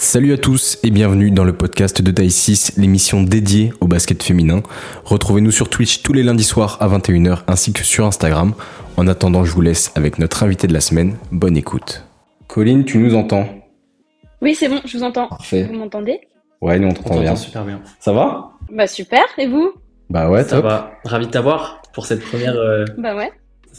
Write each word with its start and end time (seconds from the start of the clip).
Salut 0.00 0.32
à 0.32 0.38
tous 0.38 0.78
et 0.84 0.90
bienvenue 0.90 1.32
dans 1.32 1.42
le 1.44 1.52
podcast 1.52 2.00
de 2.02 2.10
Dice 2.12 2.36
6, 2.36 2.72
l'émission 2.76 3.22
dédiée 3.22 3.72
au 3.80 3.88
basket 3.88 4.22
féminin. 4.22 4.62
Retrouvez-nous 5.04 5.50
sur 5.50 5.68
Twitch 5.68 6.02
tous 6.02 6.12
les 6.12 6.22
lundis 6.22 6.44
soirs 6.44 6.76
à 6.80 6.88
21h 6.88 7.40
ainsi 7.48 7.72
que 7.72 7.82
sur 7.82 8.06
Instagram. 8.06 8.54
En 8.96 9.08
attendant, 9.08 9.44
je 9.44 9.50
vous 9.52 9.60
laisse 9.60 9.90
avec 9.96 10.18
notre 10.20 10.44
invité 10.44 10.66
de 10.68 10.72
la 10.72 10.80
semaine. 10.80 11.16
Bonne 11.32 11.56
écoute. 11.56 12.04
Colline, 12.46 12.84
tu 12.84 12.98
nous 12.98 13.14
entends? 13.16 13.48
Oui, 14.40 14.54
c'est 14.54 14.68
bon, 14.68 14.80
je 14.84 14.96
vous 14.96 15.02
entends. 15.02 15.28
Parfait. 15.28 15.64
Vous 15.64 15.74
m'entendez? 15.78 16.20
Ouais, 16.60 16.78
nous 16.78 16.88
on 16.88 16.92
t'entend 16.92 17.14
bien. 17.20 17.30
t'entend 17.30 17.36
super 17.42 17.64
bien. 17.64 17.80
Ça 17.98 18.12
va? 18.12 18.52
Bah 18.72 18.86
super, 18.86 19.24
et 19.36 19.48
vous? 19.48 19.72
Bah 20.10 20.30
ouais, 20.30 20.44
Ça 20.44 20.56
top. 20.56 20.64
va. 20.64 20.92
Ravi 21.04 21.26
de 21.26 21.30
t'avoir 21.32 21.82
pour 21.92 22.06
cette 22.06 22.20
première, 22.22 22.54
euh, 22.56 22.84
Bah 22.98 23.16
ouais. 23.16 23.30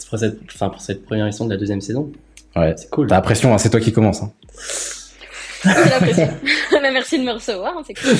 pour 0.10 0.20
cette, 0.20 0.40
enfin 0.54 0.70
pour 0.70 0.82
cette 0.82 1.06
première 1.06 1.26
émission 1.26 1.46
de 1.46 1.52
la 1.52 1.58
deuxième 1.58 1.82
saison. 1.82 2.12
Ouais. 2.58 2.74
C'est 2.78 2.90
cool. 2.90 3.08
T'as 3.08 3.16
la 3.16 3.22
pression, 3.22 3.54
hein, 3.54 3.58
c'est 3.58 3.70
toi 3.70 3.80
qui 3.80 3.94
commence. 3.94 4.22
hein. 4.22 4.32
Merci 6.94 7.20
de 7.20 7.24
me 7.24 7.34
recevoir, 7.34 7.82
c'est 7.86 7.94
cool. 7.94 8.18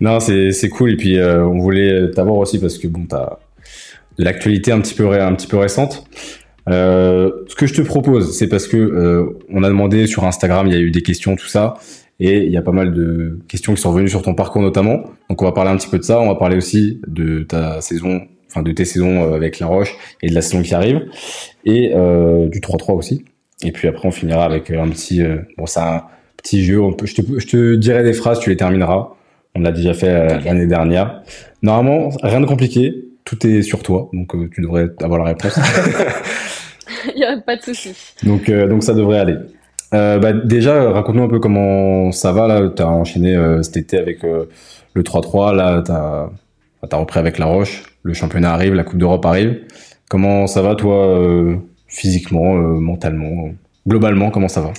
Non, 0.00 0.20
c'est 0.20 0.68
cool 0.68 0.92
et 0.92 0.96
puis 0.96 1.18
euh, 1.18 1.44
on 1.44 1.58
voulait 1.58 2.10
t'avoir 2.10 2.36
aussi 2.36 2.58
parce 2.58 2.78
que 2.78 2.88
bon, 2.88 3.06
t'as 3.06 3.38
l'actualité 4.18 4.72
un 4.72 4.80
petit 4.80 4.94
peu 4.94 5.10
un 5.20 5.34
petit 5.34 5.46
peu 5.46 5.56
récente. 5.56 6.04
Euh, 6.68 7.30
ce 7.48 7.54
que 7.54 7.66
je 7.66 7.74
te 7.74 7.82
propose, 7.82 8.36
c'est 8.36 8.48
parce 8.48 8.68
que 8.68 8.76
euh, 8.76 9.38
on 9.50 9.62
a 9.62 9.68
demandé 9.68 10.06
sur 10.06 10.24
Instagram, 10.24 10.66
il 10.66 10.74
y 10.74 10.76
a 10.76 10.80
eu 10.80 10.90
des 10.90 11.02
questions, 11.02 11.34
tout 11.34 11.46
ça, 11.46 11.74
et 12.20 12.44
il 12.44 12.52
y 12.52 12.56
a 12.56 12.62
pas 12.62 12.72
mal 12.72 12.92
de 12.92 13.38
questions 13.48 13.74
qui 13.74 13.80
sont 13.80 13.90
revenues 13.90 14.08
sur 14.08 14.22
ton 14.22 14.34
parcours 14.34 14.62
notamment. 14.62 15.04
Donc 15.28 15.42
on 15.42 15.44
va 15.44 15.52
parler 15.52 15.70
un 15.70 15.76
petit 15.76 15.88
peu 15.88 15.98
de 15.98 16.04
ça. 16.04 16.20
On 16.20 16.28
va 16.28 16.34
parler 16.34 16.56
aussi 16.56 17.00
de 17.06 17.42
ta 17.42 17.80
saison, 17.80 18.22
enfin 18.48 18.62
de 18.62 18.72
tes 18.72 18.84
saisons 18.84 19.32
avec 19.32 19.58
La 19.58 19.66
Roche 19.66 19.96
et 20.22 20.28
de 20.28 20.34
la 20.34 20.42
saison 20.42 20.62
qui 20.62 20.74
arrive, 20.74 21.06
et 21.64 21.88
du 21.88 22.60
3-3 22.60 22.92
aussi. 22.92 23.24
Et 23.62 23.72
puis 23.72 23.88
après, 23.88 24.08
on 24.08 24.12
finira 24.12 24.44
avec 24.44 24.70
un 24.70 24.88
petit, 24.88 25.22
bon, 25.56 25.64
un 25.76 26.02
petit 26.42 26.64
jeu. 26.64 26.80
On 26.80 26.92
peut, 26.92 27.06
je 27.06 27.16
te, 27.16 27.22
je 27.38 27.46
te 27.46 27.74
dirai 27.74 28.02
des 28.02 28.12
phrases, 28.12 28.40
tu 28.40 28.50
les 28.50 28.56
termineras. 28.56 29.14
On 29.54 29.60
l'a 29.60 29.72
déjà 29.72 29.94
fait 29.94 30.08
euh, 30.08 30.40
l'année 30.44 30.66
dernière. 30.66 31.22
Normalement, 31.62 32.10
rien 32.22 32.40
de 32.40 32.46
compliqué. 32.46 33.10
Tout 33.24 33.46
est 33.46 33.62
sur 33.62 33.82
toi, 33.82 34.08
donc 34.12 34.34
euh, 34.34 34.48
tu 34.52 34.60
devrais 34.62 34.88
avoir 35.02 35.20
la 35.20 35.26
réponse. 35.26 35.58
Il 37.14 37.20
y 37.20 37.24
a 37.24 37.38
pas 37.40 37.56
de 37.56 37.62
souci. 37.62 37.94
donc, 38.22 38.48
euh, 38.48 38.66
donc 38.66 38.82
ça 38.82 38.94
devrait 38.94 39.18
aller. 39.18 39.36
Euh, 39.92 40.18
bah, 40.18 40.32
déjà, 40.32 40.90
raconte-nous 40.90 41.24
un 41.24 41.28
peu 41.28 41.38
comment 41.38 42.12
ça 42.12 42.32
va 42.32 42.46
là. 42.46 42.70
T'as 42.74 42.86
enchaîné 42.86 43.36
cet 43.62 43.76
été 43.76 43.98
avec 43.98 44.22
le 44.22 45.02
3-3. 45.02 45.54
Là, 45.54 45.82
t'as 45.84 46.28
as 46.90 46.96
repris 46.96 47.18
avec 47.18 47.38
La 47.38 47.46
Roche. 47.46 47.84
Le 48.02 48.14
championnat 48.14 48.52
arrive, 48.52 48.74
la 48.74 48.84
Coupe 48.84 48.98
d'Europe 48.98 49.24
arrive. 49.26 49.60
Comment 50.08 50.46
ça 50.46 50.62
va 50.62 50.74
toi, 50.74 51.18
physiquement, 51.88 52.54
mentalement, 52.54 53.50
globalement, 53.86 54.30
comment 54.30 54.48
ça 54.48 54.60
va? 54.60 54.72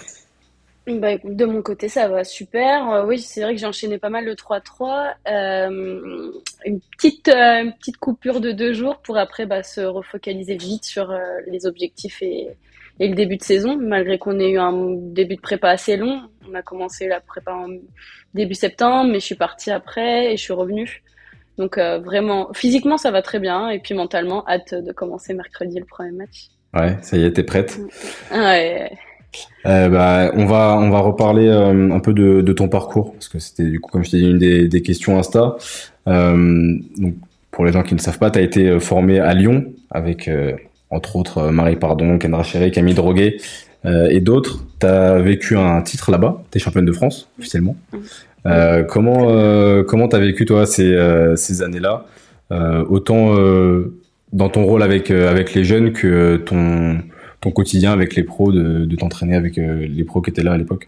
Bah 1.00 1.12
écoute, 1.12 1.36
de 1.36 1.46
mon 1.46 1.62
côté, 1.62 1.88
ça 1.88 2.08
va 2.08 2.24
super. 2.24 2.90
Euh, 2.90 3.06
oui, 3.06 3.20
c'est 3.20 3.42
vrai 3.42 3.54
que 3.54 3.60
j'ai 3.60 3.66
enchaîné 3.66 3.98
pas 3.98 4.10
mal 4.10 4.26
le 4.26 4.36
3-3. 4.36 5.14
Euh, 5.28 6.32
une 6.66 6.80
petite, 6.98 7.28
euh, 7.30 7.64
une 7.64 7.74
petite 7.74 7.98
coupure 7.98 8.42
de 8.42 8.52
deux 8.52 8.74
jours 8.74 8.98
pour 8.98 9.18
après 9.18 9.46
bah, 9.46 9.64
se 9.64 9.82
refocaliser 9.82 10.56
vite 10.56 10.86
sur 10.86 11.14
les 11.48 11.66
objectifs 11.66 12.22
et, 12.22 12.50
et 13.00 13.08
le 13.08 13.16
début 13.16 13.38
de 13.38 13.44
saison, 13.44 13.78
malgré 13.78 14.18
qu'on 14.18 14.40
ait 14.40 14.52
eu 14.52 14.60
un 14.60 14.96
début 14.96 15.36
de 15.36 15.42
prépa 15.42 15.70
assez 15.70 15.98
long. 15.98 16.22
On 16.50 16.54
a 16.54 16.62
commencé 16.62 17.08
la 17.08 17.22
prépa 17.22 17.54
en 17.54 17.70
début 18.34 18.56
septembre, 18.56 19.10
mais 19.12 19.20
je 19.20 19.26
suis 19.26 19.36
partie 19.36 19.72
après 19.72 20.34
et 20.34 20.38
je 20.38 20.42
suis 20.42 20.54
revenue. 20.54 21.04
Donc 21.58 21.78
vraiment, 21.78 22.52
physiquement, 22.54 22.98
ça 22.98 23.12
va 23.12 23.22
très 23.22 23.40
bien. 23.40 23.70
Et 23.70 23.80
puis 23.80 23.94
mentalement, 23.94 24.48
hâte 24.48 24.74
de 24.74 24.92
commencer 24.92 25.34
mercredi 25.34 25.80
le 25.80 25.86
premier 25.86 26.12
match. 26.12 26.48
Ouais, 26.74 26.98
ça 27.02 27.18
y 27.18 27.24
est, 27.24 27.34
t'es 27.34 27.44
prête? 27.44 27.78
Ouais. 28.32 28.92
Euh, 29.66 29.90
bah, 29.90 30.32
on 30.36 30.46
va 30.46 30.78
on 30.80 30.90
va 30.90 31.00
reparler 31.00 31.48
euh, 31.48 31.92
un 31.92 32.00
peu 32.00 32.14
de, 32.14 32.42
de 32.42 32.54
ton 32.54 32.68
parcours 32.68 33.14
parce 33.14 33.30
que 33.30 33.40
c'était 33.40 33.70
du 33.70 33.80
coup 33.80 33.92
comme 33.92 34.04
je 34.04 34.12
t'ai 34.12 34.18
dit 34.18 34.30
une 34.30 34.38
des, 34.38 34.68
des 34.68 34.82
questions 34.82 35.20
Insta. 35.20 35.56
Euh, 36.08 36.78
donc 36.98 37.14
pour 37.52 37.66
les 37.66 37.72
gens 37.72 37.84
qui 37.84 37.94
ne 37.94 38.00
savent 38.00 38.18
pas, 38.18 38.32
tu 38.32 38.40
as 38.40 38.42
été 38.42 38.80
formé 38.80 39.20
à 39.20 39.34
Lyon 39.34 39.66
avec 39.90 40.30
entre 40.90 41.16
autres 41.18 41.50
Marie 41.50 41.76
Pardon, 41.76 42.18
Kendra 42.18 42.44
Chéry, 42.44 42.72
Camille 42.72 42.94
Droguet 42.94 43.38
et 43.86 44.22
d'autres. 44.22 44.64
Tu 44.80 44.86
as 44.88 45.20
vécu 45.20 45.58
un 45.58 45.82
titre 45.82 46.12
là-bas, 46.12 46.44
tu 46.50 46.58
es 46.58 46.62
championne 46.62 46.86
de 46.86 46.94
France 46.94 47.30
officiellement. 47.38 47.76
Comment 48.88 49.84
comment 49.84 50.08
t'as 50.08 50.20
vécu 50.20 50.46
toi 50.46 50.66
ces 50.66 50.98
ces 51.36 51.62
années-là? 51.62 52.06
Autant 52.88 53.36
dans 54.32 54.50
ton 54.50 54.64
rôle 54.64 54.82
avec 54.82 55.12
avec 55.12 55.54
les 55.54 55.66
jeunes 55.66 55.92
que 55.92 56.38
ton 56.38 57.00
ton 57.42 57.52
quotidien 57.52 57.92
avec 57.92 58.16
les 58.16 58.24
pros, 58.24 58.52
de, 58.52 58.96
t'entraîner 58.96 59.36
avec 59.36 59.58
euh, 59.58 59.88
les 59.88 60.04
pros 60.04 60.22
qui 60.22 60.30
étaient 60.30 60.44
là 60.44 60.54
à 60.54 60.58
l'époque? 60.58 60.88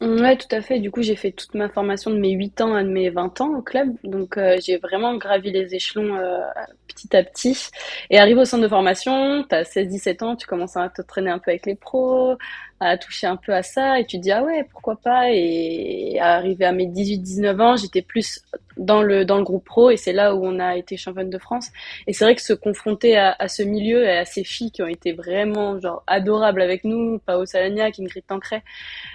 Ouais, 0.00 0.36
tout 0.36 0.54
à 0.54 0.60
fait. 0.60 0.78
Du 0.78 0.92
coup, 0.92 1.02
j'ai 1.02 1.16
fait 1.16 1.32
toute 1.32 1.54
ma 1.54 1.68
formation 1.68 2.12
de 2.12 2.18
mes 2.18 2.30
8 2.30 2.60
ans 2.60 2.74
à 2.74 2.84
de 2.84 2.88
mes 2.88 3.10
20 3.10 3.40
ans 3.40 3.58
au 3.58 3.62
club. 3.62 3.96
Donc, 4.04 4.36
euh, 4.36 4.56
j'ai 4.64 4.76
vraiment 4.78 5.16
gravi 5.16 5.50
les 5.50 5.74
échelons 5.74 6.14
euh, 6.14 6.38
petit 6.86 7.16
à 7.16 7.24
petit. 7.24 7.70
Et 8.08 8.18
arrivé 8.18 8.40
au 8.40 8.44
centre 8.44 8.62
de 8.62 8.68
formation, 8.68 9.44
tu 9.48 9.54
as 9.56 9.62
16-17 9.62 10.24
ans, 10.24 10.36
tu 10.36 10.46
commences 10.46 10.76
à 10.76 10.88
t'entraîner 10.88 11.30
un 11.30 11.40
peu 11.40 11.50
avec 11.50 11.66
les 11.66 11.74
pros, 11.74 12.36
à 12.80 12.96
toucher 12.96 13.26
un 13.26 13.36
peu 13.36 13.52
à 13.52 13.62
ça, 13.62 13.98
et 13.98 14.04
tu 14.04 14.18
te 14.18 14.22
dis, 14.22 14.30
ah 14.30 14.42
ouais, 14.44 14.64
pourquoi 14.70 14.96
pas? 14.96 15.30
Et 15.30 16.18
arrivé 16.20 16.64
à 16.64 16.72
mes 16.72 16.86
18-19 16.86 17.60
ans, 17.60 17.76
j'étais 17.76 18.02
plus 18.02 18.40
dans 18.76 19.02
le, 19.02 19.24
dans 19.24 19.38
le 19.38 19.44
groupe 19.44 19.64
pro, 19.64 19.90
et 19.90 19.96
c'est 19.96 20.12
là 20.12 20.34
où 20.34 20.44
on 20.44 20.60
a 20.60 20.76
été 20.76 20.96
championne 20.96 21.30
de 21.30 21.38
France. 21.38 21.70
Et 22.06 22.12
c'est 22.12 22.24
vrai 22.24 22.34
que 22.34 22.42
se 22.42 22.52
confronter 22.52 23.16
à, 23.16 23.34
à 23.38 23.48
ce 23.48 23.62
milieu 23.62 24.04
et 24.04 24.18
à 24.18 24.24
ces 24.24 24.44
filles 24.44 24.70
qui 24.70 24.82
ont 24.82 24.86
été 24.88 25.12
vraiment 25.12 25.78
genre 25.80 26.02
adorables 26.06 26.62
avec 26.62 26.84
nous, 26.84 27.18
Pao 27.18 27.44
Salagnac, 27.44 27.98
Ingrid 27.98 28.26
Tancret, 28.26 28.62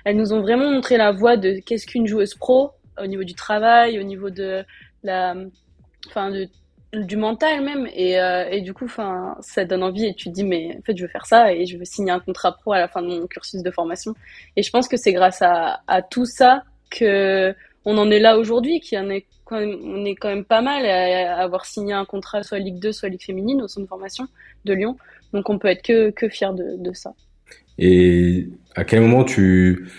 elles 0.05 0.17
nous 0.17 0.33
ont 0.33 0.41
vraiment 0.41 0.69
montré 0.69 0.97
la 0.97 1.11
voie 1.11 1.37
de 1.37 1.59
qu'est-ce 1.65 1.87
qu'une 1.87 2.07
joueuse 2.07 2.35
pro 2.35 2.71
au 3.01 3.07
niveau 3.07 3.23
du 3.23 3.33
travail, 3.33 3.99
au 3.99 4.03
niveau 4.03 4.29
de 4.29 4.63
la, 5.03 5.35
enfin 6.07 6.31
de 6.31 6.47
du 6.93 7.17
mental 7.17 7.63
même. 7.63 7.87
Et, 7.93 8.19
euh, 8.19 8.49
et 8.49 8.61
du 8.61 8.73
coup 8.73 8.85
enfin 8.85 9.35
ça 9.41 9.65
donne 9.65 9.83
envie 9.83 10.05
et 10.05 10.13
tu 10.13 10.29
dis 10.29 10.43
mais 10.43 10.77
en 10.77 10.81
fait 10.81 10.95
je 10.97 11.03
veux 11.03 11.09
faire 11.09 11.25
ça 11.25 11.53
et 11.53 11.65
je 11.65 11.77
veux 11.77 11.85
signer 11.85 12.11
un 12.11 12.19
contrat 12.19 12.53
pro 12.53 12.73
à 12.73 12.79
la 12.79 12.87
fin 12.87 13.01
de 13.01 13.07
mon 13.07 13.27
cursus 13.27 13.61
de 13.61 13.71
formation. 13.71 14.13
Et 14.55 14.63
je 14.63 14.69
pense 14.71 14.87
que 14.87 14.97
c'est 14.97 15.13
grâce 15.13 15.41
à, 15.41 15.81
à 15.87 16.01
tout 16.01 16.25
ça 16.25 16.63
que 16.89 17.53
on 17.85 17.97
en 17.97 18.09
est 18.11 18.19
là 18.19 18.37
aujourd'hui 18.37 18.79
qui 18.79 18.97
en 18.97 19.09
est 19.09 19.25
quand 19.45 19.59
même, 19.59 19.77
on 19.83 20.05
est 20.05 20.15
quand 20.15 20.29
même 20.29 20.45
pas 20.45 20.61
mal 20.61 20.85
à, 20.85 21.35
à 21.35 21.43
avoir 21.43 21.65
signé 21.65 21.93
un 21.93 22.05
contrat 22.05 22.43
soit 22.43 22.59
Ligue 22.59 22.79
2 22.79 22.91
soit 22.91 23.09
Ligue 23.09 23.23
féminine 23.23 23.61
au 23.61 23.67
centre 23.67 23.85
de 23.85 23.89
formation 23.89 24.27
de 24.65 24.73
Lyon. 24.73 24.97
Donc 25.33 25.49
on 25.49 25.57
peut 25.59 25.67
être 25.67 25.83
que 25.83 26.11
que 26.11 26.29
fier 26.29 26.53
de, 26.53 26.77
de 26.77 26.93
ça. 26.93 27.13
Et 27.77 28.49
à 28.75 28.83
quel 28.83 29.01
moment 29.01 29.23
tu... 29.23 29.89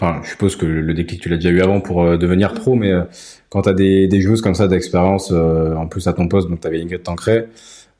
Enfin, 0.00 0.20
je 0.24 0.30
suppose 0.30 0.56
que 0.56 0.66
le 0.66 0.92
déclic, 0.94 1.20
tu 1.20 1.28
l'as 1.28 1.36
déjà 1.36 1.50
eu 1.50 1.60
avant 1.60 1.80
pour 1.80 2.02
euh, 2.02 2.16
devenir 2.16 2.52
pro, 2.54 2.74
mais 2.74 2.90
euh, 2.92 3.02
quand 3.48 3.62
tu 3.62 3.68
as 3.68 3.74
des, 3.74 4.08
des 4.08 4.20
joueuses 4.20 4.40
comme 4.42 4.54
ça 4.54 4.66
d'expérience, 4.68 5.30
euh, 5.32 5.74
en 5.76 5.86
plus 5.86 6.08
à 6.08 6.12
ton 6.12 6.26
poste, 6.28 6.48
donc 6.48 6.60
tu 6.60 6.66
avais 6.66 6.80
Ingrid 6.82 7.02
Tancret, 7.02 7.48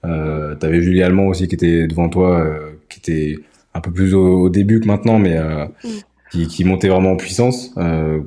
euh, 0.05 0.57
tu 0.59 0.67
avais 0.67 0.81
Julie 0.83 1.03
Allemand 1.03 1.29
aussi 1.29 1.47
qui 1.49 1.55
était 1.55 1.87
devant 1.87 2.09
toi, 2.09 2.41
euh, 2.41 2.73
qui 2.89 2.99
était 2.99 3.39
un 3.75 3.81
peu 3.81 3.91
plus 3.93 4.15
au, 4.15 4.41
au 4.43 4.49
début 4.51 4.81
que 4.81 4.87
maintenant, 4.87 5.19
mais 5.19 5.37
euh, 5.37 5.67
Mm. 5.85 5.89
qui, 6.33 6.49
qui 6.49 6.65
montait 6.65 6.89
vraiment 6.89 7.13
en 7.13 7.17
puissance. 7.17 7.71
Euh, 7.77 8.21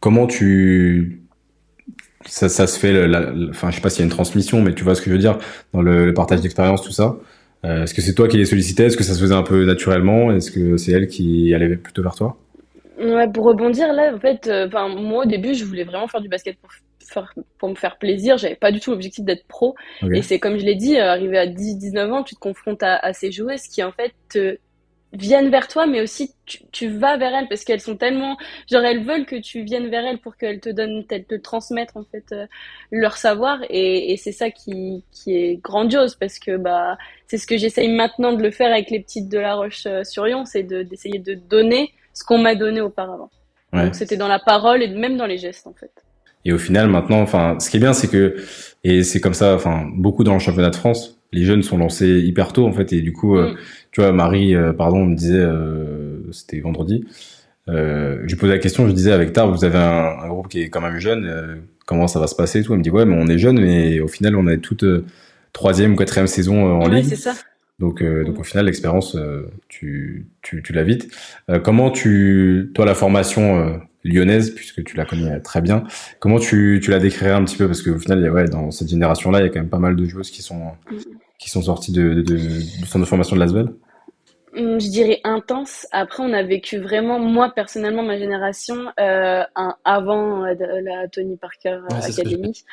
comment 0.00 0.26
tu... 0.26 1.20
Ça, 2.26 2.48
ça 2.48 2.66
se 2.66 2.78
fait, 2.78 2.92
le- 2.92 3.06
la- 3.06 3.20
la- 3.32 3.50
enfin, 3.50 3.70
je 3.70 3.76
sais 3.76 3.82
pas 3.82 3.90
s'il 3.90 4.00
y 4.00 4.02
a 4.02 4.04
une 4.06 4.10
transmission, 4.10 4.62
mais 4.62 4.74
tu 4.74 4.82
vois 4.82 4.94
ce 4.94 5.02
que 5.02 5.10
je 5.10 5.12
veux 5.14 5.20
dire, 5.20 5.38
dans 5.74 5.82
le, 5.82 6.06
le 6.06 6.14
partage 6.14 6.40
d'expérience, 6.40 6.82
tout 6.82 6.92
ça. 6.92 7.16
Euh, 7.66 7.82
Est-ce 7.84 7.92
que 7.94 8.00
c'est 8.02 8.14
toi 8.14 8.28
qui 8.28 8.38
les 8.38 8.46
sollicitais? 8.46 8.84
Est-ce 8.86 8.96
que 8.96 9.04
ça 9.04 9.14
se 9.14 9.20
faisait 9.20 9.34
un 9.34 9.42
peu 9.42 9.64
naturellement? 9.66 10.32
Est-ce 10.32 10.50
que 10.50 10.76
c'est 10.78 10.92
elle 10.92 11.06
qui 11.08 11.52
allait 11.54 11.76
plutôt 11.76 12.02
vers 12.02 12.14
toi? 12.14 12.38
Ouais, 13.04 13.28
pour 13.30 13.44
rebondir 13.44 13.92
là, 13.92 14.14
en 14.14 14.18
fait, 14.18 14.46
euh, 14.46 14.66
moi 14.88 15.24
au 15.24 15.26
début, 15.26 15.54
je 15.54 15.64
voulais 15.64 15.84
vraiment 15.84 16.08
faire 16.08 16.22
du 16.22 16.28
basket 16.28 16.58
pour 16.58 16.70
faire, 17.00 17.34
pour 17.58 17.68
me 17.68 17.74
faire 17.74 17.98
plaisir. 17.98 18.38
J'avais 18.38 18.54
pas 18.54 18.72
du 18.72 18.80
tout 18.80 18.92
l'objectif 18.92 19.24
d'être 19.24 19.46
pro. 19.46 19.74
Et 20.10 20.22
c'est 20.22 20.38
comme 20.38 20.56
je 20.56 20.64
l'ai 20.64 20.74
dit, 20.74 20.96
euh, 20.96 21.10
arrivé 21.10 21.36
à 21.36 21.46
10-19 21.46 22.10
ans, 22.12 22.22
tu 22.22 22.34
te 22.34 22.40
confrontes 22.40 22.82
à, 22.82 22.96
à 22.96 23.12
ces 23.12 23.30
joueuses 23.30 23.64
qui 23.64 23.82
en 23.82 23.92
fait 23.92 24.14
te 24.30 24.56
viennent 25.12 25.50
vers 25.50 25.68
toi, 25.68 25.86
mais 25.86 26.00
aussi 26.00 26.32
tu, 26.46 26.60
tu 26.72 26.88
vas 26.88 27.16
vers 27.18 27.34
elles 27.34 27.46
parce 27.48 27.64
qu'elles 27.64 27.80
sont 27.80 27.96
tellement, 27.96 28.36
genre 28.70 28.82
elles 28.84 29.04
veulent 29.04 29.26
que 29.26 29.36
tu 29.36 29.62
viennes 29.62 29.88
vers 29.88 30.04
elles 30.04 30.18
pour 30.18 30.36
qu'elles 30.36 30.60
te 30.60 30.70
donnent, 30.70 31.04
elles 31.10 31.26
te 31.26 31.34
transmettent 31.36 31.96
en 31.96 32.04
fait 32.04 32.24
euh, 32.32 32.46
leur 32.90 33.16
savoir. 33.18 33.60
Et, 33.68 34.12
et 34.12 34.16
c'est 34.16 34.32
ça 34.32 34.50
qui, 34.50 35.04
qui 35.12 35.36
est 35.36 35.56
grandiose 35.62 36.14
parce 36.16 36.38
que 36.38 36.56
bah 36.56 36.96
c'est 37.26 37.38
ce 37.38 37.46
que 37.46 37.58
j'essaye 37.58 37.88
maintenant 37.88 38.32
de 38.32 38.42
le 38.42 38.50
faire 38.50 38.72
avec 38.72 38.90
les 38.90 39.00
petites 39.00 39.28
de 39.28 39.38
la 39.38 39.54
Roche-sur-Yon, 39.56 40.46
c'est 40.46 40.62
de 40.62 40.82
d'essayer 40.82 41.18
de 41.18 41.34
donner 41.34 41.92
ce 42.14 42.24
qu'on 42.24 42.38
m'a 42.38 42.54
donné 42.54 42.80
auparavant. 42.80 43.30
Ouais. 43.74 43.84
Donc 43.84 43.94
c'était 43.94 44.16
dans 44.16 44.28
la 44.28 44.38
parole 44.38 44.82
et 44.82 44.88
même 44.88 45.16
dans 45.18 45.26
les 45.26 45.36
gestes 45.36 45.66
en 45.66 45.74
fait. 45.74 45.90
Et 46.46 46.52
au 46.52 46.58
final, 46.58 46.88
maintenant, 46.88 47.20
enfin, 47.22 47.56
ce 47.58 47.70
qui 47.70 47.78
est 47.78 47.80
bien, 47.80 47.94
c'est 47.94 48.08
que, 48.08 48.36
et 48.84 49.02
c'est 49.02 49.18
comme 49.20 49.32
ça, 49.32 49.54
enfin, 49.54 49.86
beaucoup 49.94 50.24
dans 50.24 50.34
le 50.34 50.38
championnat 50.40 50.68
de 50.68 50.76
France, 50.76 51.18
les 51.32 51.44
jeunes 51.44 51.62
sont 51.62 51.78
lancés 51.78 52.20
hyper 52.20 52.52
tôt, 52.52 52.66
en 52.66 52.72
fait, 52.72 52.92
et 52.92 53.00
du 53.00 53.12
coup, 53.14 53.36
euh, 53.38 53.52
Mm. 53.52 53.56
tu 53.92 54.00
vois, 54.02 54.12
Marie, 54.12 54.54
euh, 54.54 54.74
pardon, 54.74 55.06
me 55.06 55.16
disait, 55.16 55.38
euh, 55.38 56.18
c'était 56.32 56.60
vendredi, 56.60 57.02
euh, 57.70 58.18
je 58.24 58.34
lui 58.34 58.36
posais 58.36 58.52
la 58.52 58.58
question, 58.58 58.86
je 58.86 58.92
disais, 58.92 59.10
avec 59.12 59.32
Tar, 59.32 59.50
vous 59.50 59.64
avez 59.64 59.78
un, 59.78 60.18
un 60.22 60.28
groupe 60.28 60.48
qui 60.48 60.60
est 60.60 60.68
quand 60.68 60.82
même 60.82 60.98
jeune, 60.98 61.24
euh, 61.24 61.54
comment 61.86 62.08
ça 62.08 62.20
va 62.20 62.26
se 62.26 62.34
passer 62.34 62.60
et 62.60 62.62
tout? 62.62 62.72
Elle 62.74 62.80
me 62.80 62.84
dit, 62.84 62.90
ouais, 62.90 63.06
mais 63.06 63.16
on 63.18 63.26
est 63.26 63.38
jeune, 63.38 63.58
mais 63.58 64.00
au 64.00 64.08
final, 64.08 64.36
on 64.36 64.46
est 64.46 64.58
toute 64.58 64.84
troisième 65.54 65.94
ou 65.94 65.96
quatrième 65.96 66.26
saison 66.26 66.82
en 66.82 66.90
Ouais, 66.90 67.02
c'est 67.02 67.16
ça. 67.16 67.32
Donc, 67.78 68.02
euh, 68.02 68.24
donc 68.24 68.38
au 68.38 68.44
final, 68.44 68.66
l'expérience, 68.66 69.16
euh, 69.16 69.50
tu, 69.68 70.28
tu, 70.42 70.62
tu 70.62 70.72
l'as 70.72 70.84
vite. 70.84 71.10
Euh, 71.50 71.58
comment 71.58 71.90
tu, 71.90 72.70
toi, 72.74 72.84
la 72.84 72.94
formation, 72.94 73.58
euh, 73.58 73.76
lyonnaise 74.04 74.54
puisque 74.54 74.84
tu 74.84 74.96
la 74.96 75.04
connais 75.04 75.40
très 75.40 75.60
bien. 75.60 75.84
Comment 76.20 76.38
tu, 76.38 76.80
tu 76.82 76.90
la 76.90 76.98
décrirais 76.98 77.32
un 77.32 77.44
petit 77.44 77.56
peu? 77.56 77.66
Parce 77.66 77.82
qu'au 77.82 77.98
final, 77.98 78.30
ouais, 78.30 78.44
dans 78.44 78.70
cette 78.70 78.88
génération-là, 78.88 79.40
il 79.40 79.44
y 79.44 79.46
a 79.46 79.48
quand 79.48 79.60
même 79.60 79.70
pas 79.70 79.78
mal 79.78 79.96
de 79.96 80.04
joueuses 80.04 80.30
qui 80.30 80.42
sont 80.42 80.72
mm. 80.90 80.96
qui 81.38 81.50
sont 81.50 81.62
sorties 81.62 81.92
de, 81.92 82.14
de, 82.14 82.22
de, 82.22 82.60
centre 82.86 83.00
de 83.00 83.04
formation 83.04 83.34
de 83.34 83.40
Lasvel. 83.40 83.68
Mm, 84.54 84.78
je 84.78 84.88
dirais 84.88 85.20
intense. 85.24 85.86
Après, 85.90 86.22
on 86.22 86.32
a 86.32 86.42
vécu 86.42 86.78
vraiment, 86.78 87.18
moi 87.18 87.50
personnellement, 87.54 88.02
ma 88.02 88.18
génération, 88.18 88.76
euh, 89.00 89.42
un 89.56 89.76
avant 89.84 90.44
la 90.44 91.08
Tony 91.08 91.36
Parker 91.36 91.80
Academy, 91.90 92.64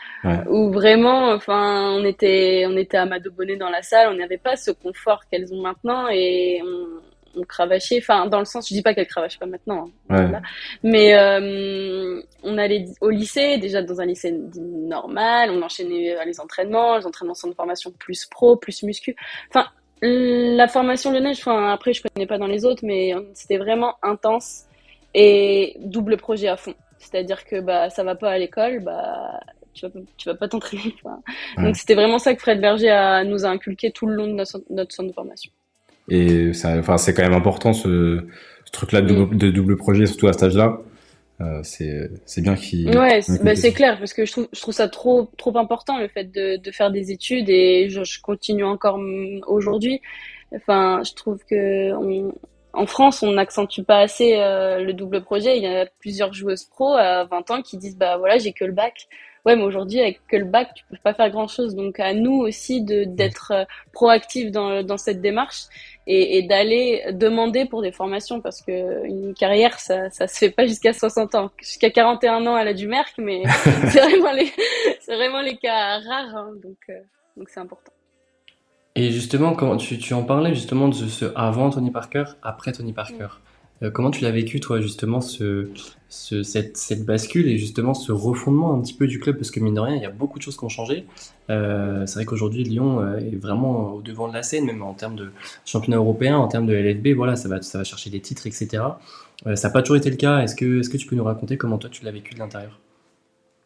où 0.47 0.71
vraiment, 0.71 1.31
enfin, 1.31 1.91
on 1.91 2.05
était, 2.05 2.65
on 2.67 2.77
était 2.77 2.97
à 2.97 3.07
Bonnet 3.35 3.55
dans 3.57 3.69
la 3.69 3.81
salle, 3.81 4.09
on 4.11 4.15
n'avait 4.15 4.37
pas 4.37 4.55
ce 4.55 4.71
confort 4.71 5.21
qu'elles 5.29 5.53
ont 5.53 5.61
maintenant 5.61 6.07
et 6.09 6.61
on, 6.63 7.39
on, 7.39 7.43
cravachait. 7.43 7.97
Enfin, 7.97 8.27
dans 8.27 8.39
le 8.39 8.45
sens, 8.45 8.69
je 8.69 8.75
dis 8.75 8.83
pas 8.83 8.93
qu'elles 8.93 9.07
cravachent 9.07 9.39
pas 9.39 9.47
maintenant, 9.47 9.89
hein, 10.09 10.41
mais 10.83 11.15
euh, 11.15 12.21
on 12.43 12.57
allait 12.59 12.85
au 13.01 13.09
lycée, 13.09 13.57
déjà 13.57 13.81
dans 13.81 13.99
un 14.01 14.05
lycée 14.05 14.37
normal, 14.55 15.49
on 15.51 15.61
enchaînait 15.63 16.15
les 16.25 16.39
entraînements, 16.39 16.97
les 16.97 17.07
entraînements 17.07 17.33
sont 17.33 17.49
de 17.49 17.55
formation 17.55 17.91
plus 17.91 18.25
pro, 18.25 18.55
plus 18.55 18.83
muscu. 18.83 19.15
Enfin, 19.49 19.67
la 20.01 20.67
formation 20.67 21.11
lyonnaise, 21.11 21.37
enfin, 21.39 21.71
après, 21.71 21.93
je 21.93 22.01
connais 22.01 22.25
pas 22.25 22.37
dans 22.37 22.47
les 22.47 22.65
autres, 22.65 22.83
mais 22.83 23.13
euh, 23.13 23.21
c'était 23.33 23.57
vraiment 23.57 23.95
intense 24.01 24.63
et 25.13 25.75
double 25.79 26.17
projet 26.17 26.47
à 26.47 26.57
fond. 26.57 26.73
C'est-à-dire 26.97 27.45
que 27.45 27.59
bah, 27.59 27.89
ça 27.89 28.03
va 28.03 28.15
pas 28.15 28.31
à 28.31 28.37
l'école, 28.37 28.79
bah, 28.79 29.39
tu 29.73 29.85
vas, 29.85 29.91
tu 30.17 30.29
vas 30.29 30.35
pas 30.35 30.47
t'entraîner. 30.47 30.95
Donc, 31.57 31.75
c'était 31.75 31.95
vraiment 31.95 32.19
ça 32.19 32.33
que 32.33 32.41
Fred 32.41 32.61
Berger 32.61 32.89
a, 32.89 33.23
nous 33.23 33.45
a 33.45 33.49
inculqué 33.49 33.91
tout 33.91 34.07
le 34.07 34.15
long 34.15 34.27
de 34.27 34.33
notre, 34.33 34.93
centre 34.93 35.07
de 35.07 35.13
formation. 35.13 35.51
Et 36.09 36.51
enfin, 36.51 36.97
c'est 36.97 37.13
quand 37.13 37.23
même 37.23 37.33
important 37.33 37.73
ce, 37.73 38.25
truc-là 38.71 39.01
de, 39.01 39.13
mm. 39.13 39.37
de, 39.37 39.51
double 39.51 39.77
projet, 39.77 40.05
surtout 40.05 40.27
à 40.27 40.33
cet 40.33 40.43
âge-là. 40.43 40.79
Euh, 41.41 41.61
c'est 41.63 42.41
bien 42.41 42.55
qu'il. 42.55 42.87
Ouais, 42.97 43.21
bah, 43.43 43.55
c'est 43.55 43.73
clair 43.73 43.97
parce 43.97 44.13
que 44.13 44.25
je 44.25 44.31
trouve, 44.31 44.47
je 44.53 44.61
trouve 44.61 44.73
ça 44.73 44.87
trop 44.87 45.29
trop 45.37 45.57
important 45.57 45.97
le 45.97 46.07
fait 46.07 46.25
de, 46.25 46.57
de 46.57 46.71
faire 46.71 46.91
des 46.91 47.11
études 47.11 47.49
et 47.49 47.89
je, 47.89 48.03
je 48.03 48.21
continue 48.21 48.63
encore 48.63 48.99
aujourd'hui. 49.47 50.01
Enfin, 50.55 51.01
je 51.03 51.13
trouve 51.13 51.39
que 51.49 51.93
on, 51.93 52.33
en 52.73 52.85
France, 52.85 53.23
on 53.23 53.31
n'accentue 53.31 53.81
pas 53.81 53.99
assez 53.99 54.35
euh, 54.35 54.83
le 54.83 54.93
double 54.93 55.23
projet. 55.23 55.57
Il 55.57 55.63
y 55.63 55.67
a 55.67 55.85
plusieurs 55.99 56.33
joueuses 56.33 56.65
pro 56.65 56.93
à 56.93 57.25
20 57.25 57.51
ans 57.51 57.61
qui 57.61 57.77
disent 57.77 57.97
bah 57.97 58.17
voilà 58.17 58.37
j'ai 58.37 58.53
que 58.53 58.65
le 58.65 58.73
bac. 58.73 59.07
Ouais, 59.45 59.55
mais 59.55 59.63
aujourd'hui 59.63 59.99
avec 59.99 60.21
que 60.27 60.37
le 60.37 60.45
bac, 60.45 60.69
tu 60.75 60.83
peux 60.85 60.97
pas 61.03 61.15
faire 61.15 61.29
grand 61.31 61.47
chose. 61.47 61.75
Donc 61.75 61.99
à 61.99 62.13
nous 62.13 62.37
aussi 62.37 62.83
de 62.83 63.05
d'être 63.05 63.51
euh, 63.55 63.65
proactifs 63.91 64.51
dans 64.51 64.83
dans 64.83 64.97
cette 64.97 65.19
démarche 65.19 65.63
et, 66.05 66.37
et 66.37 66.43
d'aller 66.43 67.03
demander 67.11 67.65
pour 67.65 67.81
des 67.81 67.91
formations 67.91 68.39
parce 68.39 68.61
que 68.61 69.05
une 69.05 69.33
carrière 69.33 69.79
ça 69.79 70.11
ça 70.11 70.27
se 70.27 70.37
fait 70.37 70.51
pas 70.51 70.67
jusqu'à 70.67 70.93
60 70.93 71.35
ans. 71.35 71.49
Jusqu'à 71.59 71.89
41 71.89 72.45
ans 72.45 72.57
elle 72.57 72.67
a 72.67 72.73
du 72.73 72.87
merc 72.87 73.15
mais 73.17 73.43
c'est 73.89 73.99
vraiment 73.99 74.31
les 74.31 74.51
c'est 74.99 75.15
vraiment 75.15 75.41
les 75.41 75.57
cas 75.57 75.99
rares 75.99 76.35
hein, 76.35 76.51
donc 76.61 76.77
euh, 76.89 76.99
donc 77.35 77.49
c'est 77.49 77.59
important. 77.59 77.93
Et 78.95 79.09
justement 79.09 79.53
quand 79.53 79.75
tu, 79.77 79.97
tu 79.97 80.13
en 80.13 80.23
parlais 80.23 80.53
justement 80.53 80.87
de 80.87 80.93
ce 80.93 81.25
avant 81.35 81.71
Tony 81.71 81.89
Parker 81.89 82.25
après 82.43 82.73
Tony 82.73 82.93
Parker 82.93 83.27
comment 83.89 84.11
tu 84.11 84.23
l'as 84.23 84.31
vécu, 84.31 84.59
toi, 84.59 84.79
justement, 84.79 85.21
ce, 85.21 85.69
ce, 86.09 86.43
cette, 86.43 87.05
bascule 87.05 87.47
et 87.47 87.57
justement 87.57 87.93
ce 87.93 88.11
refondement 88.11 88.73
un 88.73 88.81
petit 88.81 88.93
peu 88.93 89.07
du 89.07 89.19
club? 89.19 89.37
Parce 89.37 89.51
que, 89.51 89.59
mine 89.59 89.73
de 89.73 89.79
rien, 89.79 89.95
il 89.95 90.01
y 90.01 90.05
a 90.05 90.11
beaucoup 90.11 90.37
de 90.37 90.43
choses 90.43 90.57
qui 90.57 90.63
ont 90.63 90.69
changé. 90.69 91.05
Euh, 91.49 92.05
c'est 92.05 92.15
vrai 92.15 92.25
qu'aujourd'hui, 92.25 92.63
Lyon 92.63 93.01
euh, 93.01 93.17
est 93.17 93.35
vraiment 93.35 93.93
au 93.93 94.01
devant 94.01 94.27
de 94.27 94.33
la 94.33 94.43
scène, 94.43 94.65
même 94.65 94.83
en 94.83 94.93
termes 94.93 95.15
de 95.15 95.31
championnat 95.65 95.97
européen, 95.97 96.37
en 96.37 96.47
termes 96.47 96.67
de 96.67 96.73
LFB. 96.73 97.15
Voilà, 97.15 97.35
ça 97.35 97.49
va, 97.49 97.61
ça 97.61 97.79
va 97.79 97.83
chercher 97.83 98.09
des 98.09 98.19
titres, 98.19 98.45
etc. 98.47 98.83
ça 99.55 99.67
n'a 99.67 99.73
pas 99.73 99.81
toujours 99.81 99.97
été 99.97 100.09
le 100.09 100.17
cas. 100.17 100.39
Est-ce 100.39 100.55
que, 100.55 100.79
est 100.79 100.83
-ce 100.83 100.89
que 100.89 100.97
tu 100.97 101.07
peux 101.07 101.15
nous 101.15 101.23
raconter 101.23 101.57
comment 101.57 101.77
toi, 101.77 101.89
tu 101.89 102.05
l'as 102.05 102.11
vécu 102.11 102.33
de 102.35 102.39
l'intérieur? 102.39 102.79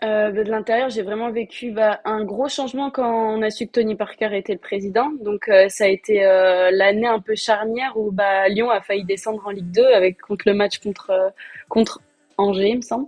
Euh, 0.05 0.31
de 0.31 0.41
l'intérieur, 0.49 0.89
j'ai 0.89 1.01
vraiment 1.01 1.31
vécu 1.31 1.71
bah, 1.71 1.99
un 2.05 2.23
gros 2.23 2.47
changement 2.47 2.91
quand 2.91 3.35
on 3.35 3.41
a 3.41 3.49
su 3.49 3.65
que 3.67 3.71
Tony 3.71 3.95
Parker 3.95 4.29
était 4.33 4.53
le 4.53 4.59
président. 4.59 5.11
Donc 5.21 5.47
euh, 5.47 5.67
ça 5.69 5.85
a 5.85 5.87
été 5.87 6.25
euh, 6.25 6.69
l'année 6.71 7.07
un 7.07 7.19
peu 7.19 7.35
charnière 7.35 7.93
où 7.95 8.11
bah, 8.11 8.47
Lyon 8.47 8.69
a 8.69 8.81
failli 8.81 9.03
descendre 9.03 9.41
en 9.45 9.49
Ligue 9.49 9.71
2 9.71 9.83
avec 9.83 10.21
contre 10.21 10.47
le 10.47 10.53
match 10.53 10.79
contre 10.79 11.33
contre 11.69 12.01
Angers, 12.37 12.69
il 12.69 12.77
me 12.77 12.81
semble. 12.81 13.07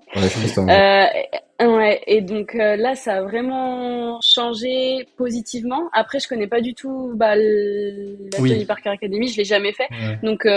Ouais, 1.59 2.01
et 2.05 2.21
donc 2.21 2.53
là, 2.53 2.93
ça 2.93 3.15
a 3.15 3.21
vraiment 3.23 4.21
changé 4.21 5.07
positivement. 5.17 5.89
Après, 5.91 6.19
je 6.19 6.27
connais 6.27 6.45
pas 6.45 6.61
du 6.61 6.75
tout 6.75 7.13
bah, 7.15 7.35
la 7.35 8.37
Tony 8.37 8.65
Parker 8.65 8.91
Academy, 8.91 9.27
je 9.27 9.37
l'ai 9.37 9.43
jamais 9.43 9.73
fait. 9.73 9.87
Donc 10.23 10.47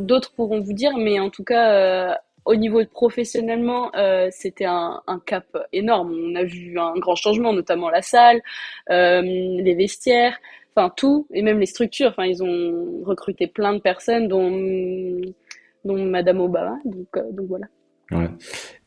d'autres 0.00 0.32
pourront 0.32 0.60
vous 0.60 0.72
dire, 0.72 0.96
mais 0.96 1.20
en 1.20 1.30
tout 1.30 1.44
cas 1.44 2.18
au 2.44 2.56
niveau 2.56 2.82
de 2.82 2.88
professionnellement, 2.88 3.94
euh, 3.94 4.28
c'était 4.30 4.64
un, 4.64 5.00
un, 5.06 5.20
cap 5.20 5.46
énorme. 5.72 6.12
On 6.12 6.34
a 6.34 6.44
vu 6.44 6.78
un 6.78 6.94
grand 6.94 7.14
changement, 7.14 7.52
notamment 7.52 7.88
la 7.88 8.02
salle, 8.02 8.40
euh, 8.90 9.22
les 9.22 9.74
vestiaires, 9.74 10.38
enfin 10.74 10.92
tout, 10.96 11.26
et 11.32 11.42
même 11.42 11.58
les 11.58 11.66
structures. 11.66 12.08
Enfin, 12.10 12.24
ils 12.24 12.42
ont 12.42 13.02
recruté 13.04 13.46
plein 13.46 13.74
de 13.74 13.78
personnes, 13.78 14.28
dont, 14.28 14.50
dont 15.84 16.04
Madame 16.04 16.40
Obama. 16.40 16.78
Donc, 16.84 17.08
euh, 17.16 17.30
donc 17.32 17.46
voilà. 17.48 17.66
Ouais. 18.10 18.28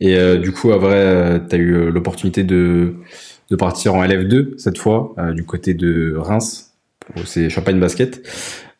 Et 0.01 0.17
euh, 0.17 0.37
du 0.37 0.51
coup, 0.51 0.71
à 0.71 0.77
vrai, 0.77 1.41
tu 1.49 1.55
as 1.55 1.57
eu 1.57 1.89
l'opportunité 1.91 2.43
de, 2.43 2.95
de 3.49 3.55
partir 3.55 3.95
en 3.95 4.03
LF2 4.03 4.57
cette 4.57 4.77
fois, 4.77 5.15
du 5.33 5.45
côté 5.45 5.73
de 5.73 6.15
Reims. 6.17 6.73
C'est 7.23 7.49
Champagne 7.49 7.79
Basket. 7.79 8.21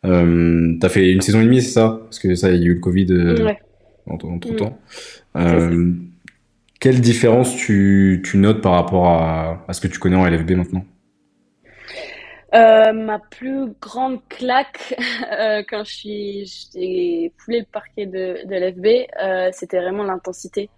Euh, 0.04 0.76
as 0.82 0.88
fait 0.88 1.10
une 1.10 1.20
saison 1.20 1.40
et 1.40 1.44
demie, 1.44 1.62
c'est 1.62 1.72
ça? 1.72 2.00
Parce 2.04 2.18
que 2.18 2.34
ça, 2.34 2.50
il 2.50 2.60
y 2.60 2.64
a 2.64 2.66
eu 2.66 2.74
le 2.74 2.80
Covid. 2.80 3.06
Ouais 3.42 3.58
entre, 4.06 4.26
mm. 4.26 4.56
temps. 4.56 4.78
Euh, 5.36 5.92
quelle 6.80 7.00
différence 7.00 7.56
tu, 7.56 8.22
tu, 8.24 8.38
notes 8.38 8.60
par 8.60 8.72
rapport 8.72 9.08
à, 9.08 9.64
à, 9.66 9.72
ce 9.72 9.80
que 9.80 9.88
tu 9.88 9.98
connais 9.98 10.16
en 10.16 10.26
LFB 10.26 10.52
maintenant? 10.52 10.84
Euh, 12.54 12.92
ma 12.92 13.18
plus 13.18 13.72
grande 13.80 14.20
claque 14.28 14.94
euh, 15.32 15.62
quand 15.68 15.84
j'ai 15.84 16.44
foulé 17.38 17.60
le 17.60 17.66
parquet 17.70 18.06
de, 18.06 18.46
de 18.46 18.54
l'FB, 18.54 19.10
euh, 19.22 19.50
c'était 19.52 19.80
vraiment 19.80 20.04
l'intensité. 20.04 20.70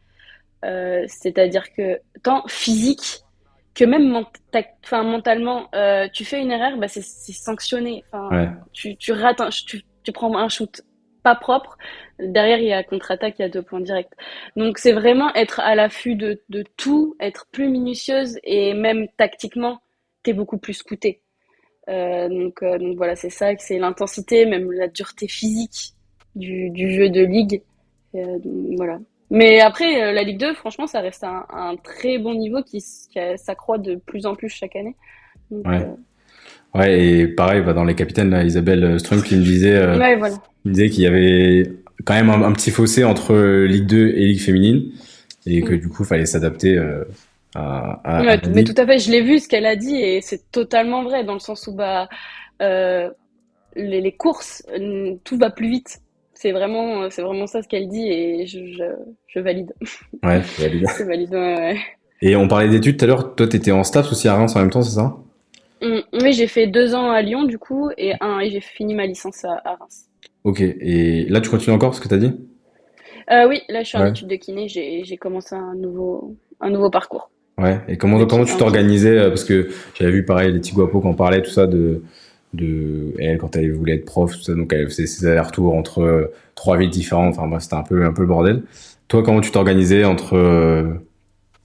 C'est-à-dire 0.63 1.73
que 1.73 2.01
tant 2.25 2.43
physique 2.49 3.21
que 3.77 3.85
même 3.85 4.25
mentalement, 4.93 5.71
tu 6.13 6.25
fais 6.25 6.41
une 6.41 6.51
erreur, 6.51 6.79
bah, 6.79 6.89
c'est 6.89 7.03
sanctionné. 7.03 8.03
Ouais. 8.13 8.49
tu, 8.73 8.97
tu 8.97 9.13
rates, 9.13 9.41
un, 9.41 9.51
tu, 9.51 9.83
tu 10.03 10.11
prends 10.11 10.37
un 10.37 10.49
shoot 10.49 10.83
pas 11.29 11.35
propre, 11.35 11.77
derrière 12.19 12.59
il 12.59 12.69
y 12.69 12.73
a 12.73 12.83
contre-attaque, 12.83 13.35
il 13.39 13.43
y 13.43 13.45
a 13.45 13.51
deux 13.51 13.61
points 13.61 13.81
directs. 13.83 14.13
Donc 14.57 14.79
c'est 14.79 14.93
vraiment 14.93 15.35
être 15.35 15.61
à 15.61 15.75
l'affût 15.75 16.15
de, 16.15 16.41
de, 16.49 16.65
tout, 16.79 17.17
être 17.21 17.47
plus 17.53 17.69
minutieuse 17.69 18.39
et 18.45 18.73
même 18.73 19.09
tactiquement, 19.19 19.81
t'es 20.23 20.33
beaucoup 20.33 20.57
plus 20.57 20.73
scouté. 20.73 21.21
Euh, 21.91 22.29
donc, 22.31 22.63
euh, 22.63 22.79
donc 22.79 22.97
voilà, 22.97 23.15
c'est 23.15 23.29
ça, 23.29 23.51
c'est 23.59 23.79
l'intensité, 23.79 24.47
même 24.47 24.73
la 24.73 24.89
dureté 24.89 25.29
physique 25.29 25.93
du, 26.35 26.71
du 26.71 26.95
jeu 26.95 27.11
de 27.11 27.21
ligue. 27.21 27.63
Euh, 28.15 28.39
voilà. 28.79 28.99
Mais 29.31 29.61
après, 29.61 30.15
la 30.15 30.23
Ligue 30.23 30.41
2, 30.41 30.55
franchement, 30.55 30.87
ça 30.87 31.01
reste 31.01 31.23
un, 31.23 31.45
un 31.51 31.77
très 31.77 32.17
bon 32.17 32.35
niveau 32.35 32.63
qui, 32.63 32.79
qui 32.79 33.19
s'accroît 33.37 33.77
de 33.77 33.97
plus 33.97 34.25
en 34.25 34.35
plus 34.35 34.49
chaque 34.49 34.75
année. 34.77 34.97
Donc, 35.51 35.67
ouais. 35.67 35.87
Ouais, 36.75 37.03
et 37.03 37.29
pareil, 37.29 37.63
bah, 37.63 37.73
dans 37.73 37.85
les 37.85 37.95
capitaines, 37.95 38.31
là, 38.31 38.45
Isabelle 38.45 39.01
Strunk 39.01 39.25
qui 39.25 39.37
me 39.37 39.43
disait, 39.43 39.75
euh, 39.75 39.99
ouais, 39.99 40.17
voilà. 40.17 40.37
Me 40.69 40.75
disait 40.75 40.91
qu'il 40.91 41.05
y 41.05 41.07
avait 41.07 41.73
quand 42.05 42.15
même 42.15 42.31
un, 42.31 42.53
petit 42.53 42.71
fossé 42.71 43.05
entre 43.05 43.35
Ligue 43.65 43.87
2 43.87 44.09
et 44.09 44.27
Ligue 44.27 44.41
féminine, 44.41 44.93
et 45.47 45.63
que 45.63 45.75
mm. 45.75 45.79
du 45.79 45.89
coup, 45.89 46.05
il 46.05 46.07
fallait 46.07 46.27
s'adapter 46.27 46.77
euh, 46.77 47.05
à, 47.55 48.01
à, 48.05 48.23
ouais, 48.23 48.41
Mais 48.55 48.65
tout 48.65 48.75
à 48.77 48.87
fait, 48.87 48.99
je 48.99 49.11
l'ai 49.11 49.23
vu 49.23 49.39
ce 49.39 49.49
qu'elle 49.49 49.67
a 49.67 49.77
dit, 49.77 49.97
et 49.97 50.21
c'est 50.21 50.51
totalement 50.51 51.03
vrai, 51.03 51.25
dans 51.25 51.35
le 51.35 51.41
sens 51.41 51.67
où 51.67 51.75
bah, 51.75 52.09
euh, 52.63 53.11
les, 53.77 54.01
les, 54.01 54.13
courses, 54.13 54.65
tout 55.25 55.39
va 55.39 55.51
plus 55.51 55.69
vite. 55.69 56.01
C'est 56.35 56.53
vraiment, 56.53 57.11
c'est 57.11 57.23
vraiment 57.23 57.49
ça 57.49 57.63
ce 57.63 57.69
qu'elle 57.69 57.89
dit, 57.89 58.09
et 58.09 58.47
je, 58.47 58.59
je, 58.67 58.85
je 59.27 59.41
valide. 59.41 59.75
Ouais, 60.23 60.41
je 60.57 60.63
valide. 60.63 60.87
je 60.99 61.05
valide, 61.05 61.31
ouais, 61.33 61.59
ouais. 61.59 61.79
Et 62.21 62.37
on 62.37 62.49
parlait 62.49 62.69
d'études 62.69 62.97
tout 62.97 63.05
à 63.05 63.09
l'heure, 63.09 63.35
toi, 63.35 63.47
tu 63.47 63.57
étais 63.57 63.71
en 63.71 63.85
staff 63.85 64.11
aussi 64.11 64.29
à 64.29 64.35
Reims 64.35 64.55
en 64.57 64.61
même 64.61 64.71
temps, 64.71 64.83
c'est 64.83 64.97
ça? 64.97 65.17
Mm, 65.83 66.01
oui, 66.23 66.33
j'ai 66.33 66.49
fait 66.49 66.67
deux 66.67 66.95
ans 66.95 67.11
à 67.11 67.23
Lyon 67.23 67.45
du 67.45 67.59
coup 67.59 67.91
et 67.97 68.15
un 68.21 68.41
et 68.41 68.51
j'ai 68.51 68.61
fini 68.61 68.95
ma 68.95 69.07
licence 69.07 69.45
à, 69.45 69.61
Reims. 69.65 70.08
Ok, 70.45 70.61
et 70.61 71.27
là 71.29 71.41
tu 71.41 71.51
continues 71.51 71.75
encore 71.75 71.95
ce 71.95 72.01
que 72.01 72.09
tu 72.09 72.15
as 72.15 72.19
dit? 72.19 72.33
Euh, 73.31 73.47
Oui, 73.49 73.63
là 73.69 73.83
je 73.83 73.89
suis 73.89 73.99
en 73.99 74.07
études 74.07 74.29
de 74.29 74.37
kiné, 74.37 74.69
j'ai 74.69 75.17
commencé 75.17 75.55
un 75.55 75.75
nouveau, 75.75 76.37
un 76.61 76.71
nouveau 76.71 76.91
parcours. 76.91 77.31
Ouais, 77.59 77.81
et 77.89 77.97
comment, 77.99 78.25
comment 78.27 78.45
tu 78.45 78.57
t'organisais 78.57 79.19
euh, 79.19 79.29
Parce 79.29 79.45
que 79.45 79.69
j'avais 79.95 80.13
vu 80.13 80.25
pareil 80.25 80.53
les 80.53 80.61
Tiguapo 80.61 81.01
qui 81.01 81.07
en 81.09 81.15
parlaient, 81.15 81.43
tout 81.43 81.51
ça, 81.51 81.67
de, 81.67 82.03
de 82.55 83.13
elle 83.19 83.39
quand 83.39 83.57
elle 83.57 83.73
voulait 83.73 83.97
être 83.97 84.05
prof, 84.05 84.33
tout 84.33 84.43
ça, 84.43 84.55
donc 84.55 84.73
elle 84.73 84.87
faisait 84.89 85.07
ses 85.07 85.27
allers-retours 85.27 85.75
entre 85.75 86.01
euh, 86.01 86.33
trois 86.55 86.77
villes 86.79 86.91
différentes, 86.91 87.37
enfin 87.37 87.47
moi 87.47 87.59
c'était 87.61 87.75
un 87.75 87.83
peu, 87.83 88.05
un 88.05 88.13
peu 88.13 88.23
le 88.23 88.29
bordel. 88.29 88.63
Toi, 89.09 89.23
comment 89.23 89.41
tu 89.41 89.51
t'organisais 89.51 90.05
entre 90.05 91.01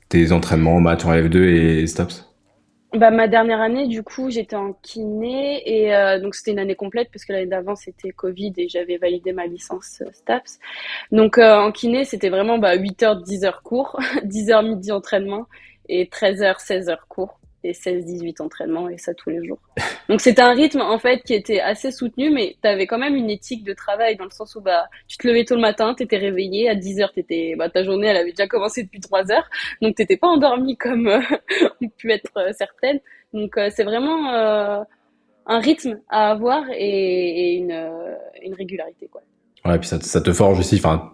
tes 0.10 0.32
entraînements, 0.32 0.80
matchs 0.80 1.06
en 1.06 1.12
F2 1.14 1.38
et, 1.44 1.82
et 1.82 1.88
STAPS 1.88 2.33
bah, 2.94 3.10
ma 3.10 3.28
dernière 3.28 3.60
année, 3.60 3.88
du 3.88 4.04
coup, 4.04 4.30
j'étais 4.30 4.56
en 4.56 4.74
kiné 4.74 5.64
et 5.66 5.96
euh, 5.96 6.20
donc 6.20 6.36
c'était 6.36 6.52
une 6.52 6.60
année 6.60 6.76
complète 6.76 7.10
parce 7.12 7.26
que 7.26 7.34
l'année 7.34 7.48
d'avant 7.48 7.76
c'était 7.76 8.12
Covid 8.12 8.54
et 8.58 8.70
j'avais 8.70 8.98
validé 8.98 9.34
ma 9.34 9.48
licence 9.48 10.02
euh, 10.02 10.12
STAPS. 10.14 10.60
Donc 11.12 11.38
euh, 11.38 11.58
en 11.58 11.72
kiné, 11.72 12.06
c'était 12.06 12.30
vraiment 12.30 12.60
bah, 12.60 12.78
8h, 12.78 13.24
10h 13.24 13.62
cours, 13.64 14.00
10h 14.26 14.68
midi 14.68 14.92
entraînement 14.92 15.48
et 15.90 16.06
13h, 16.06 16.64
16h 16.64 16.98
cours 17.10 17.40
et 17.64 17.72
16-18 17.72 18.42
entraînements 18.42 18.90
et 18.90 18.98
ça 18.98 19.14
tous 19.14 19.30
les 19.30 19.46
jours. 19.46 19.60
Donc 20.10 20.22
c'était 20.22 20.42
un 20.42 20.54
rythme 20.54 20.82
en 20.82 21.00
fait 21.00 21.24
qui 21.24 21.34
était 21.34 21.62
assez 21.62 21.92
soutenu, 21.92 22.30
mais 22.30 22.58
tu 22.62 22.68
avais 22.68 22.88
quand 22.88 22.98
même 22.98 23.16
une 23.16 23.30
éthique 23.30 23.64
de 23.64 23.74
travail 23.74 24.18
dans 24.18 24.26
le 24.26 24.32
sens 24.32 24.56
où 24.56 24.62
bah 24.62 24.90
tu 25.08 25.18
te 25.18 25.28
levais 25.28 25.46
tôt 25.46 25.56
le 25.56 25.62
matin, 25.62 25.94
tu 25.96 26.04
étais 26.04 26.18
réveillé 26.18 26.70
à 26.70 26.76
10 26.76 27.02
heures, 27.02 27.14
t'étais 27.14 27.56
bah 27.58 27.70
ta 27.70 27.84
journée 27.84 28.08
elle 28.08 28.18
avait 28.18 28.32
déjà 28.32 28.48
commencé 28.48 28.84
depuis 28.84 29.00
3 29.00 29.32
heures, 29.32 29.50
donc 29.82 29.96
t'étais 29.96 30.18
pas 30.18 30.28
endormi 30.28 30.78
comme 30.84 31.08
euh, 31.08 31.22
on 31.82 31.90
pu 31.90 32.12
être 32.12 32.32
euh, 32.38 32.52
certaines. 32.58 33.00
Donc 33.34 33.58
euh, 33.58 33.70
c'est 33.76 33.84
vraiment 33.84 34.34
euh, 34.34 34.84
un 35.48 35.60
rythme 35.60 36.00
à 36.10 36.32
avoir 36.32 36.64
et, 36.76 37.56
une, 37.56 38.54
régularité 38.56 39.08
quoi. 39.12 39.22
Ouais, 39.66 39.76
et 39.76 39.80
puis 39.80 39.88
ça, 39.88 40.00
ça 40.02 40.22
te 40.22 40.34
forge 40.34 40.60
aussi. 40.60 40.76
Enfin, 40.76 41.14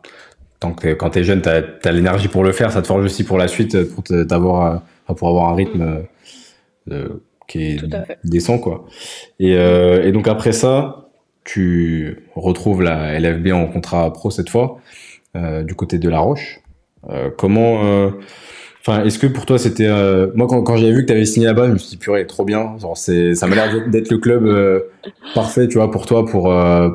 tant 0.60 0.74
que 0.74 0.94
quand 0.94 1.12
t'es 1.12 1.24
jeune, 1.24 1.42
t'as 1.42 1.62
as, 1.84 1.92
l'énergie 1.92 2.28
pour 2.28 2.44
le 2.44 2.52
faire, 2.52 2.72
ça 2.72 2.82
te 2.82 2.88
forge 2.88 3.06
aussi 3.06 3.24
pour 3.24 3.38
la 3.38 3.48
suite, 3.48 3.84
pour 3.94 4.04
t'avoir, 4.04 4.82
pour 5.16 5.30
avoir 5.30 5.50
un 5.50 5.56
rythme. 5.56 6.04
Euh, 6.92 7.22
qui 7.50 7.64
est 7.64 7.82
décent 8.24 8.60
quoi. 8.60 8.86
Et, 9.40 9.56
euh, 9.56 10.08
et 10.08 10.12
donc 10.12 10.28
après 10.28 10.54
ça, 10.54 11.10
tu 11.44 12.28
retrouves 12.36 12.82
la 12.84 13.20
LFB 13.20 13.48
en 13.52 13.66
contrat 13.66 14.14
pro 14.14 14.30
cette 14.30 14.50
fois 14.50 14.78
euh, 15.36 15.64
du 15.64 15.76
côté 15.76 15.98
de 15.98 16.08
La 16.10 16.20
Roche. 16.20 16.62
Euh, 17.10 17.30
comment 17.36 17.84
euh, 17.84 18.12
Enfin, 18.82 19.04
est-ce 19.04 19.20
que 19.20 19.28
pour 19.28 19.46
toi 19.46 19.60
c'était 19.60 19.90
moi 20.36 20.48
quand, 20.48 20.64
quand 20.64 20.78
j'ai 20.78 20.92
vu 20.94 21.02
que 21.02 21.08
tu 21.08 21.14
avais 21.14 21.26
signé 21.26 21.48
là-bas, 21.48 21.68
je 21.68 21.74
me 21.74 21.78
suis 21.78 21.90
dit 21.90 21.98
purée, 21.98 22.26
trop 22.26 22.46
bien. 22.46 22.78
Genre 22.80 22.96
c'est 22.96 23.36
ça 23.36 23.46
m'a 23.46 23.56
l'air 23.56 23.90
d'être 23.90 24.10
le 24.10 24.20
club 24.20 24.48
parfait, 25.36 25.68
tu 25.68 25.78
vois, 25.78 25.92
pour 25.92 26.06
toi 26.06 26.26
pour 26.26 26.44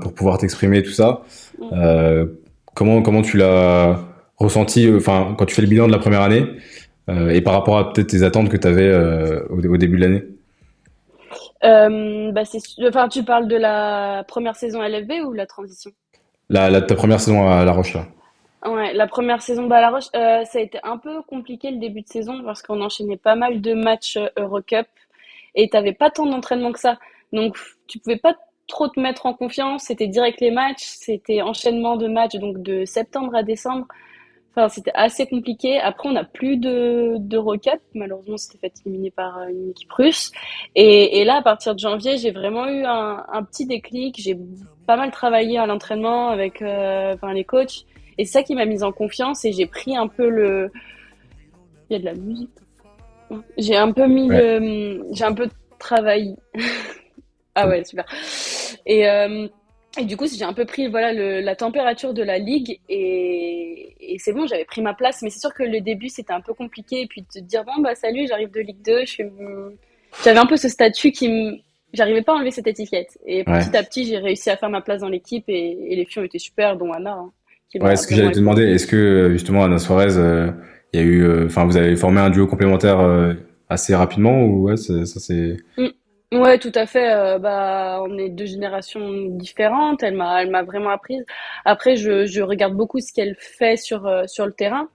pour 0.00 0.14
pouvoir 0.14 0.38
t'exprimer 0.38 0.82
tout 0.82 0.92
ça. 0.92 1.24
Mm. 1.60 2.24
comment 2.72 3.02
comment 3.02 3.20
tu 3.20 3.36
l'as 3.36 4.00
ressenti 4.38 4.90
enfin 4.96 5.34
quand 5.36 5.44
tu 5.44 5.54
fais 5.54 5.62
le 5.62 5.68
bilan 5.68 5.86
de 5.86 5.92
la 5.92 5.98
première 5.98 6.22
année? 6.22 6.46
Et 7.08 7.40
par 7.42 7.52
rapport 7.52 7.78
à 7.78 7.92
peut-être 7.92 8.08
tes 8.08 8.22
attentes 8.22 8.48
que 8.48 8.56
tu 8.56 8.66
avais 8.66 8.88
euh, 8.88 9.46
au, 9.50 9.58
au, 9.58 9.76
début 9.76 9.96
de 9.96 10.02
l'année? 10.02 10.24
Euh, 11.64 12.32
bah 12.32 12.42
enfin, 12.86 13.08
tu 13.08 13.24
parles 13.24 13.48
de 13.48 13.56
la 13.56 14.24
première 14.26 14.56
saison 14.56 14.80
à 14.80 14.88
LFB 14.88 15.26
ou 15.26 15.32
la 15.32 15.46
transition? 15.46 15.90
La, 16.50 16.70
la, 16.70 16.82
Ta 16.82 16.94
première 16.94 17.20
saison 17.20 17.48
à 17.48 17.64
La 17.64 17.72
Roche, 17.72 17.94
là. 17.94 18.06
Ouais, 18.66 18.94
la 18.94 19.06
première 19.06 19.42
saison 19.42 19.70
à 19.70 19.80
La 19.80 19.90
Roche, 19.90 20.08
euh, 20.14 20.44
ça 20.44 20.58
a 20.58 20.62
été 20.62 20.78
un 20.82 20.98
peu 20.98 21.22
compliqué 21.22 21.70
le 21.70 21.78
début 21.78 22.02
de 22.02 22.08
saison 22.08 22.42
parce 22.44 22.62
qu'on 22.62 22.80
enchaînait 22.80 23.16
pas 23.16 23.34
mal 23.34 23.60
de 23.60 23.74
matchs 23.74 24.18
Eurocup 24.36 24.86
et 25.54 25.68
t'avais 25.68 25.92
pas 25.92 26.10
tant 26.10 26.26
d'entraînement 26.26 26.72
que 26.72 26.80
ça. 26.80 26.98
Donc, 27.32 27.56
tu 27.86 27.98
pouvais 27.98 28.16
pas 28.16 28.34
trop 28.66 28.88
te 28.88 28.98
mettre 28.98 29.26
en 29.26 29.34
confiance. 29.34 29.84
C'était 29.84 30.06
direct 30.06 30.40
les 30.40 30.50
matchs, 30.50 30.84
c'était 30.84 31.42
enchaînement 31.42 31.96
de 31.96 32.08
matchs, 32.08 32.36
donc 32.36 32.62
de 32.62 32.84
septembre 32.84 33.34
à 33.34 33.42
décembre. 33.42 33.86
Enfin, 34.56 34.68
c'était 34.68 34.92
assez 34.94 35.26
compliqué. 35.26 35.80
Après, 35.80 36.08
on 36.08 36.12
n'a 36.12 36.22
plus 36.22 36.56
de, 36.56 37.16
de 37.18 37.36
recap. 37.36 37.80
Malheureusement, 37.92 38.36
c'était 38.36 38.58
fait 38.58 38.72
éliminer 38.86 39.10
par 39.10 39.38
euh, 39.38 39.48
une 39.48 39.70
équipe 39.70 39.90
russe. 39.90 40.30
Et, 40.76 41.18
et, 41.18 41.24
là, 41.24 41.36
à 41.36 41.42
partir 41.42 41.74
de 41.74 41.80
janvier, 41.80 42.18
j'ai 42.18 42.30
vraiment 42.30 42.68
eu 42.68 42.84
un, 42.84 43.24
un 43.32 43.42
petit 43.42 43.66
déclic. 43.66 44.14
J'ai 44.16 44.38
pas 44.86 44.96
mal 44.96 45.10
travaillé 45.10 45.58
à 45.58 45.66
l'entraînement 45.66 46.28
avec 46.28 46.62
euh, 46.62 47.14
enfin, 47.14 47.32
les 47.32 47.42
coachs. 47.42 47.84
Et 48.16 48.24
c'est 48.24 48.32
ça 48.32 48.42
qui 48.44 48.54
m'a 48.54 48.64
mise 48.64 48.84
en 48.84 48.92
confiance. 48.92 49.44
Et 49.44 49.50
j'ai 49.50 49.66
pris 49.66 49.96
un 49.96 50.06
peu 50.06 50.28
le. 50.28 50.70
Il 51.90 51.94
y 51.94 51.96
a 51.96 51.98
de 51.98 52.04
la 52.04 52.14
musique. 52.14 52.50
J'ai 53.58 53.76
un 53.76 53.90
peu 53.90 54.06
mis 54.06 54.28
le. 54.28 55.04
J'ai 55.10 55.24
un 55.24 55.34
peu 55.34 55.48
travaillé. 55.80 56.36
ah 57.56 57.66
ouais, 57.66 57.82
super. 57.82 58.06
Et. 58.86 59.08
Euh, 59.08 59.48
et 59.98 60.04
du 60.04 60.16
coup, 60.16 60.26
j'ai 60.26 60.44
un 60.44 60.52
peu 60.52 60.64
pris 60.64 60.88
voilà 60.88 61.12
le, 61.12 61.40
la 61.40 61.54
température 61.56 62.14
de 62.14 62.22
la 62.22 62.38
ligue 62.38 62.80
et, 62.88 63.94
et 64.00 64.18
c'est 64.18 64.32
bon, 64.32 64.46
j'avais 64.46 64.64
pris 64.64 64.82
ma 64.82 64.94
place. 64.94 65.22
Mais 65.22 65.30
c'est 65.30 65.40
sûr 65.40 65.54
que 65.54 65.62
le 65.62 65.80
début 65.80 66.08
c'était 66.08 66.32
un 66.32 66.40
peu 66.40 66.54
compliqué 66.54 67.02
et 67.02 67.06
puis 67.06 67.22
de 67.22 67.26
te 67.26 67.38
dire 67.38 67.64
bon 67.64 67.80
bah 67.82 67.94
salut, 67.94 68.26
j'arrive 68.28 68.50
de 68.50 68.60
Ligue 68.60 68.82
2, 68.84 69.04
j'avais 70.24 70.38
un 70.38 70.46
peu 70.46 70.56
ce 70.56 70.68
statut 70.68 71.12
qui 71.12 71.28
me, 71.28 71.56
j'arrivais 71.92 72.22
pas 72.22 72.32
à 72.32 72.36
enlever 72.36 72.50
cette 72.50 72.66
étiquette. 72.66 73.18
Et 73.26 73.44
petit 73.44 73.76
à 73.76 73.82
petit, 73.82 74.04
j'ai 74.04 74.18
réussi 74.18 74.50
à 74.50 74.56
faire 74.56 74.70
ma 74.70 74.80
place 74.80 75.00
dans 75.00 75.08
l'équipe 75.08 75.44
et, 75.48 75.78
et, 75.88 75.96
les 75.96 76.04
filles 76.04 76.22
ont 76.22 76.26
été 76.26 76.38
super, 76.38 76.76
dont 76.76 76.92
Anna. 76.92 77.12
Hein, 77.12 77.32
ouais, 77.80 77.96
ce 77.96 78.06
que 78.06 78.14
j'allais 78.14 78.32
te 78.32 78.38
demander, 78.38 78.64
est-ce 78.64 78.86
que 78.86 79.30
justement 79.32 79.64
Anna 79.64 79.78
Suarez, 79.78 80.16
euh, 80.16 80.50
il 80.92 81.00
y 81.00 81.02
a 81.02 81.06
eu, 81.06 81.22
euh, 81.24 81.46
enfin 81.46 81.64
vous 81.64 81.76
avez 81.76 81.96
formé 81.96 82.20
un 82.20 82.30
duo 82.30 82.46
complémentaire 82.46 83.00
euh, 83.00 83.34
assez 83.68 83.94
rapidement 83.94 84.44
ou 84.44 84.68
ouais, 84.68 84.76
ça 84.76 85.04
c'est. 85.06 85.56
Mm. 85.76 85.88
Ouais, 86.34 86.58
tout 86.58 86.72
à 86.74 86.86
fait. 86.86 87.12
Euh, 87.12 87.38
bah, 87.38 88.00
on 88.02 88.18
est 88.18 88.28
deux 88.28 88.46
générations 88.46 89.26
différentes. 89.28 90.02
Elle 90.02 90.14
m'a, 90.14 90.42
elle 90.42 90.50
m'a 90.50 90.64
vraiment 90.64 90.90
apprise. 90.90 91.24
Après, 91.64 91.96
je, 91.96 92.40
regarde 92.42 92.74
beaucoup 92.74 93.00
ce 93.00 93.12
qu'elle 93.12 93.36
fait 93.38 93.76
sur 93.76 94.06
euh, 94.06 94.24
sur 94.26 94.44
le 94.44 94.52
terrain. 94.52 94.88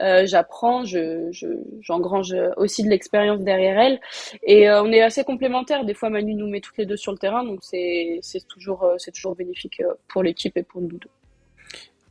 Euh, 0.00 0.26
j'apprends, 0.26 0.84
je, 0.84 1.28
je, 1.32 1.46
j'engrange 1.80 2.34
aussi 2.56 2.82
de 2.82 2.88
l'expérience 2.88 3.40
derrière 3.40 3.78
elle, 3.78 3.98
et 4.42 4.70
on 4.70 4.92
est 4.92 5.00
assez 5.00 5.24
complémentaires. 5.24 5.86
Des 5.86 5.94
fois, 5.94 6.10
Manu 6.10 6.34
nous 6.34 6.48
met 6.48 6.60
toutes 6.60 6.76
les 6.76 6.84
deux 6.84 6.98
sur 6.98 7.12
le 7.12 7.18
terrain, 7.18 7.44
donc 7.44 7.60
c'est 7.62 8.18
c'est 8.20 8.46
toujours 8.46 8.86
c'est 8.98 9.12
toujours 9.12 9.34
bénéfique 9.34 9.82
pour 10.08 10.22
l'équipe 10.22 10.54
et 10.58 10.62
pour 10.62 10.82
nous 10.82 10.98
deux. 10.98 11.08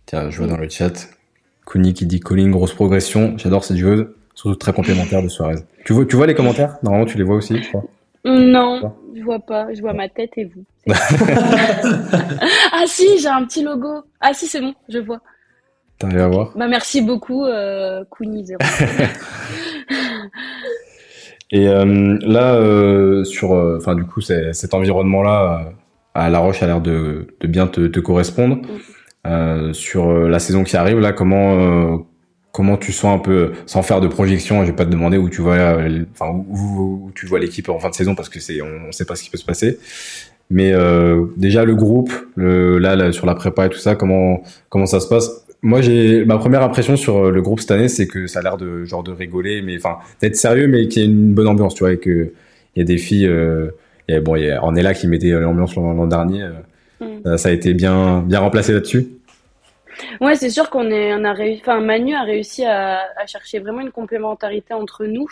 Tiens, 0.08 0.32
je 0.32 0.38
vois 0.40 0.48
dans 0.48 0.58
le 0.58 0.68
chat, 0.68 1.10
Kuni 1.68 1.94
qui 1.94 2.08
dit 2.08 2.20
Colin 2.20 2.50
grosse 2.50 2.74
progression. 2.74 3.38
J'adore 3.38 3.64
cette 3.64 3.78
joueuse, 3.78 4.08
surtout 4.34 4.56
très 4.56 4.74
complémentaire 4.74 5.22
de 5.22 5.28
Suarez. 5.28 5.58
Tu 5.86 5.94
vois, 5.94 6.06
tu 6.06 6.16
vois 6.16 6.26
les 6.26 6.34
commentaires? 6.34 6.78
Normalement, 6.82 7.06
tu 7.06 7.20
les 7.20 7.24
vois 7.24 7.36
aussi, 7.36 7.62
je 7.62 7.70
crois. 7.70 7.84
Non, 8.26 8.96
je 9.16 9.22
vois 9.22 9.40
pas. 9.40 9.74
Je 9.74 9.82
vois 9.82 9.94
ma 9.94 10.10
tête 10.10 10.32
et 10.38 10.46
vous. 10.46 10.66
ah 12.72 12.84
si, 12.88 13.20
j'ai 13.20 13.28
un 13.28 13.46
petit 13.46 13.64
logo. 13.64 14.04
Ah 14.20 14.34
si, 14.34 14.48
c'est 14.48 14.62
bon, 14.62 14.74
je 14.90 14.98
vois. 15.00 15.22
T'arrives 16.00 16.20
à 16.20 16.28
voir 16.28 16.52
Bah 16.56 16.68
merci 16.68 17.02
beaucoup, 17.02 17.46
euh, 17.46 18.04
Zero. 18.44 18.60
et 21.52 21.68
euh, 21.70 22.18
là, 22.22 22.56
euh, 22.56 23.24
sur, 23.24 23.54
euh, 23.54 23.78
enfin 23.80 23.96
du 23.96 24.04
coup, 24.04 24.20
cet 24.22 24.74
environnement-là 24.74 25.72
à 26.14 26.30
La 26.30 26.40
Roche 26.40 26.64
a 26.64 26.66
l'air 26.68 26.82
de, 26.82 27.28
de, 27.40 27.48
bien 27.48 27.68
te, 27.68 27.88
te 27.88 28.00
correspondre. 28.00 28.58
Mm. 29.26 29.74
sur 29.74 30.12
la 30.12 30.40
saison 30.40 30.64
qui 30.64 30.76
arrive, 30.76 31.00
là, 31.00 31.14
comment 31.14 32.06
comment 32.56 32.78
tu 32.78 32.94
sens 32.94 33.14
un 33.14 33.20
peu, 33.20 33.52
sans 33.66 33.84
faire 33.84 34.00
de 34.00 34.08
projection, 34.08 34.62
je 34.62 34.68
vais 34.68 34.76
pas 34.76 34.86
te 34.86 34.90
demander 34.90 35.18
où 35.18 35.30
tu 35.30 35.42
vois, 35.42 35.56
euh, 35.56 36.06
enfin 36.14 36.32
où, 36.32 37.12
tu 37.14 37.26
vois 37.26 37.38
l'équipe 37.38 37.68
en 37.68 37.80
fin 37.80 37.90
de 37.90 37.96
saison 37.96 38.16
parce 38.16 38.30
que 38.30 38.40
c'est, 38.40 38.62
on, 38.62 38.94
sait 38.94 39.04
pas 39.04 39.18
ce 39.18 39.24
qui 39.24 39.30
peut 39.30 39.38
se 39.38 39.44
passer. 39.44 39.78
Mais 40.50 40.72
euh, 40.72 41.26
déjà 41.36 41.66
le 41.66 41.76
groupe, 41.76 42.14
le, 42.36 42.78
là, 42.78 43.12
sur 43.12 43.26
la 43.26 43.36
prépa 43.36 43.66
et 43.66 43.70
tout 43.70 43.78
ça, 43.78 43.96
comment 43.96 44.42
comment 44.70 44.86
ça 44.86 45.02
se 45.02 45.10
passe? 45.10 45.46
Moi, 45.64 45.82
j'ai 45.82 46.24
ma 46.24 46.38
première 46.38 46.62
impression 46.62 46.96
sur 46.96 47.30
le 47.30 47.42
groupe 47.42 47.60
cette 47.60 47.72
année, 47.72 47.90
c'est 47.90 48.08
que 48.08 48.26
ça 48.26 48.40
a 48.40 48.42
l'air 48.42 48.56
de 48.56 48.86
genre 48.86 49.04
de 49.04 49.12
rigoler, 49.12 49.62
mais 49.62 49.76
enfin 49.76 49.98
d'être 50.22 50.38
sérieux, 50.38 50.68
mais 50.70 50.88
qu'il 50.88 51.02
y 51.02 51.06
a 51.06 51.10
une 51.10 51.34
bonne 51.34 51.48
ambiance, 51.48 51.76
tu 51.76 51.84
vois, 51.84 51.92
et 51.92 51.98
que 51.98 52.32
il 52.76 52.80
y 52.80 52.82
a 52.82 52.86
des 52.86 52.98
filles. 52.98 53.28
Euh, 53.28 53.72
et 54.08 54.22
bon, 54.22 54.38
il 54.38 54.46
y 54.46 54.50
a 54.50 54.62
là 54.62 54.94
qui 54.94 55.08
mettait 55.08 55.32
l'ambiance 55.32 55.76
l'an 55.76 56.08
dernier. 56.08 56.48
Mm. 57.02 57.36
Ça 57.36 57.50
a 57.50 57.52
été 57.52 57.74
bien 57.74 58.24
bien 58.26 58.40
remplacé 58.40 58.72
là-dessus. 58.72 59.08
Ouais, 60.22 60.36
c'est 60.36 60.50
sûr 60.50 60.70
qu'on 60.70 60.90
est, 60.92 61.14
on 61.14 61.24
a 61.24 61.34
réussi, 61.34 61.62
enfin, 61.62 61.80
Manu 61.80 62.16
a 62.16 62.24
réussi 62.24 62.66
à, 62.66 63.26
chercher 63.28 63.60
vraiment 63.60 63.82
une 63.82 63.92
complémentarité 63.92 64.74
entre 64.74 65.06
nous. 65.06 65.28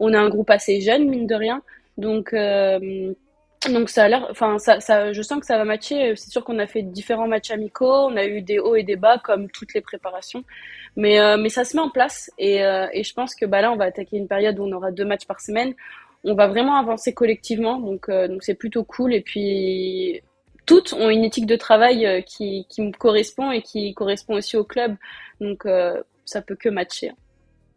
On 0.00 0.12
a 0.14 0.18
un 0.18 0.28
groupe 0.28 0.50
assez 0.50 0.80
jeune, 0.80 1.08
mine 1.08 1.26
de 1.26 1.34
rien. 1.34 1.62
Donc, 1.96 2.32
euh, 2.34 3.14
donc 3.70 3.88
ça 3.88 4.04
a 4.04 4.08
l'air, 4.08 4.26
enfin, 4.30 4.56
je 4.58 5.22
sens 5.22 5.40
que 5.40 5.46
ça 5.46 5.58
va 5.58 5.64
matcher. 5.64 6.14
C'est 6.16 6.30
sûr 6.30 6.44
qu'on 6.44 6.58
a 6.58 6.66
fait 6.66 6.82
différents 6.82 7.28
matchs 7.28 7.50
amicaux. 7.50 8.06
On 8.08 8.16
a 8.16 8.26
eu 8.26 8.42
des 8.42 8.58
hauts 8.58 8.76
et 8.76 8.82
des 8.82 8.96
bas, 8.96 9.18
comme 9.18 9.50
toutes 9.50 9.74
les 9.74 9.80
préparations. 9.80 10.44
Mais, 10.96 11.20
euh, 11.20 11.36
mais 11.36 11.48
ça 11.48 11.64
se 11.64 11.76
met 11.76 11.82
en 11.82 11.90
place. 11.90 12.30
Et, 12.38 12.64
euh, 12.64 12.86
et 12.92 13.02
je 13.04 13.14
pense 13.14 13.34
que, 13.34 13.46
bah 13.46 13.60
là, 13.60 13.72
on 13.72 13.76
va 13.76 13.84
attaquer 13.86 14.16
une 14.16 14.28
période 14.28 14.58
où 14.58 14.64
on 14.64 14.72
aura 14.72 14.92
deux 14.92 15.04
matchs 15.04 15.26
par 15.26 15.40
semaine. 15.40 15.74
On 16.24 16.34
va 16.34 16.48
vraiment 16.48 16.76
avancer 16.76 17.14
collectivement. 17.14 17.78
Donc, 17.78 18.10
donc 18.10 18.42
c'est 18.42 18.54
plutôt 18.54 18.84
cool. 18.84 19.14
Et 19.14 19.20
puis, 19.20 20.22
toutes 20.66 20.92
ont 20.92 21.08
une 21.08 21.24
éthique 21.24 21.46
de 21.46 21.56
travail 21.56 22.06
euh, 22.06 22.20
qui, 22.20 22.66
qui 22.68 22.82
me 22.82 22.92
correspond 22.92 23.52
et 23.52 23.62
qui 23.62 23.94
correspond 23.94 24.34
aussi 24.34 24.56
au 24.56 24.64
club. 24.64 24.96
Donc, 25.40 25.64
euh, 25.64 26.02
ça 26.24 26.42
peut 26.42 26.56
que 26.56 26.68
matcher. 26.68 27.12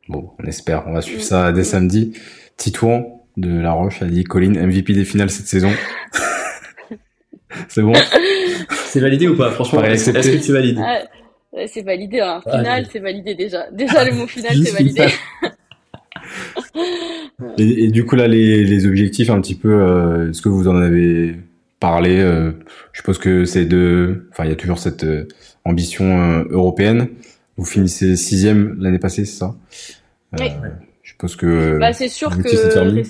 Bon, 0.10 0.32
on 0.40 0.44
espère. 0.46 0.86
On 0.88 0.94
va 0.94 1.02
suivre 1.02 1.22
ça 1.22 1.52
dès 1.52 1.64
samedi. 1.64 2.14
Titouan 2.58 3.24
de 3.38 3.62
La 3.62 3.72
Roche 3.72 4.02
a 4.02 4.06
dit 4.06 4.24
Colin, 4.24 4.54
MVP 4.54 4.94
des 4.94 5.06
finales 5.06 5.30
cette 5.30 5.48
saison. 5.48 5.72
c'est 7.68 7.82
bon 7.82 7.94
C'est 8.86 9.00
validé 9.00 9.28
ou 9.28 9.38
pas 9.38 9.52
Franchement, 9.52 9.84
est-ce 9.84 10.10
que 10.12 10.44
tu 10.44 10.52
valides 10.52 10.80
ah, 10.84 11.02
C'est 11.68 11.84
validé. 11.84 12.22
Hein. 12.22 12.42
Final, 12.42 12.88
c'est 12.92 13.00
validé 13.00 13.36
déjà. 13.36 13.70
Déjà, 13.72 14.04
le 14.04 14.14
mot 14.16 14.26
final, 14.28 14.58
c'est 14.66 14.72
validé. 14.72 15.06
et, 17.60 17.84
et, 17.84 17.88
du 17.90 18.04
coup, 18.04 18.16
là, 18.16 18.28
les, 18.28 18.64
les 18.64 18.88
objectifs, 18.88 19.30
un 19.30 19.40
petit 19.42 19.56
peu, 19.56 19.72
euh, 19.72 20.32
est-ce 20.32 20.42
que 20.42 20.50
vous 20.50 20.68
en 20.68 20.76
avez 20.76 21.36
parler. 21.80 22.20
Euh, 22.20 22.52
je 22.92 23.00
suppose 23.00 23.18
que 23.18 23.46
c'est 23.46 23.66
de, 23.66 24.28
enfin, 24.32 24.46
il 24.46 24.50
y 24.50 24.54
a 24.54 24.56
toujours 24.56 24.80
cette 24.80 25.04
euh, 25.04 25.28
ambition 25.66 26.06
euh, 26.06 26.44
européenne. 26.50 27.10
Vous 27.58 27.66
finissez 27.66 28.16
sixième 28.16 28.78
l'année 28.80 29.00
passée, 29.00 29.26
c'est 29.26 29.38
ça? 29.38 29.56
Oui. 30.38 30.50
Je 31.02 31.12
suppose 31.12 31.36
que. 31.36 31.78
Bah, 31.80 31.94
c'est 31.94 32.10
sûr 32.10 32.30
que 32.38 33.04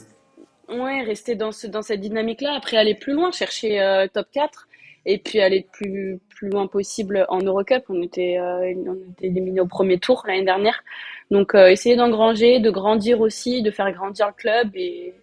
ouais, 0.70 1.02
rester 1.02 1.36
dans, 1.36 1.52
ce, 1.52 1.68
dans 1.68 1.82
cette 1.82 2.00
dynamique-là, 2.02 2.56
après 2.56 2.78
aller 2.78 2.96
plus 2.96 3.14
loin, 3.14 3.32
chercher 3.32 4.08
top 4.14 4.28
4 4.32 4.68
et 5.06 5.18
puis 5.18 5.40
aller 5.40 5.66
le 5.66 5.72
plus, 5.72 6.20
plus 6.30 6.50
loin 6.50 6.68
possible 6.68 7.26
en 7.30 7.40
Eurocup. 7.40 7.84
On 7.90 8.02
était, 8.02 8.40
on 8.40 8.96
était 9.12 9.28
éliminé 9.28 9.60
au 9.60 9.68
premier 9.68 10.00
tour 10.00 10.24
l'année 10.28 10.46
dernière. 10.46 10.84
Donc 11.32 11.54
essayer 11.56 11.96
d'engranger, 11.96 12.60
de 12.60 12.72
grandir 12.72 13.22
aussi, 13.22 13.62
de 13.62 13.72
faire 13.72 13.92
grandir 13.92 14.28
le 14.28 14.34
club 14.34 14.70
et, 14.76 15.14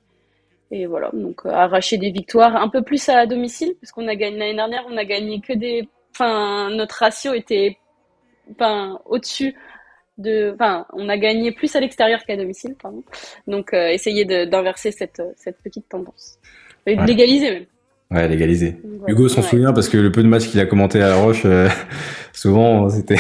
et 0.71 0.87
voilà. 0.87 1.11
Donc 1.13 1.47
arracher 1.47 1.99
des 1.99 2.11
victoires 2.11 2.57
un 2.57 2.69
peu 2.69 2.83
plus 2.83 3.09
à 3.09 3.27
domicile 3.27 3.75
parce 3.81 3.93
qu'on 3.93 4.09
a 4.09 4.15
gagné 4.15 4.39
l'année 4.39 4.55
dernière, 4.55 4.85
on 4.89 4.97
a 4.97 5.05
gagné 5.05 5.41
que 5.41 5.53
des. 5.53 5.89
Enfin, 6.13 6.71
notre 6.71 6.97
ratio 6.97 7.35
était 7.35 7.79
enfin, 8.51 9.01
au-dessus 9.07 9.55
de, 10.19 10.53
enfin, 10.55 10.87
on 10.93 11.09
a 11.09 11.19
gagné 11.19 11.53
plus 11.53 11.75
à 11.77 11.81
l'extérieur 11.81 12.25
qu'à 12.25 12.37
domicile, 12.37 12.75
pardon. 12.81 13.03
Donc, 13.47 13.75
euh, 13.75 13.89
essayer 13.89 14.25
d'inverser 14.25 14.93
cette, 14.93 15.23
cette 15.37 15.61
petite 15.63 15.89
tendance. 15.89 16.39
Et 16.87 16.97
de 16.97 17.03
légaliser 17.03 17.51
même. 17.51 17.67
Ouais, 18.11 18.29
légaliser. 18.29 18.81
Hugo 19.09 19.29
s'en 19.29 19.43
souvient 19.43 19.73
parce 19.73 19.89
que 19.89 19.97
le 19.97 20.13
peu 20.13 20.23
de 20.23 20.29
matchs 20.29 20.49
qu'il 20.49 20.61
a 20.61 20.67
commenté 20.67 21.01
à 21.01 21.09
La 21.09 21.17
Roche, 21.17 21.43
euh, 21.45 21.69
souvent 22.33 22.89
c'était. 22.89 23.17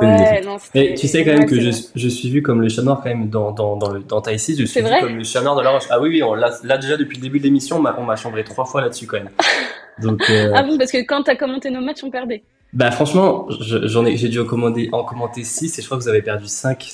Ouais, 0.00 0.40
non, 0.42 0.56
Et 0.74 0.94
tu 0.94 1.06
sais 1.08 1.24
quand 1.24 1.32
même 1.32 1.46
que 1.46 1.60
je, 1.60 1.70
je, 1.94 2.08
suis 2.08 2.30
vu 2.30 2.42
comme 2.42 2.60
le 2.60 2.68
chat 2.68 2.82
noir 2.82 3.00
quand 3.02 3.08
même 3.08 3.28
dans 3.28 3.52
dans 3.52 3.76
dans, 3.76 3.90
le, 3.90 4.00
dans 4.00 4.20
Taïsi, 4.20 4.56
je 4.56 4.64
suis 4.64 4.80
vu 4.80 4.88
comme 5.00 5.16
le 5.16 5.24
chat 5.24 5.42
noir 5.42 5.56
de 5.56 5.62
La 5.62 5.70
Roche. 5.70 5.84
Ah 5.90 6.00
oui 6.00 6.08
oui, 6.10 6.22
on, 6.22 6.34
là, 6.34 6.50
là 6.62 6.78
déjà 6.78 6.96
depuis 6.96 7.16
le 7.16 7.22
début 7.22 7.38
de 7.38 7.44
l'émission, 7.44 7.76
on 7.76 8.04
m'a 8.04 8.16
chambré 8.16 8.44
trois 8.44 8.64
fois 8.64 8.80
là-dessus 8.80 9.06
quand 9.06 9.18
même. 9.18 9.30
Donc. 10.02 10.22
Euh... 10.30 10.52
Ah 10.54 10.62
bon, 10.62 10.78
parce 10.78 10.92
que 10.92 10.98
quand 11.04 11.22
t'as 11.22 11.36
commenté 11.36 11.70
nos 11.70 11.80
matchs, 11.80 12.02
on 12.04 12.10
perdait. 12.10 12.42
Bah 12.72 12.90
franchement, 12.90 13.46
j'en 13.50 14.06
ai, 14.06 14.16
j'ai 14.16 14.30
dû 14.30 14.40
en, 14.40 14.46
commander, 14.46 14.88
en 14.92 15.04
commenter 15.04 15.44
6 15.44 15.78
et 15.78 15.82
je 15.82 15.86
crois 15.86 15.98
que 15.98 16.02
vous 16.02 16.08
avez 16.08 16.22
perdu 16.22 16.46
5. 16.46 16.90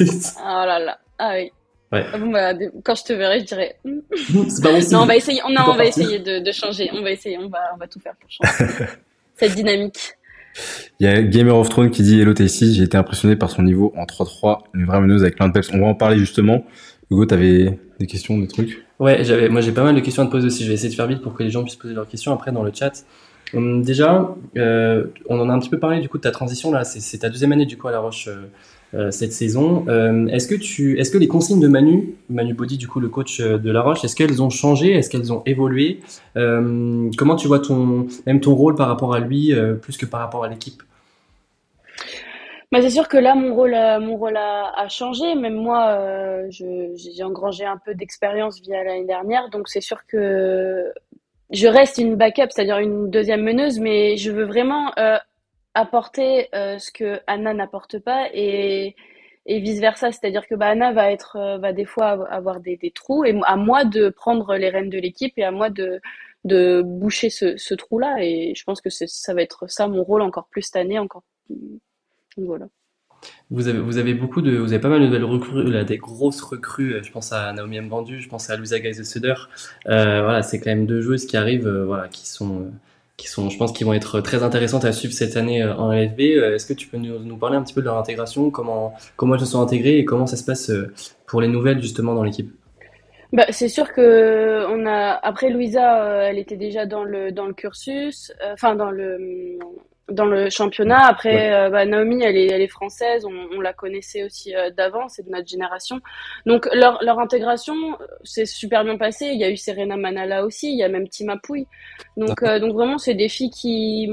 oh 0.00 0.04
là 0.46 0.78
là, 0.78 0.98
ah 1.18 1.32
oui. 1.36 1.50
Ouais. 1.92 2.04
Ah 2.12 2.18
bon, 2.18 2.30
bah, 2.30 2.54
quand 2.82 2.94
je 2.94 3.04
te 3.04 3.12
verrai, 3.12 3.40
je 3.40 3.44
dirais. 3.44 3.76
Hmm. 3.84 4.00
C'est 4.48 4.62
pas 4.62 4.72
bon 4.72 4.80
Non, 4.90 5.02
on 5.02 5.06
va 5.06 5.16
essayer. 5.16 5.40
Non, 5.50 5.62
on 5.68 5.76
va 5.76 5.84
essayer 5.84 6.18
de, 6.18 6.38
de, 6.38 6.52
changer. 6.52 6.90
On 6.94 7.02
va 7.02 7.10
essayer. 7.10 7.36
On 7.38 7.48
va, 7.48 7.58
on 7.74 7.76
va 7.76 7.86
tout 7.86 8.00
faire 8.00 8.14
pour 8.18 8.30
changer 8.30 8.84
cette 9.36 9.54
dynamique. 9.54 10.14
Il 11.00 11.06
y 11.06 11.08
a 11.08 11.22
Gamer 11.22 11.56
of 11.56 11.68
Thrones 11.68 11.90
qui 11.90 12.02
dit 12.02 12.20
Hello 12.20 12.34
Tasty, 12.34 12.74
j'ai 12.74 12.84
été 12.84 12.96
impressionné 12.96 13.36
par 13.36 13.50
son 13.50 13.62
niveau 13.62 13.92
en 13.96 14.04
3-3, 14.04 14.60
une 14.74 14.84
vraie 14.84 15.00
meneuse 15.00 15.22
avec 15.22 15.36
plein 15.36 15.48
de 15.48 15.52
peps. 15.52 15.70
On 15.72 15.80
va 15.80 15.86
en 15.86 15.94
parler 15.94 16.18
justement. 16.18 16.64
Hugo, 17.10 17.26
t'avais 17.26 17.78
des 17.98 18.06
questions, 18.06 18.38
des 18.38 18.48
trucs? 18.48 18.84
Ouais, 18.98 19.24
j'avais, 19.24 19.48
moi 19.48 19.60
j'ai 19.60 19.72
pas 19.72 19.82
mal 19.82 19.94
de 19.94 20.00
questions 20.00 20.22
à 20.22 20.26
te 20.26 20.30
poser 20.30 20.46
aussi. 20.46 20.64
Je 20.64 20.68
vais 20.68 20.74
essayer 20.74 20.90
de 20.90 20.94
faire 20.94 21.06
vite 21.06 21.22
pour 21.22 21.34
que 21.34 21.42
les 21.42 21.50
gens 21.50 21.62
puissent 21.62 21.76
poser 21.76 21.94
leurs 21.94 22.08
questions 22.08 22.32
après 22.32 22.52
dans 22.52 22.62
le 22.62 22.70
chat. 22.72 23.04
Hum, 23.54 23.82
déjà, 23.82 24.34
euh, 24.56 25.06
on 25.28 25.38
en 25.40 25.48
a 25.48 25.52
un 25.52 25.58
petit 25.58 25.68
peu 25.68 25.78
parlé 25.78 26.00
du 26.00 26.08
coup 26.08 26.18
de 26.18 26.22
ta 26.22 26.30
transition 26.30 26.70
là. 26.70 26.84
C'est 26.84 27.18
ta 27.18 27.28
deuxième 27.28 27.52
année 27.52 27.66
du 27.66 27.76
coup 27.76 27.88
à 27.88 27.92
La 27.92 28.00
Roche 28.00 28.28
euh, 28.28 28.46
cette 29.10 29.32
saison. 29.32 29.84
Euh, 29.88 30.26
est-ce 30.28 30.46
que 30.46 30.54
tu, 30.54 30.98
est-ce 30.98 31.10
que 31.10 31.18
les 31.18 31.28
consignes 31.28 31.60
de 31.60 31.68
Manu, 31.68 32.14
Manu 32.28 32.54
Body 32.54 32.76
du 32.76 32.88
coup 32.88 33.00
le 33.00 33.08
coach 33.08 33.40
euh, 33.40 33.58
de 33.58 33.70
La 33.70 33.80
Roche, 33.80 34.04
est-ce 34.04 34.14
qu'elles 34.14 34.42
ont 34.42 34.50
changé, 34.50 34.92
est-ce 34.92 35.08
qu'elles 35.08 35.32
ont 35.32 35.42
évolué? 35.46 36.00
Euh, 36.36 37.10
Comment 37.16 37.36
tu 37.36 37.48
vois 37.48 37.60
ton, 37.60 38.06
même 38.26 38.40
ton 38.40 38.54
rôle 38.54 38.74
par 38.74 38.88
rapport 38.88 39.14
à 39.14 39.20
lui, 39.20 39.54
plus 39.80 39.96
que 39.96 40.06
par 40.06 40.20
rapport 40.20 40.44
à 40.44 40.48
l'équipe? 40.48 40.82
Bah, 42.70 42.80
c'est 42.80 42.90
sûr 42.90 43.08
que 43.08 43.18
là, 43.18 43.34
mon 43.34 43.54
rôle, 43.54 43.76
mon 44.00 44.16
rôle 44.16 44.36
a, 44.36 44.88
changé. 44.88 45.34
Même 45.34 45.54
moi, 45.54 45.98
j'ai 46.50 47.22
engrangé 47.22 47.64
un 47.64 47.78
peu 47.84 47.94
d'expérience 47.94 48.60
via 48.62 48.82
l'année 48.82 49.06
dernière, 49.06 49.50
donc 49.50 49.68
c'est 49.68 49.82
sûr 49.82 50.06
que 50.06 50.92
je 51.52 51.66
reste 51.68 51.98
une 51.98 52.16
backup, 52.16 52.48
c'est-à-dire 52.50 52.78
une 52.78 53.10
deuxième 53.10 53.42
meneuse, 53.42 53.78
mais 53.78 54.16
je 54.16 54.30
veux 54.32 54.44
vraiment 54.44 54.90
euh, 54.98 55.18
apporter 55.74 56.48
euh, 56.54 56.78
ce 56.78 56.90
que 56.90 57.20
Anna 57.26 57.54
n'apporte 57.54 57.98
pas 57.98 58.28
et, 58.32 58.94
et 59.46 59.60
vice 59.60 59.80
versa, 59.80 60.12
c'est-à-dire 60.12 60.46
que 60.46 60.54
bah, 60.54 60.68
Anna 60.68 60.92
va 60.92 61.10
être, 61.10 61.36
euh, 61.36 61.58
va 61.58 61.72
des 61.72 61.84
fois 61.84 62.28
avoir 62.30 62.60
des, 62.60 62.76
des, 62.76 62.90
trous 62.90 63.24
et 63.24 63.38
à 63.44 63.56
moi 63.56 63.84
de 63.84 64.08
prendre 64.08 64.56
les 64.56 64.68
rênes 64.68 64.90
de 64.90 64.98
l'équipe 64.98 65.34
et 65.36 65.44
à 65.44 65.50
moi 65.50 65.70
de 65.70 66.00
de 66.44 66.82
boucher 66.84 67.30
ce, 67.30 67.56
ce 67.56 67.72
trou-là 67.74 68.16
et 68.20 68.54
je 68.56 68.64
pense 68.64 68.80
que 68.80 68.90
ça 68.90 69.32
va 69.32 69.42
être 69.42 69.70
ça 69.70 69.86
mon 69.86 70.02
rôle 70.02 70.22
encore 70.22 70.48
plus 70.48 70.62
cette 70.62 70.76
année, 70.76 70.98
encore 70.98 71.22
voilà. 72.36 72.66
Vous 73.50 73.68
avez, 73.68 73.78
vous 73.78 73.98
avez 73.98 74.14
beaucoup 74.14 74.42
de, 74.42 74.56
vous 74.56 74.72
avez 74.72 74.80
pas 74.80 74.88
mal 74.88 75.00
de 75.00 75.06
nouvelles 75.06 75.24
recrues, 75.24 75.70
là, 75.70 75.84
des 75.84 75.98
grosses 75.98 76.40
recrues. 76.40 77.02
Je 77.04 77.12
pense 77.12 77.32
à 77.32 77.52
Naomi 77.52 77.80
Mbandu, 77.80 78.20
je 78.20 78.28
pense 78.28 78.50
à 78.50 78.56
Louisa 78.56 78.80
Geise-Suder. 78.80 79.34
Euh, 79.86 80.22
voilà, 80.22 80.42
c'est 80.42 80.58
quand 80.58 80.70
même 80.70 80.86
deux 80.86 81.00
joueuses 81.00 81.26
qui 81.26 81.36
arrivent, 81.36 81.68
euh, 81.68 81.84
voilà, 81.84 82.08
qui 82.08 82.26
sont, 82.28 82.72
qui 83.16 83.28
sont, 83.28 83.50
je 83.50 83.58
pense, 83.58 83.72
qui 83.72 83.84
vont 83.84 83.92
être 83.92 84.20
très 84.20 84.42
intéressantes 84.42 84.84
à 84.84 84.92
suivre 84.92 85.14
cette 85.14 85.36
année 85.36 85.62
euh, 85.62 85.74
en 85.76 85.92
LFB. 85.92 86.20
Euh, 86.20 86.54
est-ce 86.54 86.66
que 86.66 86.72
tu 86.72 86.88
peux 86.88 86.96
nous, 86.96 87.18
nous, 87.18 87.36
parler 87.36 87.56
un 87.56 87.62
petit 87.62 87.74
peu 87.74 87.80
de 87.80 87.86
leur 87.86 87.98
intégration, 87.98 88.50
comment, 88.50 88.94
comment 89.16 89.34
elles 89.34 89.40
se 89.40 89.46
sont 89.46 89.60
intégrées 89.60 89.98
et 89.98 90.04
comment 90.04 90.26
ça 90.26 90.36
se 90.36 90.44
passe 90.44 90.70
pour 91.26 91.40
les 91.40 91.48
nouvelles 91.48 91.80
justement 91.80 92.14
dans 92.14 92.24
l'équipe? 92.24 92.52
Bah, 93.32 93.46
c'est 93.50 93.68
sûr 93.68 93.92
que 93.92 94.66
on 94.68 94.84
a 94.86 95.12
après 95.22 95.48
Louisa, 95.48 96.28
elle 96.28 96.38
était 96.38 96.58
déjà 96.58 96.84
dans 96.84 97.02
le 97.02 97.32
dans 97.32 97.46
le 97.46 97.54
cursus, 97.54 98.30
enfin 98.52 98.74
dans 98.74 98.90
le 98.90 99.58
dans 100.10 100.26
le 100.26 100.50
championnat. 100.50 101.06
Après, 101.06 101.52
euh, 101.52 101.70
bah, 101.70 101.84
Naomi, 101.86 102.22
elle 102.22 102.36
est, 102.36 102.46
elle 102.46 102.60
est 102.60 102.68
française, 102.68 103.24
on, 103.24 103.56
on 103.56 103.60
la 103.60 103.72
connaissait 103.72 104.24
aussi 104.24 104.54
euh, 104.54 104.70
d'avant, 104.70 105.08
c'est 105.08 105.24
de 105.24 105.30
notre 105.30 105.48
génération. 105.48 106.00
Donc 106.46 106.68
leur, 106.72 107.02
leur 107.02 107.18
intégration, 107.18 107.74
c'est 108.24 108.46
super 108.46 108.84
bien 108.84 108.96
passé. 108.96 109.26
Il 109.26 109.38
y 109.38 109.44
a 109.44 109.50
eu 109.50 109.56
Serena 109.56 109.96
Manala 109.96 110.44
aussi, 110.44 110.70
il 110.72 110.78
y 110.78 110.82
a 110.82 110.88
même 110.88 111.08
Tima 111.08 111.36
Pouille. 111.36 111.66
Donc, 112.16 112.42
euh, 112.42 112.58
donc 112.58 112.72
vraiment, 112.72 112.98
c'est 112.98 113.14
des 113.14 113.28
filles 113.28 113.50
qui 113.50 114.10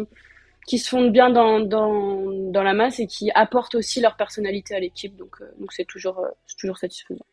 qui 0.67 0.77
se 0.77 0.89
fondent 0.89 1.11
bien 1.11 1.31
dans, 1.31 1.59
dans, 1.59 2.29
dans 2.51 2.61
la 2.61 2.75
masse 2.75 2.99
et 2.99 3.07
qui 3.07 3.31
apportent 3.33 3.73
aussi 3.73 4.01
leur 4.01 4.15
personnalité 4.15 4.75
à 4.75 4.79
l'équipe. 4.79 5.15
Donc 5.17 5.37
donc 5.59 5.73
c'est 5.73 5.85
toujours 5.85 6.23
toujours 6.59 6.77
satisfaisant. 6.77 7.25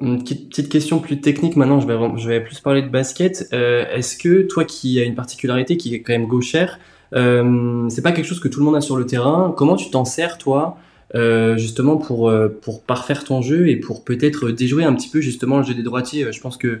Une 0.00 0.22
petite, 0.22 0.48
petite, 0.50 0.68
question 0.68 1.00
plus 1.00 1.20
technique 1.20 1.56
maintenant, 1.56 1.80
je 1.80 1.86
vais, 1.88 1.98
je 2.16 2.28
vais 2.28 2.40
plus 2.40 2.60
parler 2.60 2.82
de 2.82 2.88
basket. 2.88 3.52
Est-ce 3.52 4.16
que 4.16 4.42
toi 4.42 4.64
qui 4.64 5.00
as 5.00 5.04
une 5.04 5.16
particularité 5.16 5.76
qui 5.76 5.94
est 5.94 6.02
quand 6.02 6.12
même 6.12 6.26
gauchère, 6.28 6.78
euh, 7.14 7.88
c'est 7.88 8.02
pas 8.02 8.12
quelque 8.12 8.26
chose 8.26 8.40
que 8.40 8.48
tout 8.48 8.60
le 8.60 8.66
monde 8.66 8.76
a 8.76 8.80
sur 8.80 8.96
le 8.96 9.06
terrain. 9.06 9.52
Comment 9.56 9.76
tu 9.76 9.90
t'en 9.90 10.04
sers 10.04 10.38
toi 10.38 10.76
euh, 11.14 11.56
justement 11.56 11.96
pour 11.96 12.28
euh, 12.28 12.48
pour 12.62 12.82
parfaire 12.82 13.24
ton 13.24 13.42
jeu 13.42 13.68
et 13.68 13.76
pour 13.76 14.04
peut-être 14.04 14.50
déjouer 14.50 14.84
un 14.84 14.94
petit 14.94 15.08
peu 15.08 15.20
justement 15.20 15.58
le 15.58 15.64
jeu 15.64 15.74
des 15.74 15.82
droitiers? 15.82 16.32
Je 16.32 16.40
pense 16.40 16.56
que 16.56 16.80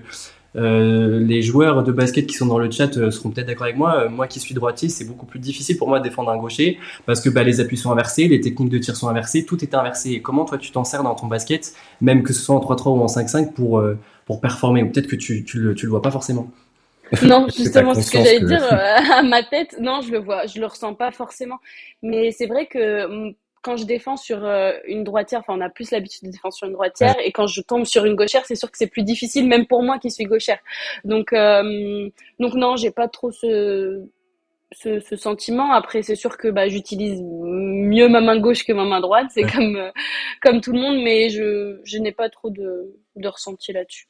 les 0.54 1.42
joueurs 1.42 1.84
de 1.84 1.92
basket 1.92 2.26
qui 2.26 2.34
sont 2.34 2.46
dans 2.46 2.58
le 2.58 2.68
chat 2.68 2.92
seront 3.10 3.30
peut-être 3.30 3.46
d'accord 3.46 3.66
avec 3.66 3.76
moi. 3.76 4.08
moi 4.08 4.26
qui 4.26 4.40
suis 4.40 4.52
droitier, 4.52 4.88
c'est 4.88 5.04
beaucoup 5.04 5.24
plus 5.24 5.38
difficile 5.38 5.76
pour 5.76 5.88
moi 5.88 6.00
de 6.00 6.04
défendre 6.04 6.30
un 6.30 6.38
gaucher 6.38 6.78
parce 7.06 7.20
que 7.20 7.30
bah, 7.30 7.44
les 7.44 7.60
appuis 7.60 7.76
sont 7.76 7.92
inversés, 7.92 8.26
les 8.26 8.40
techniques 8.40 8.68
de 8.68 8.78
tir 8.78 8.96
sont 8.96 9.06
inversées, 9.08 9.44
tout 9.44 9.62
est 9.62 9.74
inversé. 9.74 10.20
Comment 10.22 10.44
toi 10.44 10.58
tu 10.58 10.72
t'en 10.72 10.82
sers 10.82 11.04
dans 11.04 11.14
ton 11.14 11.28
basket, 11.28 11.72
même 12.00 12.24
que 12.24 12.32
ce 12.32 12.40
soit 12.42 12.56
en 12.56 12.60
3-3 12.60 12.98
ou 12.98 13.00
en 13.00 13.06
5-5 13.06 13.52
pour 13.52 13.82
pour 14.26 14.40
performer? 14.40 14.82
Ou 14.82 14.90
peut-être 14.90 15.06
que 15.06 15.16
tu 15.16 15.44
tu 15.44 15.72
tu 15.76 15.86
le 15.86 15.90
vois 15.90 16.02
pas 16.02 16.10
forcément. 16.10 16.50
Non, 17.22 17.48
justement, 17.48 17.94
ce 17.94 18.10
que 18.10 18.18
j'allais 18.18 18.40
dire 18.40 18.62
euh, 18.72 18.96
à 19.12 19.22
ma 19.22 19.42
tête, 19.42 19.76
non, 19.80 20.00
je 20.00 20.12
le 20.12 20.18
vois, 20.18 20.46
je 20.46 20.60
le 20.60 20.66
ressens 20.66 20.94
pas 20.94 21.10
forcément. 21.10 21.58
Mais 22.02 22.30
c'est 22.30 22.46
vrai 22.46 22.66
que 22.66 23.06
mm, 23.06 23.34
quand 23.62 23.76
je 23.76 23.84
défends 23.84 24.16
sur 24.16 24.44
euh, 24.44 24.72
une 24.86 25.04
droitière, 25.04 25.40
enfin, 25.40 25.54
on 25.56 25.60
a 25.60 25.68
plus 25.68 25.90
l'habitude 25.90 26.24
de 26.24 26.30
défendre 26.30 26.54
sur 26.54 26.66
une 26.66 26.72
droitière, 26.72 27.16
et 27.22 27.32
quand 27.32 27.46
je 27.46 27.60
tombe 27.60 27.84
sur 27.84 28.04
une 28.04 28.14
gauchère, 28.14 28.46
c'est 28.46 28.54
sûr 28.54 28.70
que 28.70 28.78
c'est 28.78 28.86
plus 28.86 29.02
difficile, 29.02 29.46
même 29.48 29.66
pour 29.66 29.82
moi 29.82 29.98
qui 29.98 30.10
suis 30.10 30.24
gauchère. 30.24 30.58
Donc, 31.04 31.32
euh, 31.32 32.08
donc 32.38 32.54
non, 32.54 32.76
j'ai 32.76 32.90
pas 32.90 33.08
trop 33.08 33.32
ce, 33.32 34.06
ce, 34.72 35.00
ce, 35.00 35.16
sentiment. 35.16 35.72
Après, 35.72 36.02
c'est 36.02 36.16
sûr 36.16 36.38
que 36.38 36.48
bah, 36.48 36.68
j'utilise 36.68 37.20
mieux 37.22 38.08
ma 38.08 38.20
main 38.20 38.38
gauche 38.38 38.64
que 38.64 38.72
ma 38.72 38.84
main 38.84 39.00
droite, 39.00 39.26
c'est 39.34 39.42
comme, 39.42 39.90
comme 40.42 40.60
tout 40.60 40.72
le 40.72 40.80
monde, 40.80 41.02
mais 41.02 41.28
je, 41.28 41.80
je 41.84 41.98
n'ai 41.98 42.12
pas 42.12 42.30
trop 42.30 42.50
de, 42.50 42.96
de 43.16 43.28
ressenti 43.28 43.72
là-dessus. 43.72 44.09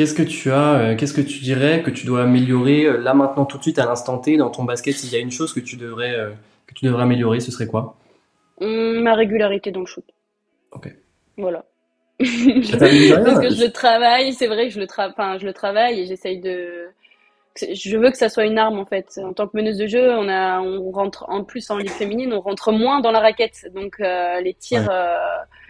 Qu'est-ce 0.00 0.14
que 0.14 0.22
tu 0.22 0.50
as, 0.50 0.80
euh, 0.80 0.96
qu'est-ce 0.96 1.12
que 1.12 1.20
tu 1.20 1.40
dirais 1.40 1.82
que 1.82 1.90
tu 1.90 2.06
dois 2.06 2.22
améliorer 2.22 2.86
euh, 2.86 2.96
là 2.96 3.12
maintenant 3.12 3.44
tout 3.44 3.58
de 3.58 3.62
suite 3.62 3.78
à 3.78 3.84
l'instant 3.84 4.16
T 4.16 4.38
dans 4.38 4.48
ton 4.48 4.64
basket? 4.64 4.94
S'il 4.94 5.12
y 5.12 5.16
a 5.16 5.18
une 5.18 5.30
chose 5.30 5.52
que 5.52 5.60
tu 5.60 5.76
devrais, 5.76 6.14
euh, 6.14 6.30
que 6.66 6.72
tu 6.72 6.86
devrais 6.86 7.02
améliorer, 7.02 7.40
ce 7.40 7.50
serait 7.50 7.66
quoi? 7.66 7.98
Mmh, 8.62 9.02
Ma 9.02 9.12
régularité 9.12 9.70
dans 9.72 9.80
le 9.80 9.84
shoot. 9.84 10.06
Ok. 10.72 10.88
Voilà. 11.36 11.66
Parce 12.18 12.30
que 12.30 13.50
je 13.50 13.62
le 13.62 13.70
travaille, 13.70 14.32
c'est 14.32 14.46
vrai 14.46 14.68
que 14.68 14.72
je 14.72 14.80
le, 14.80 14.86
tra 14.86 15.10
enfin, 15.10 15.36
je 15.36 15.44
le 15.44 15.52
travaille 15.52 16.00
et 16.00 16.06
j'essaye 16.06 16.40
de. 16.40 16.86
Je 17.60 17.98
veux 17.98 18.10
que 18.10 18.16
ça 18.16 18.30
soit 18.30 18.46
une 18.46 18.58
arme 18.58 18.78
en 18.78 18.86
fait. 18.86 19.20
En 19.22 19.34
tant 19.34 19.48
que 19.48 19.54
meneuse 19.54 19.76
de 19.76 19.86
jeu, 19.86 20.12
on 20.12 20.30
a, 20.30 20.62
on 20.62 20.90
rentre 20.92 21.26
en 21.28 21.44
plus 21.44 21.70
en 21.70 21.76
ligue 21.76 21.90
féminine, 21.90 22.32
on 22.32 22.40
rentre 22.40 22.72
moins 22.72 23.00
dans 23.00 23.10
la 23.10 23.20
raquette. 23.20 23.66
Donc 23.74 23.98
les 23.98 24.56
tirs 24.58 24.90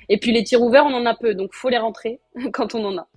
et 0.08 0.18
puis 0.18 0.30
les 0.30 0.44
tirs 0.44 0.62
ouverts, 0.62 0.86
on 0.86 0.94
en 0.94 1.06
a 1.06 1.16
peu, 1.16 1.34
donc 1.34 1.52
faut 1.52 1.68
les 1.68 1.78
rentrer 1.78 2.20
quand 2.52 2.76
on 2.76 2.84
en 2.84 2.96
a. 2.96 3.08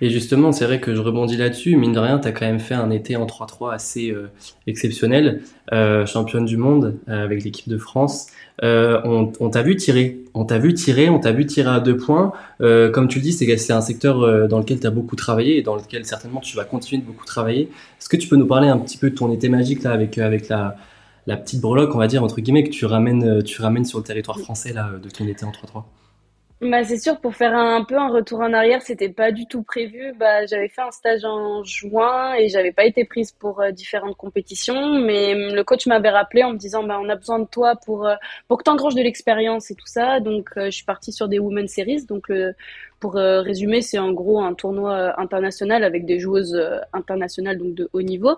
Et 0.00 0.10
justement, 0.10 0.52
c'est 0.52 0.64
vrai 0.64 0.80
que 0.80 0.94
je 0.94 1.00
rebondis 1.00 1.36
là-dessus. 1.36 1.76
Mine 1.76 1.92
de 1.92 1.98
rien, 1.98 2.18
tu 2.18 2.28
as 2.28 2.32
quand 2.32 2.46
même 2.46 2.60
fait 2.60 2.74
un 2.74 2.90
été 2.90 3.16
en 3.16 3.26
3-3 3.26 3.72
assez 3.72 4.10
euh, 4.10 4.30
exceptionnel. 4.66 5.42
Euh, 5.72 6.06
championne 6.06 6.44
du 6.44 6.56
monde 6.56 6.96
euh, 7.08 7.24
avec 7.24 7.44
l'équipe 7.44 7.68
de 7.68 7.78
France. 7.78 8.28
On, 8.62 9.50
t'a 9.50 9.62
vu 9.62 9.76
tirer. 9.76 10.20
On 10.34 10.44
t'a 10.44 10.58
vu 10.58 10.74
tirer, 10.74 11.08
on 11.08 11.18
t'a 11.18 11.32
vu 11.32 11.46
tirer 11.46 11.70
à 11.70 11.80
deux 11.80 11.96
points. 11.96 12.32
Comme 12.58 13.08
tu 13.08 13.18
le 13.18 13.22
dis, 13.22 13.32
c'est 13.32 13.72
un 13.72 13.80
secteur 13.80 14.48
dans 14.48 14.58
lequel 14.58 14.80
tu 14.80 14.86
as 14.86 14.90
beaucoup 14.90 15.16
travaillé 15.16 15.58
et 15.58 15.62
dans 15.62 15.76
lequel 15.76 16.04
certainement 16.04 16.40
tu 16.40 16.56
vas 16.56 16.64
continuer 16.64 17.02
de 17.02 17.06
beaucoup 17.06 17.24
travailler. 17.24 17.70
Est-ce 17.98 18.08
que 18.08 18.16
tu 18.16 18.28
peux 18.28 18.36
nous 18.36 18.46
parler 18.46 18.68
un 18.68 18.78
petit 18.78 18.98
peu 18.98 19.10
de 19.10 19.14
ton 19.14 19.32
été 19.32 19.48
magique 19.48 19.82
là 19.82 19.92
avec, 19.92 20.18
avec 20.18 20.48
la, 20.48 20.76
la 21.26 21.36
petite 21.36 21.60
breloque, 21.60 21.94
on 21.94 21.98
va 21.98 22.06
dire, 22.06 22.22
entre 22.22 22.40
guillemets, 22.40 22.64
que 22.64 22.70
tu 22.70 22.84
ramènes, 22.84 23.42
tu 23.42 23.62
ramènes 23.62 23.86
sur 23.86 23.98
le 23.98 24.04
territoire 24.04 24.38
français 24.38 24.72
là, 24.72 24.90
de 25.02 25.08
ton 25.08 25.26
été 25.26 25.44
en 25.44 25.50
3-3 25.50 25.84
Bah, 26.60 26.84
c'est 26.84 26.98
sûr, 26.98 27.18
pour 27.20 27.36
faire 27.36 27.54
un, 27.56 27.84
peu 27.84 27.96
un 27.96 28.08
retour 28.10 28.40
en 28.40 28.52
arrière, 28.52 28.82
c'était 28.82 29.08
pas 29.08 29.32
du 29.32 29.46
tout 29.46 29.62
prévu. 29.62 30.12
Bah, 30.18 30.44
j'avais 30.44 30.68
fait 30.68 30.82
un 30.82 30.90
stage 30.90 31.24
en 31.24 31.64
juin 31.64 32.34
et 32.34 32.48
j'avais 32.50 32.70
pas 32.70 32.84
été 32.84 33.06
prise 33.06 33.32
pour 33.32 33.62
euh, 33.62 33.70
différentes 33.70 34.14
compétitions, 34.18 35.00
mais 35.00 35.32
hum, 35.32 35.54
le 35.54 35.64
coach 35.64 35.86
m'avait 35.86 36.10
rappelé 36.10 36.42
en 36.44 36.52
me 36.52 36.58
disant, 36.58 36.84
bah, 36.84 36.98
on 37.00 37.08
a 37.08 37.16
besoin 37.16 37.38
de 37.38 37.46
toi 37.46 37.76
pour 37.76 38.06
euh, 38.06 38.14
pour 38.46 38.58
que 38.58 38.64
t'engranges 38.64 38.94
de 38.94 39.00
l'expérience 39.00 39.70
et 39.70 39.74
tout 39.74 39.86
ça. 39.86 40.20
Donc, 40.20 40.50
euh, 40.58 40.66
je 40.66 40.70
suis 40.72 40.84
partie 40.84 41.12
sur 41.12 41.28
des 41.28 41.38
Women's 41.38 41.72
Series. 41.72 42.04
Donc, 42.04 42.30
pour 43.00 43.14
résumer, 43.14 43.80
c'est 43.80 43.98
en 43.98 44.12
gros 44.12 44.42
un 44.42 44.52
tournoi 44.52 45.18
international 45.18 45.84
avec 45.84 46.04
des 46.04 46.18
joueuses 46.18 46.60
internationales 46.92 47.56
donc 47.56 47.74
de 47.74 47.88
haut 47.94 48.02
niveau. 48.02 48.36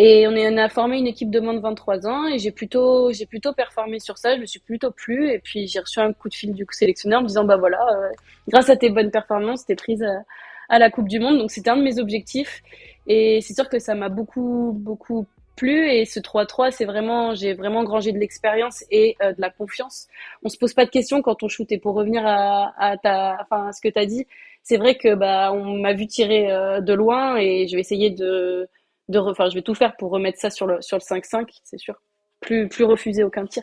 Et 0.00 0.28
on, 0.28 0.56
a 0.56 0.68
formé 0.68 0.96
une 0.96 1.08
équipe 1.08 1.28
de 1.28 1.40
moins 1.40 1.54
de 1.54 1.58
23 1.58 2.06
ans 2.06 2.28
et 2.28 2.38
j'ai 2.38 2.52
plutôt, 2.52 3.10
j'ai 3.10 3.26
plutôt 3.26 3.52
performé 3.52 3.98
sur 3.98 4.16
ça. 4.16 4.36
Je 4.36 4.40
me 4.40 4.46
suis 4.46 4.60
plutôt 4.60 4.92
plu 4.92 5.28
et 5.28 5.40
puis 5.40 5.66
j'ai 5.66 5.80
reçu 5.80 5.98
un 5.98 6.12
coup 6.12 6.28
de 6.28 6.34
fil 6.34 6.52
du 6.52 6.64
sélectionneur 6.70 7.18
en 7.18 7.22
me 7.24 7.26
disant 7.26 7.42
bah 7.42 7.56
voilà, 7.56 7.80
euh, 7.80 8.10
grâce 8.46 8.70
à 8.70 8.76
tes 8.76 8.90
bonnes 8.90 9.10
performances, 9.10 9.66
t'es 9.66 9.74
prise 9.74 10.04
à, 10.04 10.22
à, 10.68 10.78
la 10.78 10.88
Coupe 10.88 11.08
du 11.08 11.18
Monde. 11.18 11.38
Donc 11.38 11.50
c'était 11.50 11.70
un 11.70 11.76
de 11.76 11.82
mes 11.82 11.98
objectifs 11.98 12.62
et 13.08 13.40
c'est 13.42 13.54
sûr 13.54 13.68
que 13.68 13.80
ça 13.80 13.96
m'a 13.96 14.08
beaucoup 14.08 14.70
beaucoup 14.72 15.26
plu 15.56 15.90
et 15.90 16.04
ce 16.04 16.20
3-3 16.20 16.70
c'est 16.70 16.84
vraiment 16.84 17.34
j'ai 17.34 17.54
vraiment 17.54 17.82
grangé 17.82 18.12
de 18.12 18.18
l'expérience 18.18 18.84
et 18.92 19.16
euh, 19.20 19.32
de 19.32 19.40
la 19.40 19.50
confiance. 19.50 20.06
On 20.44 20.48
se 20.48 20.58
pose 20.58 20.74
pas 20.74 20.84
de 20.84 20.90
questions 20.90 21.22
quand 21.22 21.42
on 21.42 21.48
shoot 21.48 21.72
et 21.72 21.78
pour 21.78 21.96
revenir 21.96 22.24
à, 22.24 22.72
à 22.78 22.96
ta 22.98 23.36
enfin 23.42 23.66
à 23.66 23.72
ce 23.72 23.80
que 23.80 23.88
tu 23.88 23.98
as 23.98 24.06
dit, 24.06 24.28
c'est 24.62 24.76
vrai 24.76 24.94
que 24.94 25.16
bah 25.16 25.50
on 25.52 25.76
m'a 25.76 25.92
vu 25.92 26.06
tirer 26.06 26.52
euh, 26.52 26.80
de 26.80 26.92
loin 26.92 27.36
et 27.36 27.66
je 27.66 27.74
vais 27.74 27.80
essayer 27.80 28.10
de 28.10 28.68
de 29.08 29.18
je 29.18 29.54
vais 29.54 29.62
tout 29.62 29.74
faire 29.74 29.96
pour 29.96 30.10
remettre 30.10 30.38
ça 30.38 30.50
sur 30.50 30.66
le 30.66 30.80
sur 30.80 30.96
le 30.96 31.02
5-5, 31.02 31.46
c'est 31.64 31.78
sûr. 31.78 31.94
Plus 32.40 32.68
plus 32.68 32.84
refuser 32.84 33.24
aucun 33.24 33.46
tir. 33.46 33.62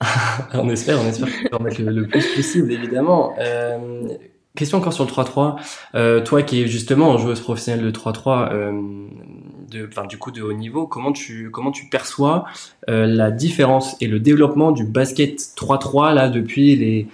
on 0.54 0.68
espère, 0.68 1.00
on 1.00 1.06
espère 1.06 1.28
remettre 1.52 1.82
le, 1.82 2.06
plus 2.06 2.26
possible, 2.34 2.72
évidemment. 2.72 3.34
Euh, 3.38 4.06
question 4.54 4.78
encore 4.78 4.92
sur 4.92 5.04
le 5.04 5.10
3-3. 5.10 5.56
Euh, 5.94 6.20
toi 6.22 6.42
qui 6.42 6.62
es 6.62 6.66
justement 6.66 7.18
joueuse 7.18 7.40
professionnelle 7.40 7.84
de 7.84 7.90
3-3, 7.90 8.52
euh, 8.52 9.08
de, 9.70 9.88
enfin, 9.88 10.06
du 10.06 10.18
coup 10.18 10.30
de 10.30 10.40
haut 10.40 10.52
niveau, 10.52 10.86
comment 10.86 11.12
tu, 11.12 11.50
comment 11.50 11.72
tu 11.72 11.86
perçois 11.86 12.44
la 12.86 13.30
différence 13.30 13.96
et 14.00 14.06
le 14.06 14.20
développement 14.20 14.72
du 14.72 14.84
basket 14.84 15.36
3-3 15.36 16.14
là 16.14 16.28
depuis 16.28 16.76
les, 16.76 17.08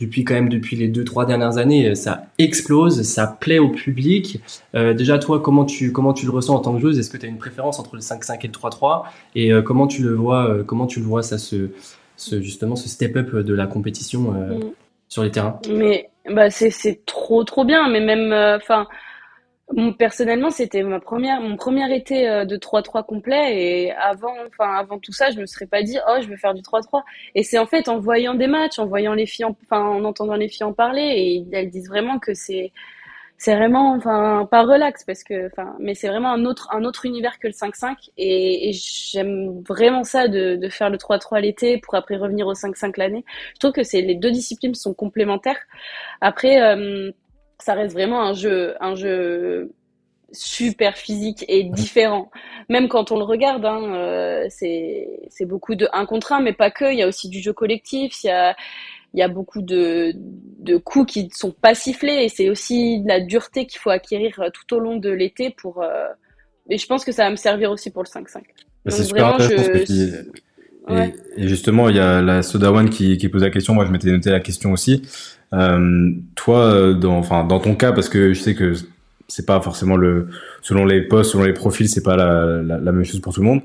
depuis 0.00 0.24
quand 0.24 0.34
même 0.34 0.48
depuis 0.48 0.76
les 0.76 0.88
deux 0.88 1.04
trois 1.04 1.26
dernières 1.26 1.58
années, 1.58 1.90
euh, 1.90 1.94
ça 1.94 2.24
explose, 2.38 3.02
ça 3.02 3.26
plaît 3.26 3.58
au 3.58 3.68
public. 3.68 4.40
Euh, 4.74 4.94
déjà 4.94 5.18
toi, 5.18 5.40
comment 5.40 5.64
tu 5.64 5.92
comment 5.92 6.14
tu 6.14 6.24
le 6.24 6.32
ressens 6.32 6.54
en 6.54 6.60
tant 6.60 6.74
que 6.74 6.80
joueuse? 6.80 6.98
Est-ce 6.98 7.10
que 7.10 7.18
tu 7.18 7.26
as 7.26 7.28
une 7.28 7.38
préférence 7.38 7.78
entre 7.78 7.96
le 7.96 8.00
5-5 8.00 8.38
et 8.42 8.46
le 8.46 8.52
3-3 8.52 9.04
Et 9.34 9.52
euh, 9.52 9.62
comment 9.62 9.86
tu 9.86 10.02
le 10.02 10.14
vois 10.14 10.48
euh, 10.48 10.64
Comment 10.64 10.86
tu 10.86 11.00
le 11.00 11.06
vois 11.06 11.22
ça 11.22 11.36
ce, 11.36 11.70
ce 12.16 12.40
justement 12.40 12.76
ce 12.76 12.88
step 12.88 13.16
up 13.16 13.34
de 13.34 13.54
la 13.54 13.66
compétition 13.66 14.32
mm. 14.32 14.60
sur 15.08 15.22
les 15.22 15.30
terrains? 15.30 15.60
Mais 15.70 16.08
bah 16.30 16.50
c'est 16.50 16.70
c'est 16.70 17.04
trop 17.06 17.44
trop 17.44 17.64
bien, 17.64 17.88
mais 17.88 18.00
même 18.00 18.32
enfin 18.56 18.86
personnellement, 19.98 20.50
c'était 20.50 20.82
ma 20.82 21.00
première, 21.00 21.40
mon 21.40 21.56
premier 21.56 21.94
été 21.94 22.28
euh, 22.28 22.44
de 22.44 22.56
3-3 22.56 23.04
complet 23.04 23.56
et 23.56 23.92
avant, 23.92 24.34
enfin 24.48 24.74
avant 24.74 24.98
tout 24.98 25.12
ça, 25.12 25.30
je 25.30 25.38
me 25.40 25.46
serais 25.46 25.66
pas 25.66 25.82
dit 25.82 25.98
oh 26.08 26.16
je 26.20 26.28
veux 26.28 26.36
faire 26.36 26.54
du 26.54 26.62
3-3. 26.62 27.02
Et 27.34 27.42
c'est 27.42 27.58
en 27.58 27.66
fait 27.66 27.88
en 27.88 27.98
voyant 27.98 28.34
des 28.34 28.46
matchs, 28.46 28.78
en 28.78 28.86
voyant 28.86 29.14
les 29.14 29.26
filles, 29.26 29.46
enfin 29.46 29.80
en 29.80 30.04
entendant 30.04 30.34
les 30.34 30.48
filles 30.48 30.64
en 30.64 30.72
parler 30.72 31.02
et 31.02 31.46
elles 31.52 31.70
disent 31.70 31.88
vraiment 31.88 32.18
que 32.18 32.34
c'est 32.34 32.72
c'est 33.38 33.54
vraiment 33.56 33.94
enfin 33.94 34.46
pas 34.50 34.64
relax 34.64 35.02
parce 35.04 35.24
que 35.24 35.46
enfin 35.46 35.74
mais 35.78 35.94
c'est 35.94 36.08
vraiment 36.08 36.30
un 36.30 36.44
autre 36.44 36.68
un 36.72 36.84
autre 36.84 37.06
univers 37.06 37.38
que 37.38 37.46
le 37.46 37.54
5-5 37.54 38.10
et, 38.18 38.70
j'aime 38.74 39.62
vraiment 39.66 40.04
ça 40.04 40.28
de, 40.28 40.56
de 40.56 40.68
faire 40.68 40.90
le 40.90 40.98
3-3 40.98 41.40
l'été 41.40 41.78
pour 41.78 41.94
après 41.94 42.16
revenir 42.16 42.46
au 42.46 42.54
5-5 42.54 42.94
l'année. 42.98 43.24
Je 43.54 43.58
trouve 43.60 43.72
que 43.72 43.82
c'est 43.82 44.02
les 44.02 44.14
deux 44.14 44.30
disciplines 44.30 44.74
sont 44.74 44.94
complémentaires. 44.94 45.58
Après 46.20 46.60
euh, 46.60 47.12
ça 47.62 47.74
reste 47.74 47.92
vraiment 47.92 48.22
un 48.22 48.32
jeu, 48.32 48.74
un 48.80 48.94
jeu 48.94 49.72
super 50.32 50.96
physique 50.96 51.44
et 51.48 51.64
différent. 51.64 52.30
Même 52.68 52.88
quand 52.88 53.10
on 53.10 53.18
le 53.18 53.24
regarde, 53.24 53.64
hein, 53.64 53.94
euh, 53.94 54.46
c'est 54.48 55.46
beaucoup 55.46 55.74
de 55.74 55.88
un 55.92 56.06
contre 56.06 56.32
un, 56.32 56.40
mais 56.40 56.52
pas 56.52 56.70
que. 56.70 56.92
Il 56.92 56.98
y 56.98 57.02
a 57.02 57.08
aussi 57.08 57.28
du 57.28 57.40
jeu 57.40 57.52
collectif. 57.52 58.22
Il 58.24 58.28
y 58.28 58.30
a 58.30 58.56
il 59.12 59.18
y 59.18 59.22
a 59.22 59.28
beaucoup 59.28 59.60
de, 59.60 60.12
de 60.14 60.76
coups 60.76 61.12
qui 61.12 61.24
ne 61.24 61.30
sont 61.32 61.50
pas 61.50 61.74
sifflés 61.74 62.22
et 62.22 62.28
c'est 62.28 62.48
aussi 62.48 63.00
de 63.00 63.08
la 63.08 63.20
dureté 63.20 63.66
qu'il 63.66 63.80
faut 63.80 63.90
acquérir 63.90 64.40
tout 64.54 64.76
au 64.76 64.78
long 64.78 64.96
de 64.96 65.10
l'été 65.10 65.50
pour. 65.50 65.82
Euh... 65.82 66.06
Et 66.68 66.78
je 66.78 66.86
pense 66.86 67.04
que 67.04 67.10
ça 67.10 67.24
va 67.24 67.30
me 67.30 67.36
servir 67.36 67.72
aussi 67.72 67.90
pour 67.90 68.04
le 68.04 68.08
5-5. 68.08 68.42
Bah, 68.84 68.90
c'est 68.92 69.04
super 69.04 69.34
intéressant 69.34 69.72
je... 69.88 70.30
Et, 70.88 71.14
et, 71.36 71.48
justement, 71.48 71.88
il 71.88 71.96
y 71.96 72.00
a 72.00 72.20
la 72.22 72.42
Soda 72.42 72.72
One 72.72 72.90
qui, 72.90 73.18
qui 73.18 73.28
pose 73.28 73.42
la 73.42 73.50
question. 73.50 73.74
Moi, 73.74 73.84
je 73.86 73.92
m'étais 73.92 74.10
noté 74.10 74.30
la 74.30 74.40
question 74.40 74.72
aussi. 74.72 75.02
Euh, 75.52 76.10
toi, 76.34 76.64
euh, 76.64 76.94
dans, 76.94 77.18
enfin, 77.18 77.44
dans 77.44 77.60
ton 77.60 77.74
cas, 77.74 77.92
parce 77.92 78.08
que 78.08 78.32
je 78.32 78.40
sais 78.40 78.54
que 78.54 78.74
c'est 79.28 79.46
pas 79.46 79.60
forcément 79.60 79.96
le, 79.96 80.28
selon 80.62 80.84
les 80.84 81.02
postes, 81.02 81.32
selon 81.32 81.44
les 81.44 81.52
profils, 81.52 81.88
c'est 81.88 82.02
pas 82.02 82.16
la, 82.16 82.62
la, 82.62 82.78
la, 82.78 82.92
même 82.92 83.04
chose 83.04 83.20
pour 83.20 83.34
tout 83.34 83.40
le 83.40 83.46
monde. 83.46 83.62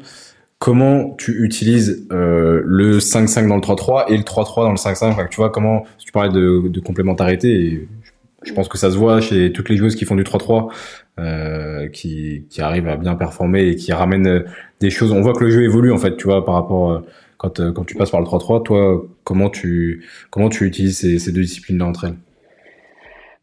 Comment 0.59 1.15
tu 1.17 1.43
utilises 1.43 2.07
euh, 2.11 2.61
le 2.65 2.99
5-5 2.99 3.47
dans 3.47 3.55
le 3.55 3.61
3-3 3.61 4.05
et 4.09 4.17
le 4.17 4.23
3-3 4.23 4.63
dans 4.63 4.71
le 4.71 4.77
5-5 4.77 5.05
enfin, 5.05 5.27
Tu 5.29 5.37
vois 5.37 5.49
comment 5.49 5.85
tu 5.97 6.11
parlais 6.11 6.31
de, 6.31 6.67
de 6.67 6.79
complémentarité 6.79 7.49
et 7.49 7.87
je 8.43 8.53
pense 8.53 8.67
que 8.67 8.77
ça 8.77 8.91
se 8.91 8.95
voit 8.95 9.21
chez 9.21 9.51
toutes 9.51 9.69
les 9.69 9.77
joueuses 9.77 9.95
qui 9.95 10.05
font 10.05 10.15
du 10.15 10.23
3-3, 10.23 10.71
euh, 11.19 11.87
qui, 11.89 12.45
qui 12.49 12.61
arrivent 12.61 12.87
à 12.87 12.97
bien 12.97 13.15
performer 13.15 13.67
et 13.67 13.75
qui 13.75 13.93
ramènent 13.93 14.45
des 14.79 14.89
choses. 14.89 15.11
On 15.11 15.21
voit 15.21 15.33
que 15.33 15.43
le 15.43 15.49
jeu 15.49 15.63
évolue 15.63 15.91
en 15.91 15.97
fait, 15.97 16.17
tu 16.17 16.25
vois, 16.25 16.45
par 16.45 16.55
rapport 16.55 17.03
quand, 17.37 17.59
euh, 17.59 17.71
quand 17.71 17.83
tu 17.83 17.95
passes 17.95 18.11
par 18.11 18.21
le 18.21 18.25
3-3, 18.25 18.63
toi, 18.63 19.05
comment 19.23 19.49
tu, 19.49 20.05
comment 20.29 20.49
tu 20.49 20.65
utilises 20.65 20.99
ces, 20.99 21.19
ces 21.19 21.31
deux 21.31 21.41
disciplines-là 21.41 21.85
entre 21.85 22.05
elles? 22.05 22.15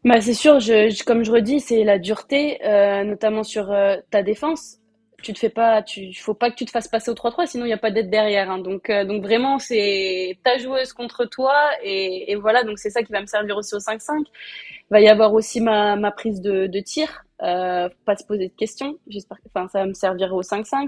Bah, 0.03 0.19
C'est 0.21 0.33
sûr, 0.33 0.59
je, 0.59 1.03
comme 1.03 1.23
je 1.23 1.31
redis, 1.31 1.59
c'est 1.59 1.83
la 1.83 1.99
dureté, 1.99 2.59
euh, 2.65 3.03
notamment 3.03 3.43
sur 3.43 3.71
euh, 3.71 3.97
ta 4.11 4.23
défense. 4.23 4.79
Tu 5.23 5.33
te 5.33 5.39
fais 5.39 5.49
pas, 5.49 5.81
tu, 5.81 6.13
faut 6.13 6.33
pas 6.33 6.51
que 6.51 6.55
tu 6.55 6.65
te 6.65 6.71
fasses 6.71 6.87
passer 6.87 7.09
au 7.09 7.15
3-3, 7.15 7.47
sinon 7.47 7.65
il 7.65 7.69
n'y 7.69 7.73
a 7.73 7.77
pas 7.77 7.91
d'aide 7.91 8.09
derrière. 8.09 8.51
Hein. 8.51 8.59
Donc, 8.59 8.89
euh, 8.89 9.05
donc 9.05 9.23
vraiment, 9.23 9.57
c'est 9.57 10.37
ta 10.43 10.57
joueuse 10.57 10.93
contre 10.93 11.25
toi, 11.25 11.55
et, 11.81 12.31
et 12.31 12.35
voilà. 12.35 12.63
Donc 12.63 12.77
c'est 12.77 12.89
ça 12.89 13.03
qui 13.03 13.11
va 13.11 13.21
me 13.21 13.25
servir 13.25 13.57
aussi 13.57 13.73
au 13.73 13.79
5-5. 13.79 14.19
Il 14.19 14.25
va 14.91 15.01
y 15.01 15.07
avoir 15.07 15.33
aussi 15.33 15.61
ma, 15.61 15.95
ma 15.95 16.11
prise 16.11 16.41
de, 16.41 16.67
de 16.67 16.79
tir. 16.79 17.23
Euh, 17.43 17.89
pas 18.05 18.15
se 18.15 18.23
poser 18.25 18.47
de 18.47 18.53
questions. 18.53 18.97
J'espère 19.07 19.37
que, 19.37 19.49
enfin, 19.53 19.67
ça 19.67 19.79
va 19.79 19.85
me 19.85 19.93
servir 19.93 20.33
au 20.33 20.41
5-5. 20.41 20.87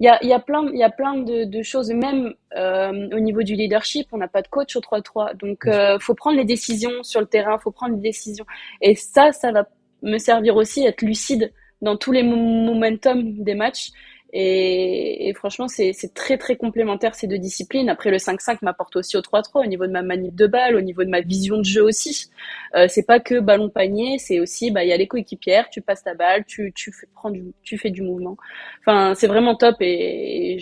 Il 0.00 0.04
y 0.04 0.08
a, 0.08 0.18
il 0.22 0.28
y 0.28 0.34
a 0.34 0.38
plein, 0.38 0.68
il 0.70 0.78
y 0.78 0.82
a 0.82 0.90
plein 0.90 1.16
de, 1.16 1.44
de 1.44 1.62
choses, 1.62 1.90
même 1.90 2.34
euh, 2.56 3.08
au 3.12 3.20
niveau 3.20 3.42
du 3.42 3.54
leadership, 3.54 4.08
on 4.12 4.18
n'a 4.18 4.28
pas 4.28 4.42
de 4.42 4.48
coach 4.48 4.76
au 4.76 4.80
3-3, 4.80 5.34
donc 5.36 5.66
euh, 5.66 5.98
faut 6.00 6.14
prendre 6.14 6.36
les 6.36 6.44
décisions 6.44 7.02
sur 7.02 7.20
le 7.20 7.26
terrain, 7.26 7.58
faut 7.58 7.70
prendre 7.70 7.94
les 7.94 8.02
décisions. 8.02 8.44
Et 8.82 8.94
ça, 8.96 9.32
ça 9.32 9.50
va 9.50 9.66
me 10.02 10.18
servir 10.18 10.56
aussi 10.56 10.84
à 10.84 10.90
être 10.90 11.00
lucide 11.00 11.50
dans 11.84 11.96
tous 11.96 12.12
les 12.12 12.22
momentum 12.22 13.42
des 13.42 13.54
matchs 13.54 13.92
et, 14.36 15.32
franchement, 15.36 15.68
c'est 15.68 15.94
très 16.12 16.36
très 16.38 16.56
complémentaire 16.56 17.14
ces 17.14 17.28
deux 17.28 17.38
disciplines. 17.38 17.88
Après, 17.88 18.10
le 18.10 18.16
5-5 18.16 18.58
m'apporte 18.62 18.96
aussi 18.96 19.16
au 19.16 19.20
3-3 19.20 19.62
au 19.62 19.66
niveau 19.66 19.86
de 19.86 19.92
ma 19.92 20.02
manip 20.02 20.34
de 20.34 20.48
balle, 20.48 20.74
au 20.74 20.80
niveau 20.80 21.04
de 21.04 21.08
ma 21.08 21.20
vision 21.20 21.58
de 21.58 21.64
jeu 21.64 21.84
aussi. 21.84 22.30
Euh, 22.74 22.88
c'est 22.88 23.06
pas 23.06 23.20
que 23.20 23.38
ballon 23.38 23.70
panier, 23.70 24.18
c'est 24.18 24.40
aussi 24.40 24.72
bah 24.72 24.82
il 24.82 24.88
y 24.88 24.92
a 24.92 24.96
les 24.96 25.06
coéquipières, 25.06 25.70
tu 25.70 25.82
passes 25.82 26.02
ta 26.02 26.14
balle, 26.14 26.44
tu 26.46 26.72
fais 26.76 27.06
prendre 27.14 27.36
du, 27.36 27.44
tu 27.62 27.78
fais 27.78 27.90
du 27.90 28.02
mouvement. 28.02 28.36
Enfin, 28.80 29.14
c'est 29.14 29.28
vraiment 29.28 29.54
top 29.54 29.76
et, 29.80 30.58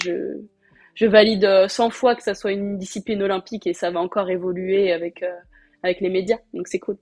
je 0.94 1.06
valide 1.06 1.48
100 1.68 1.88
fois 1.90 2.14
que 2.14 2.22
ça 2.22 2.34
soit 2.34 2.52
une 2.52 2.76
discipline 2.76 3.22
olympique 3.22 3.66
et 3.66 3.72
ça 3.72 3.90
va 3.90 4.00
encore 4.00 4.28
évoluer 4.28 4.92
avec 4.92 5.22
euh, 5.22 5.32
avec 5.82 6.00
les 6.00 6.10
médias. 6.10 6.38
Donc 6.52 6.68
c'est 6.68 6.78
cool. 6.78 6.98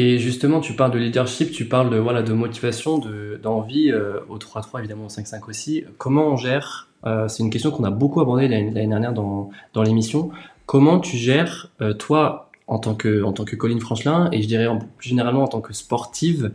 Et 0.00 0.20
justement, 0.20 0.60
tu 0.60 0.74
parles 0.74 0.92
de 0.92 0.98
leadership, 0.98 1.50
tu 1.50 1.64
parles 1.64 1.90
de, 1.90 1.96
voilà, 1.96 2.22
de 2.22 2.32
motivation, 2.32 3.00
d'envie, 3.42 3.90
euh, 3.90 4.20
au 4.28 4.38
3-3 4.38 4.78
évidemment, 4.78 5.06
au 5.06 5.08
5-5 5.08 5.40
aussi. 5.48 5.82
Comment 5.98 6.28
on 6.28 6.36
gère 6.36 6.86
euh, 7.04 7.26
C'est 7.26 7.42
une 7.42 7.50
question 7.50 7.72
qu'on 7.72 7.82
a 7.82 7.90
beaucoup 7.90 8.20
abordée 8.20 8.46
l'année 8.46 8.70
dernière 8.70 9.12
dans, 9.12 9.50
dans 9.74 9.82
l'émission. 9.82 10.30
Comment 10.66 11.00
tu 11.00 11.16
gères, 11.16 11.72
euh, 11.80 11.94
toi, 11.94 12.48
en 12.68 12.78
tant, 12.78 12.94
que, 12.94 13.24
en 13.24 13.32
tant 13.32 13.44
que 13.44 13.56
Colline 13.56 13.80
Franchelin, 13.80 14.28
et 14.30 14.40
je 14.40 14.46
dirais 14.46 14.68
plus 14.98 15.08
généralement 15.08 15.42
en 15.42 15.48
tant 15.48 15.60
que 15.60 15.72
sportive, 15.72 16.52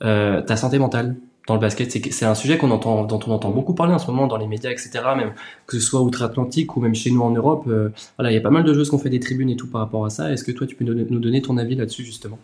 ta 0.00 0.56
santé 0.56 0.78
mentale 0.78 1.16
dans 1.46 1.54
le 1.54 1.60
basket? 1.60 1.90
C'est 1.90 2.24
un 2.24 2.34
sujet 2.34 2.56
qu'on 2.56 2.70
entend, 2.70 3.04
dont 3.04 3.20
on 3.26 3.32
entend 3.32 3.50
beaucoup 3.50 3.74
parler 3.74 3.92
en 3.92 3.98
ce 3.98 4.06
moment 4.06 4.26
dans 4.26 4.38
les 4.38 4.46
médias, 4.46 4.70
etc. 4.70 5.00
Même 5.14 5.34
que 5.66 5.78
ce 5.78 5.84
soit 5.84 6.00
outre-Atlantique 6.00 6.74
ou 6.78 6.80
même 6.80 6.94
chez 6.94 7.10
nous 7.10 7.20
en 7.20 7.30
Europe. 7.30 7.64
Voilà, 8.16 8.30
il 8.30 8.34
y 8.34 8.38
a 8.38 8.40
pas 8.40 8.48
mal 8.48 8.64
de 8.64 8.72
joueuses 8.72 8.88
qui 8.88 8.94
ont 8.94 8.98
fait 8.98 9.10
des 9.10 9.20
tribunes 9.20 9.50
et 9.50 9.56
tout 9.56 9.68
par 9.68 9.82
rapport 9.82 10.06
à 10.06 10.08
ça. 10.08 10.32
Est-ce 10.32 10.44
que 10.44 10.52
toi, 10.52 10.66
tu 10.66 10.76
peux 10.76 10.84
nous 10.84 11.18
donner 11.18 11.42
ton 11.42 11.58
avis 11.58 11.74
là-dessus 11.74 12.04
justement? 12.04 12.38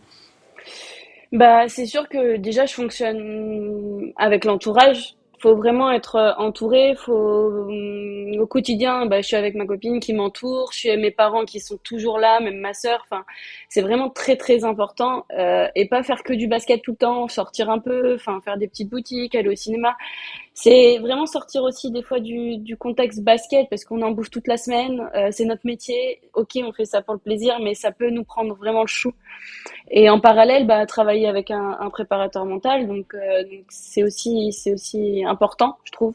Bah, 1.32 1.68
c'est 1.68 1.86
sûr 1.86 2.08
que 2.08 2.36
déjà, 2.36 2.66
je 2.66 2.74
fonctionne 2.74 4.12
avec 4.16 4.44
l'entourage. 4.44 5.16
Faut 5.42 5.56
vraiment 5.56 5.90
être 5.90 6.16
euh, 6.16 6.32
entouré. 6.38 6.94
Faut 6.96 7.12
hum, 7.68 8.40
au 8.40 8.46
quotidien, 8.46 9.06
bah, 9.06 9.20
je 9.20 9.26
suis 9.26 9.36
avec 9.36 9.54
ma 9.54 9.66
copine 9.66 10.00
qui 10.00 10.14
m'entoure, 10.14 10.70
je 10.72 10.78
suis 10.78 10.88
avec 10.88 11.00
mes 11.02 11.10
parents 11.10 11.44
qui 11.44 11.60
sont 11.60 11.76
toujours 11.78 12.18
là, 12.18 12.40
même 12.40 12.58
ma 12.58 12.72
sœur. 12.74 13.00
Enfin, 13.04 13.24
c'est 13.68 13.82
vraiment 13.82 14.08
très 14.08 14.36
très 14.36 14.64
important 14.64 15.26
euh, 15.36 15.66
et 15.74 15.86
pas 15.88 16.02
faire 16.02 16.22
que 16.22 16.32
du 16.32 16.46
basket 16.46 16.82
tout 16.82 16.92
le 16.92 16.96
temps, 16.96 17.28
sortir 17.28 17.70
un 17.70 17.78
peu, 17.78 18.14
enfin 18.14 18.40
faire 18.44 18.56
des 18.56 18.68
petites 18.68 18.88
boutiques, 18.88 19.34
aller 19.34 19.48
au 19.48 19.56
cinéma. 19.56 19.96
C'est 20.54 20.98
vraiment 20.98 21.26
sortir 21.26 21.62
aussi 21.62 21.90
des 21.90 22.02
fois 22.02 22.20
du, 22.20 22.58
du 22.58 22.76
contexte 22.76 23.22
basket 23.22 23.68
parce 23.70 23.84
qu'on 23.84 24.02
en 24.02 24.10
bouffe 24.12 24.30
toute 24.30 24.46
la 24.46 24.56
semaine. 24.56 25.08
Euh, 25.16 25.28
c'est 25.32 25.44
notre 25.44 25.66
métier. 25.66 26.20
Ok, 26.34 26.50
on 26.62 26.72
fait 26.72 26.84
ça 26.84 27.02
pour 27.02 27.14
le 27.14 27.20
plaisir, 27.20 27.58
mais 27.60 27.74
ça 27.74 27.90
peut 27.90 28.10
nous 28.10 28.24
prendre 28.24 28.54
vraiment 28.54 28.82
le 28.82 28.86
chou. 28.86 29.12
Et 29.90 30.08
en 30.08 30.20
parallèle, 30.20 30.66
bah, 30.66 30.84
travailler 30.86 31.26
avec 31.26 31.50
un, 31.50 31.76
un 31.80 31.90
préparateur 31.90 32.44
mental, 32.44 32.86
donc 32.86 33.14
c'est 33.68 34.02
aussi 34.02 34.52
c'est 34.52 34.72
aussi 34.72 35.24
important, 35.32 35.78
je 35.84 35.92
trouve. 35.92 36.14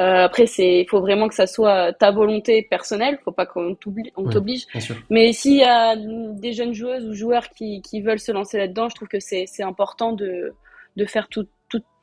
Euh, 0.00 0.24
après, 0.24 0.46
c'est, 0.46 0.80
il 0.80 0.86
faut 0.88 1.00
vraiment 1.00 1.28
que 1.28 1.34
ça 1.34 1.46
soit 1.46 1.92
ta 1.92 2.10
volonté 2.10 2.62
personnelle. 2.62 3.18
Faut 3.24 3.32
pas 3.32 3.46
qu'on 3.46 3.74
t'oblige. 3.74 4.12
On 4.16 4.28
t'oblige. 4.28 4.66
Mais 5.10 5.32
s'il 5.32 5.56
y 5.56 5.64
a 5.64 5.96
des 5.96 6.52
jeunes 6.52 6.74
joueuses 6.74 7.06
ou 7.06 7.14
joueurs 7.14 7.48
qui, 7.48 7.82
qui 7.82 8.00
veulent 8.00 8.20
se 8.20 8.30
lancer 8.30 8.58
là-dedans, 8.58 8.88
je 8.88 8.94
trouve 8.94 9.08
que 9.08 9.18
c'est, 9.18 9.46
c'est 9.46 9.64
important 9.64 10.12
de, 10.12 10.52
de 10.96 11.04
faire 11.04 11.28
tout, 11.28 11.46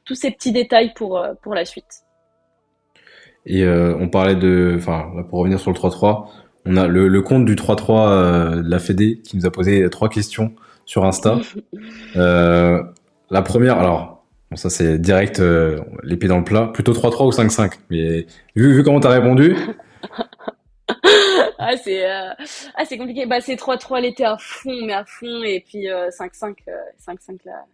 tous 0.05 0.15
ces 0.15 0.31
petits 0.31 0.51
détails 0.51 0.93
pour, 0.93 1.17
euh, 1.17 1.33
pour 1.41 1.53
la 1.53 1.65
suite. 1.65 2.05
Et 3.45 3.63
euh, 3.63 3.95
on 3.99 4.09
parlait 4.09 4.35
de, 4.35 4.75
enfin, 4.77 5.11
pour 5.29 5.39
revenir 5.39 5.59
sur 5.59 5.71
le 5.71 5.77
3-3, 5.77 6.27
on 6.65 6.77
a 6.77 6.87
le, 6.87 7.07
le 7.07 7.21
compte 7.21 7.45
du 7.45 7.55
3-3 7.55 8.09
euh, 8.09 8.61
de 8.61 8.69
la 8.69 8.79
Fédé 8.79 9.21
qui 9.23 9.37
nous 9.37 9.45
a 9.45 9.51
posé 9.51 9.87
trois 9.89 10.09
questions 10.09 10.53
sur 10.85 11.05
Insta. 11.05 11.39
euh, 12.15 12.81
la 13.29 13.41
première, 13.41 13.77
alors, 13.77 14.14
bon, 14.49 14.55
ça 14.55 14.69
c'est 14.69 14.97
direct 14.97 15.39
euh, 15.39 15.79
l'épée 16.03 16.27
dans 16.27 16.37
le 16.37 16.43
plat, 16.43 16.67
plutôt 16.67 16.93
3-3 16.93 17.27
ou 17.27 17.31
5-5. 17.31 17.73
Mais 17.89 18.25
vu, 18.55 18.73
vu 18.73 18.83
comment 18.83 18.99
t'as 18.99 19.09
répondu. 19.09 19.55
ah 21.59 21.77
c'est 21.77 22.09
euh, 22.09 22.31
ah 22.75 22.85
c'est 22.85 22.97
compliqué. 22.97 23.25
Bah 23.25 23.41
c'est 23.41 23.55
3-3 23.55 24.01
l'été 24.01 24.25
à 24.25 24.37
fond, 24.37 24.85
mais 24.85 24.93
à 24.93 25.05
fond, 25.05 25.43
et 25.43 25.63
puis 25.67 25.87
5-5, 25.87 26.55
5-5 26.99 27.37
là 27.45 27.65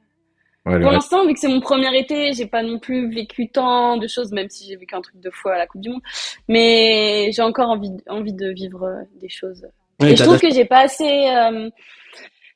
pour 0.63 0.91
l'instant, 0.91 1.25
vu 1.25 1.33
que 1.33 1.39
c'est 1.39 1.47
mon 1.47 1.59
premier 1.59 1.97
été, 1.97 2.33
j'ai 2.33 2.45
pas 2.45 2.61
non 2.61 2.77
plus 2.77 3.11
vécu 3.11 3.49
tant 3.49 3.97
de 3.97 4.07
choses, 4.07 4.31
même 4.31 4.49
si 4.49 4.67
j'ai 4.67 4.75
vécu 4.75 4.93
un 4.93 5.01
truc 5.01 5.19
deux 5.19 5.31
fois 5.31 5.55
à 5.55 5.57
la 5.57 5.65
Coupe 5.65 5.81
du 5.81 5.89
Monde. 5.89 6.01
Mais 6.47 7.31
j'ai 7.33 7.41
encore 7.41 7.69
envie, 7.69 7.91
envie 8.07 8.33
de 8.33 8.49
vivre 8.51 8.83
euh, 8.83 9.01
des 9.19 9.29
choses. 9.29 9.65
et 10.03 10.15
je 10.15 10.23
trouve 10.23 10.39
que 10.39 10.51
j'ai 10.51 10.65
pas 10.65 10.81
assez, 10.81 11.29
euh, 11.29 11.69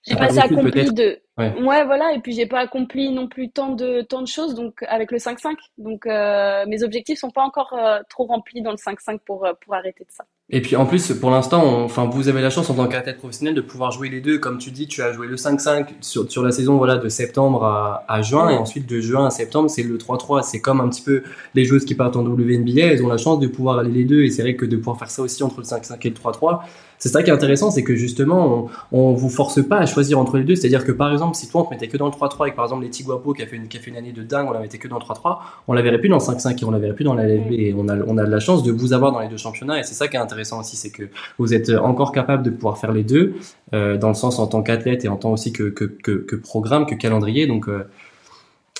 j'ai 0.06 0.16
pas 0.16 0.26
assez 0.26 0.40
accompli 0.40 0.86
de. 0.94 1.20
Ouais. 1.38 1.54
voilà. 1.86 2.14
Et 2.14 2.20
puis 2.20 2.34
j'ai 2.34 2.46
pas 2.46 2.60
accompli 2.60 3.12
non 3.12 3.28
plus 3.28 3.50
tant 3.50 3.74
de 3.74 4.02
tant 4.02 4.22
de 4.22 4.28
choses, 4.28 4.56
donc 4.56 4.84
avec 4.88 5.12
le 5.12 5.18
5-5. 5.18 5.56
Donc 5.78 6.06
euh, 6.06 6.66
mes 6.68 6.84
objectifs 6.84 7.20
sont 7.20 7.32
pas 7.32 7.44
encore 7.44 7.74
euh, 7.74 8.00
trop 8.10 8.26
remplis 8.26 8.62
dans 8.62 8.72
le 8.72 8.78
5-5 8.78 9.20
pour 9.26 9.48
pour 9.62 9.74
arrêter 9.74 10.04
de 10.04 10.12
ça. 10.12 10.26
Et 10.52 10.62
puis 10.62 10.76
en 10.76 10.86
plus, 10.86 11.12
pour 11.14 11.32
l'instant, 11.32 11.84
enfin, 11.84 12.06
vous 12.06 12.30
avez 12.30 12.40
la 12.40 12.52
chance 12.52 12.70
en 12.70 12.76
tant 12.76 12.88
qu'athlète 12.88 13.18
professionnel 13.18 13.56
de 13.56 13.62
pouvoir 13.62 13.90
jouer 13.90 14.10
les 14.10 14.22
deux. 14.22 14.38
Comme 14.38 14.60
tu 14.60 14.70
dis, 14.70 14.88
tu 14.88 15.02
as 15.02 15.12
joué 15.12 15.26
le 15.26 15.38
5-5 15.38 15.88
sur, 16.02 16.32
sur 16.32 16.44
la 16.44 16.52
saison 16.52 16.78
voilà, 16.78 16.98
de 16.98 17.10
septembre 17.10 17.64
à, 17.64 18.06
à 18.08 18.22
juin, 18.22 18.52
et 18.52 18.56
ensuite 18.56 18.88
de 18.88 19.00
juin 19.00 19.26
à 19.26 19.30
septembre, 19.32 19.72
c'est 19.72 19.82
le 19.82 19.98
3-3. 19.98 20.44
C'est 20.44 20.62
comme 20.62 20.82
un 20.82 20.90
petit 20.90 21.02
peu 21.02 21.24
les 21.56 21.66
joueuses 21.66 21.84
qui 21.84 21.96
partent 21.96 22.16
en 22.16 22.24
WNBA, 22.24 22.82
elles 22.82 23.04
ont 23.04 23.08
la 23.08 23.18
chance 23.18 23.40
de 23.40 23.48
pouvoir 23.48 23.80
aller 23.80 23.90
les 23.90 24.04
deux, 24.04 24.22
et 24.22 24.30
c'est 24.30 24.44
vrai 24.44 24.56
que 24.56 24.68
de 24.68 24.78
pouvoir 24.78 25.00
faire 25.00 25.10
ça 25.10 25.24
aussi 25.24 25.42
entre 25.42 25.58
le 25.58 25.66
5-5 25.66 25.98
et 26.06 26.10
le 26.10 26.16
3-3, 26.16 26.60
c'est 26.98 27.10
ça 27.10 27.24
qui 27.24 27.30
est 27.30 27.34
intéressant, 27.34 27.72
c'est 27.72 27.84
que 27.84 27.96
justement, 27.96 28.70
on, 28.92 29.00
on 29.00 29.14
vous 29.14 29.30
force 29.30 29.66
pas 29.68 29.78
à 29.78 29.86
choisir 29.86 30.20
entre 30.20 30.38
les 30.38 30.44
deux. 30.44 30.56
C'est-à-dire 30.56 30.86
que 30.86 30.92
par 30.92 31.12
exemple, 31.12 31.36
si 31.36 31.50
toi 31.50 31.62
on 31.62 31.66
te 31.66 31.72
mettait 31.72 31.88
que 31.88 31.98
dans 31.98 32.06
le 32.06 32.12
3-3 32.12 32.48
et 32.48 32.52
que 32.52 32.56
par 32.56 32.66
exemple 32.66 32.84
les 32.84 32.90
Tiguapo 32.90 33.34
qui 33.34 33.42
a 33.42 33.48
fait 33.48 33.56
une, 33.56 33.68
qui 33.68 33.78
a 33.78 33.80
fait 33.80 33.92
une 33.92 33.98
année 33.98 34.12
de 34.12 34.24
dingue, 34.24 34.48
on 34.50 34.54
la 34.54 34.60
mettait 34.60 34.78
que 34.78 34.88
dans 34.88 34.98
le 34.98 35.04
3-3, 35.04 35.40
on 35.68 35.74
la 35.74 35.82
verrait 35.82 36.00
plus 36.00 36.10
dans 36.10 36.18
le 36.18 36.24
5-5 36.24 36.62
et 36.62 36.66
on 36.66 36.72
la 36.72 36.80
verrait 36.80 36.96
plus 36.96 37.06
dans 37.06 37.14
la 37.14 37.28
LFB. 37.28 37.52
Et 37.52 37.76
on 37.78 37.88
a, 37.90 37.98
on 37.98 38.18
a 38.18 38.26
de 38.26 38.32
la 38.32 38.40
chance 38.40 38.64
de 38.64 38.72
vous 38.72 38.94
avoir 38.94 39.12
dans 39.12 39.20
les 39.20 39.28
deux 39.28 39.38
championnats 39.38 39.80
et 39.80 39.84
c'est 39.84 39.94
ça 39.94 40.08
qui 40.08 40.16
est 40.16 40.20
intéressant 40.20 40.60
aussi, 40.60 40.76
c'est 40.78 40.92
que 40.92 41.04
vous 41.38 41.54
êtes 41.54 41.70
encore 41.70 42.12
capable 42.12 42.44
de 42.44 42.50
pouvoir 42.50 42.78
faire 42.78 42.92
les 42.92 43.04
deux, 43.04 43.36
euh, 43.74 43.98
dans 43.98 44.10
le 44.10 44.14
sens 44.14 44.40
en 44.40 44.48
tant 44.48 44.64
qu'athlète 44.64 45.06
et 45.06 45.08
en 45.08 45.18
tant 45.18 45.32
aussi 45.34 45.52
que, 45.52 45.64
que, 45.64 45.86
que, 45.86 46.12
que 46.12 46.36
programme, 46.36 46.86
que 46.86 46.96
calendrier. 46.96 47.48
Donc, 47.48 47.68
euh, 47.68 47.88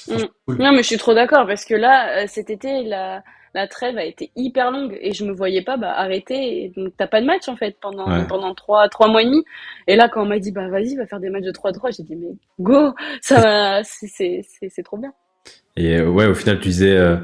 mm. 0.08 0.56
Non, 0.60 0.72
mais 0.72 0.84
je 0.84 0.88
suis 0.88 0.98
trop 0.98 1.14
d'accord 1.14 1.46
parce 1.48 1.66
que 1.66 1.76
là, 1.76 2.24
euh, 2.24 2.26
cet 2.28 2.50
été, 2.50 2.84
la 2.84 3.24
la 3.56 3.68
trêve 3.68 3.98
a 3.98 4.04
été 4.04 4.32
hyper 4.36 4.70
longue 4.70 4.98
et 5.02 5.14
je 5.14 5.24
me 5.24 5.32
voyais 5.32 5.62
pas 5.62 5.78
bah, 5.78 5.94
arrêter. 5.96 6.66
Et 6.66 6.74
donc 6.76 6.94
t'as 6.98 7.08
pas 7.08 7.22
de 7.22 7.26
match 7.26 7.48
en 7.48 7.56
fait 7.56 7.78
pendant 7.82 8.26
pendant 8.26 8.54
trois 8.54 8.90
trois 8.90 9.08
mois 9.08 9.22
et 9.22 9.26
demi. 9.26 9.44
Et 9.88 9.96
là 9.96 10.10
quand 10.10 10.24
on 10.24 10.26
m'a 10.26 10.40
dit 10.40 10.52
bah 10.52 10.68
vas-y 10.68 10.96
va 10.96 11.08
faire 11.08 11.22
des 11.22 11.30
matchs 11.30 11.46
de 11.46 11.52
3-3, 11.52 11.96
j'ai 11.96 12.04
dit 12.04 12.18
mais 12.18 12.36
go 12.60 12.94
ça 13.22 13.82
c'est 13.84 14.42
c'est 14.44 14.84
trop 14.84 14.98
bien. 14.98 15.14
Et 15.78 15.96
euh, 15.96 16.10
ouais 16.10 16.26
au 16.26 16.34
final 16.34 16.60
tu 16.60 16.68
disais 16.68 16.98
euh, 16.98 17.16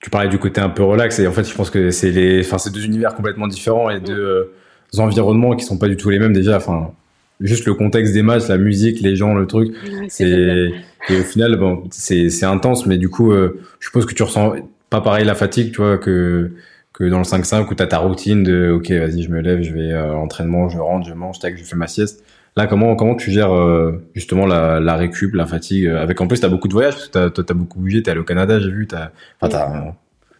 tu 0.00 0.08
parlais 0.08 0.30
du 0.30 0.38
côté 0.38 0.60
un 0.60 0.70
peu 0.70 0.82
relax 0.82 1.18
et 1.18 1.26
en 1.26 1.32
fait 1.32 1.44
je 1.44 1.54
pense 1.54 1.68
que 1.68 1.90
c'est 1.90 2.10
les 2.12 2.40
enfin 2.40 2.56
c'est 2.56 2.72
deux 2.72 2.86
univers 2.86 3.14
complètement 3.14 3.46
différents 3.46 3.90
et 3.90 4.00
deux 4.00 4.18
euh, 4.18 4.54
environnements 4.96 5.54
qui 5.54 5.66
sont 5.66 5.78
pas 5.78 5.88
du 5.88 5.98
tout 5.98 6.08
les 6.08 6.18
mêmes 6.18 6.32
déjà 6.32 6.56
enfin 6.56 6.92
juste 7.40 7.66
le 7.66 7.74
contexte 7.74 8.14
des 8.14 8.22
matchs, 8.22 8.48
la 8.48 8.58
musique, 8.58 9.00
les 9.00 9.14
gens, 9.14 9.32
le 9.34 9.46
truc. 9.46 9.72
c'est 10.08 10.72
et 11.08 11.20
au 11.20 11.22
final, 11.22 11.54
bon, 11.54 11.84
c'est 11.90 12.30
c'est 12.30 12.46
intense, 12.46 12.84
mais 12.84 12.98
du 12.98 13.08
coup, 13.08 13.32
je 13.32 13.52
suppose 13.78 14.06
que 14.06 14.12
tu 14.12 14.24
ressens 14.24 14.56
pas 14.90 15.00
pareil 15.00 15.24
la 15.24 15.34
fatigue, 15.34 15.72
tu 15.72 15.78
vois, 15.78 15.98
que 15.98 16.52
que 16.98 17.04
dans 17.04 17.18
le 17.18 17.24
5-5 17.24 17.68
où 17.70 17.74
tu 17.74 17.82
as 17.82 17.86
ta 17.86 17.98
routine 17.98 18.42
de 18.42 18.72
OK, 18.72 18.90
vas-y, 18.90 19.22
je 19.22 19.30
me 19.30 19.40
lève, 19.40 19.62
je 19.62 19.72
vais 19.72 19.92
euh, 19.92 20.10
à 20.10 20.14
l'entraînement, 20.14 20.68
je 20.68 20.78
rentre, 20.78 21.06
je 21.06 21.14
mange, 21.14 21.38
tac, 21.38 21.56
je 21.56 21.62
fais 21.62 21.76
ma 21.76 21.86
sieste. 21.86 22.24
Là, 22.56 22.66
comment 22.66 22.96
comment 22.96 23.14
tu 23.14 23.30
gères 23.30 23.54
euh, 23.54 24.04
justement 24.16 24.46
la, 24.46 24.80
la 24.80 24.96
récup, 24.96 25.34
la 25.34 25.46
fatigue 25.46 25.86
euh, 25.86 26.02
avec 26.02 26.20
en 26.20 26.26
plus 26.26 26.40
tu 26.40 26.46
as 26.46 26.48
beaucoup 26.48 26.66
de 26.66 26.72
voyages 26.72 26.94
parce 26.94 27.08
que 27.08 27.28
tu 27.28 27.52
as, 27.52 27.54
beaucoup 27.54 27.78
bougé, 27.78 28.02
tu 28.02 28.08
es 28.08 28.10
allé 28.10 28.20
au 28.20 28.24
Canada, 28.24 28.58
j'ai 28.58 28.70
vu, 28.70 28.88
tu 28.88 28.96
enfin 29.40 29.92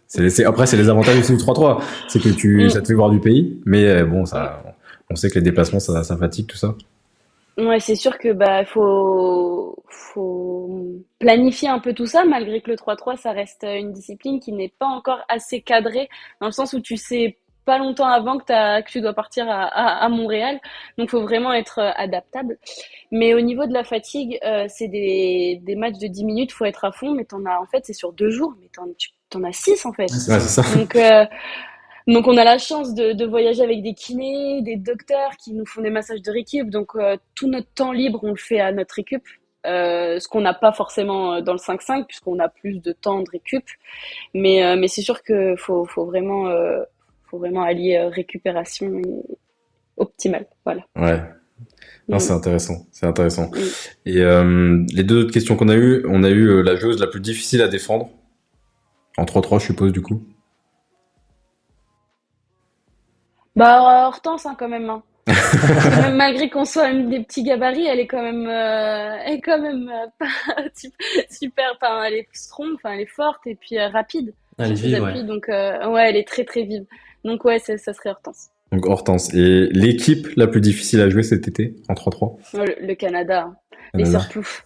c'est 0.08 0.44
après 0.44 0.66
c'est 0.66 0.78
les 0.78 0.88
avantages 0.88 1.18
aussi 1.18 1.36
du 1.36 1.42
3-3, 1.42 1.80
c'est 2.08 2.20
que 2.20 2.30
tu 2.30 2.64
mm. 2.64 2.70
ça 2.70 2.80
te 2.80 2.88
fait 2.88 2.94
voir 2.94 3.10
du 3.10 3.20
pays, 3.20 3.60
mais 3.64 4.02
bon 4.02 4.24
ça 4.24 4.64
on 5.10 5.16
sait 5.16 5.30
que 5.30 5.36
les 5.36 5.42
déplacements 5.42 5.80
ça, 5.80 6.02
ça 6.02 6.16
fatigue 6.16 6.46
tout 6.46 6.56
ça. 6.56 6.74
Ouais, 7.58 7.80
c'est 7.80 7.96
sûr 7.96 8.18
que 8.18 8.32
bah 8.32 8.64
faut 8.64 9.82
faut 9.88 11.02
planifier 11.18 11.68
un 11.68 11.80
peu 11.80 11.92
tout 11.92 12.06
ça 12.06 12.24
malgré 12.24 12.60
que 12.60 12.70
le 12.70 12.76
3-3 12.76 13.16
ça 13.16 13.32
reste 13.32 13.64
une 13.64 13.92
discipline 13.92 14.38
qui 14.38 14.52
n'est 14.52 14.72
pas 14.78 14.86
encore 14.86 15.20
assez 15.28 15.60
cadrée 15.60 16.08
dans 16.40 16.46
le 16.46 16.52
sens 16.52 16.72
où 16.72 16.80
tu 16.80 16.96
sais 16.96 17.36
pas 17.68 17.78
longtemps 17.78 18.06
avant 18.06 18.38
que, 18.38 18.50
as, 18.50 18.80
que 18.82 18.90
tu 18.90 19.02
dois 19.02 19.12
partir 19.12 19.46
à, 19.50 19.64
à, 19.64 20.04
à 20.04 20.08
Montréal. 20.08 20.58
Donc, 20.96 21.10
faut 21.10 21.20
vraiment 21.20 21.52
être 21.52 21.80
euh, 21.80 21.90
adaptable. 21.96 22.56
Mais 23.12 23.34
au 23.34 23.42
niveau 23.42 23.66
de 23.66 23.74
la 23.74 23.84
fatigue, 23.84 24.38
euh, 24.42 24.64
c'est 24.68 24.88
des, 24.88 25.60
des 25.62 25.76
matchs 25.76 25.98
de 25.98 26.06
10 26.06 26.24
minutes, 26.24 26.52
faut 26.52 26.64
être 26.64 26.86
à 26.86 26.92
fond. 26.92 27.12
Mais 27.12 27.26
t'en 27.26 27.44
as, 27.44 27.60
en 27.60 27.66
fait, 27.66 27.84
c'est 27.84 27.92
sur 27.92 28.14
deux 28.14 28.30
jours. 28.30 28.54
Mais 28.58 28.68
t'en, 28.74 28.86
tu 28.96 29.10
en 29.36 29.44
as 29.44 29.52
six, 29.52 29.84
en 29.84 29.92
fait. 29.92 30.04
Ouais, 30.04 30.40
c'est 30.40 30.62
ça. 30.62 30.62
Donc, 30.74 30.96
euh, 30.96 31.26
donc 32.08 32.26
on 32.26 32.36
a 32.36 32.44
la 32.44 32.58
chance 32.58 32.94
de, 32.94 33.12
de, 33.12 33.24
voyager 33.24 33.62
avec 33.62 33.82
des 33.82 33.94
kinés, 33.94 34.62
des 34.62 34.76
docteurs 34.76 35.36
qui 35.36 35.52
nous 35.52 35.66
font 35.66 35.82
des 35.82 35.90
massages 35.90 36.22
de 36.22 36.30
récup. 36.30 36.70
Donc 36.70 36.96
euh, 36.96 37.16
tout 37.34 37.48
notre 37.48 37.70
temps 37.74 37.92
libre, 37.92 38.20
on 38.22 38.30
le 38.30 38.36
fait 38.36 38.60
à 38.60 38.72
notre 38.72 38.96
récup. 38.96 39.22
Euh, 39.66 40.20
ce 40.20 40.28
qu'on 40.28 40.40
n'a 40.40 40.54
pas 40.54 40.72
forcément 40.72 41.34
euh, 41.34 41.40
dans 41.40 41.52
le 41.52 41.58
5-5 41.58 42.06
puisqu'on 42.06 42.38
a 42.38 42.48
plus 42.48 42.80
de 42.80 42.92
temps 42.92 43.20
de 43.22 43.30
récup. 43.30 43.64
Mais, 44.32 44.64
euh, 44.64 44.76
mais 44.78 44.88
c'est 44.88 45.02
sûr 45.02 45.22
qu'il 45.22 45.56
faut, 45.58 45.84
faut, 45.84 46.06
vraiment, 46.06 46.48
faut 47.24 47.38
vraiment 47.38 47.62
allier 47.62 47.98
récupération 48.12 48.98
et 48.98 49.22
optimale. 49.96 50.46
Voilà. 50.64 50.82
Ouais. 50.96 51.20
Non, 52.08 52.18
c'est 52.20 52.32
intéressant, 52.32 52.86
c'est 52.92 53.04
intéressant. 53.04 53.50
Et 54.06 54.22
les 54.22 55.02
deux 55.02 55.24
autres 55.24 55.32
questions 55.32 55.56
qu'on 55.56 55.68
a 55.68 55.74
eues, 55.74 56.04
on 56.08 56.22
a 56.22 56.30
eu 56.30 56.62
la 56.62 56.76
joueuse 56.76 57.00
la 57.00 57.08
plus 57.08 57.20
difficile 57.20 57.60
à 57.60 57.68
défendre. 57.68 58.08
En 59.18 59.24
3-3, 59.24 59.58
je 59.58 59.66
suppose, 59.66 59.92
du 59.92 60.00
coup. 60.00 60.22
Bah 63.58 64.06
Hortense 64.06 64.46
hein, 64.46 64.54
quand 64.56 64.68
même. 64.68 64.88
Hein. 64.88 65.02
même 66.00 66.14
malgré 66.14 66.48
qu'on 66.48 66.64
soit 66.64 66.92
des 66.92 67.20
petits 67.20 67.42
gabarits, 67.42 67.86
elle 67.86 67.98
est 67.98 68.06
quand 68.06 68.22
même, 68.22 68.46
euh, 68.46 69.16
elle 69.24 69.34
est 69.34 69.40
quand 69.40 69.60
même 69.60 69.90
euh, 69.90 70.68
super. 71.30 71.66
Enfin, 71.74 72.04
elle 72.04 72.14
est 72.14 72.28
strong, 72.32 72.68
enfin 72.76 72.92
elle 72.92 73.00
est 73.00 73.06
forte 73.06 73.46
et 73.46 73.56
puis 73.56 73.78
euh, 73.78 73.88
rapide. 73.88 74.32
Elle 74.58 74.72
est 74.72 74.74
vive, 74.74 75.02
ouais. 75.02 75.24
Donc 75.24 75.48
euh, 75.48 75.90
ouais, 75.90 76.08
elle 76.08 76.16
est 76.16 76.26
très 76.26 76.44
très 76.44 76.62
vive. 76.62 76.84
Donc 77.24 77.44
ouais, 77.44 77.58
ça 77.58 77.76
serait 77.78 78.10
Hortense. 78.10 78.50
Donc 78.70 78.86
Hortense. 78.86 79.34
Et 79.34 79.66
l'équipe 79.72 80.28
la 80.36 80.46
plus 80.46 80.60
difficile 80.60 81.00
à 81.00 81.10
jouer 81.10 81.24
cet 81.24 81.48
été 81.48 81.74
en 81.88 81.94
3-3 81.94 82.36
le, 82.54 82.86
le, 82.86 82.94
Canada. 82.94 83.50
Les 83.92 84.04
Sœurs 84.04 84.28
Plouf. 84.28 84.64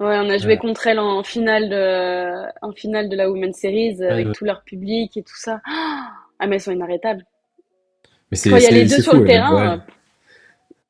Ouais, 0.00 0.16
on 0.18 0.30
a 0.30 0.38
joué 0.38 0.52
ouais. 0.52 0.56
contre 0.56 0.86
elle 0.86 0.98
en 0.98 1.22
finale 1.22 1.68
de, 1.68 2.46
en 2.62 2.72
finale 2.72 3.10
de 3.10 3.16
la 3.16 3.30
Women's 3.30 3.58
Series 3.58 4.02
avec 4.02 4.28
ouais, 4.28 4.32
tout 4.32 4.46
leur 4.46 4.62
public 4.62 5.14
et 5.18 5.22
tout 5.22 5.36
ça. 5.36 5.60
Ah 5.66 6.46
mais 6.46 6.54
elles 6.54 6.62
sont 6.62 6.72
inarrêtables. 6.72 7.26
Mais 8.30 8.36
c'est, 8.36 8.50
Quand 8.50 8.56
il 8.56 8.62
y 8.62 8.66
a 8.66 8.70
les 8.70 8.86
deux 8.86 9.02
sur 9.02 9.14
le 9.14 9.24
terrain. 9.24 9.82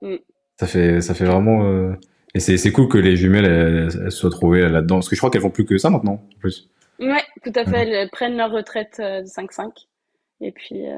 Ouais. 0.02 0.08
Euh... 0.08 0.18
Ça 0.58 0.66
fait, 0.66 1.00
ça 1.00 1.14
fait 1.14 1.24
vraiment. 1.24 1.64
Euh... 1.64 1.92
Et 2.34 2.40
c'est, 2.40 2.56
c'est 2.56 2.70
cool 2.70 2.88
que 2.88 2.98
les 2.98 3.16
jumelles 3.16 3.44
elles, 3.44 3.88
elles, 4.04 4.12
soient 4.12 4.30
trouvées 4.30 4.68
là-dedans. 4.68 4.96
Parce 4.96 5.08
que 5.08 5.16
je 5.16 5.20
crois 5.20 5.30
qu'elles 5.30 5.40
font 5.40 5.50
plus 5.50 5.64
que 5.64 5.78
ça 5.78 5.90
maintenant, 5.90 6.12
en 6.12 6.38
plus. 6.38 6.70
Ouais, 7.00 7.22
tout 7.42 7.52
à 7.54 7.64
fait. 7.64 7.70
Ouais. 7.70 7.90
Elles 7.90 8.10
prennent 8.10 8.36
leur 8.36 8.50
retraite 8.50 8.96
de 8.98 9.26
5-5. 9.26 9.70
Et 10.40 10.52
puis, 10.52 10.86
euh, 10.86 10.96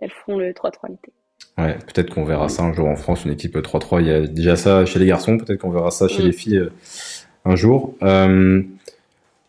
elles 0.00 0.10
feront 0.10 0.38
le 0.38 0.52
3-3 0.52 0.90
l'été. 0.90 1.12
Ouais, 1.58 1.76
peut-être 1.86 2.14
qu'on 2.14 2.24
verra 2.24 2.48
ça 2.48 2.62
un 2.62 2.72
jour 2.72 2.86
en 2.86 2.96
France, 2.96 3.24
une 3.24 3.32
équipe 3.32 3.56
3-3. 3.56 4.00
Il 4.00 4.06
y 4.06 4.12
a 4.12 4.26
déjà 4.26 4.56
ça 4.56 4.84
chez 4.86 4.98
les 4.98 5.06
garçons, 5.06 5.38
peut-être 5.38 5.60
qu'on 5.60 5.70
verra 5.70 5.90
ça 5.90 6.08
chez 6.08 6.22
mmh. 6.22 6.26
les 6.26 6.32
filles 6.32 6.58
euh, 6.58 6.72
un 7.44 7.56
jour. 7.56 7.94
Euh, 8.02 8.62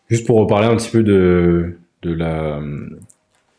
juste 0.08 0.26
pour 0.26 0.38
reparler 0.38 0.66
un 0.66 0.76
petit 0.76 0.90
peu 0.90 1.02
de, 1.02 1.78
de 2.02 2.12
la, 2.12 2.60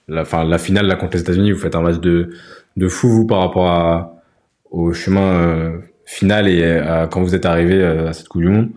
la, 0.07 0.25
fin, 0.25 0.43
la 0.43 0.57
finale 0.57 0.87
là 0.87 0.95
contre 0.95 1.13
les 1.13 1.21
États-Unis. 1.21 1.51
Vous 1.51 1.59
faites 1.59 1.75
un 1.75 1.81
match 1.81 1.99
de, 1.99 2.29
de 2.77 2.87
fou 2.87 3.09
vous 3.09 3.27
par 3.27 3.39
rapport 3.39 3.67
à, 3.67 4.23
au 4.71 4.93
chemin 4.93 5.33
euh, 5.33 5.77
final 6.05 6.47
et 6.49 6.63
à, 6.63 7.07
quand 7.07 7.21
vous 7.21 7.35
êtes 7.35 7.45
arrivé 7.45 7.83
à 7.83 8.13
cette 8.13 8.27
Coupe 8.27 8.41
du 8.41 8.49
Monde. 8.49 8.69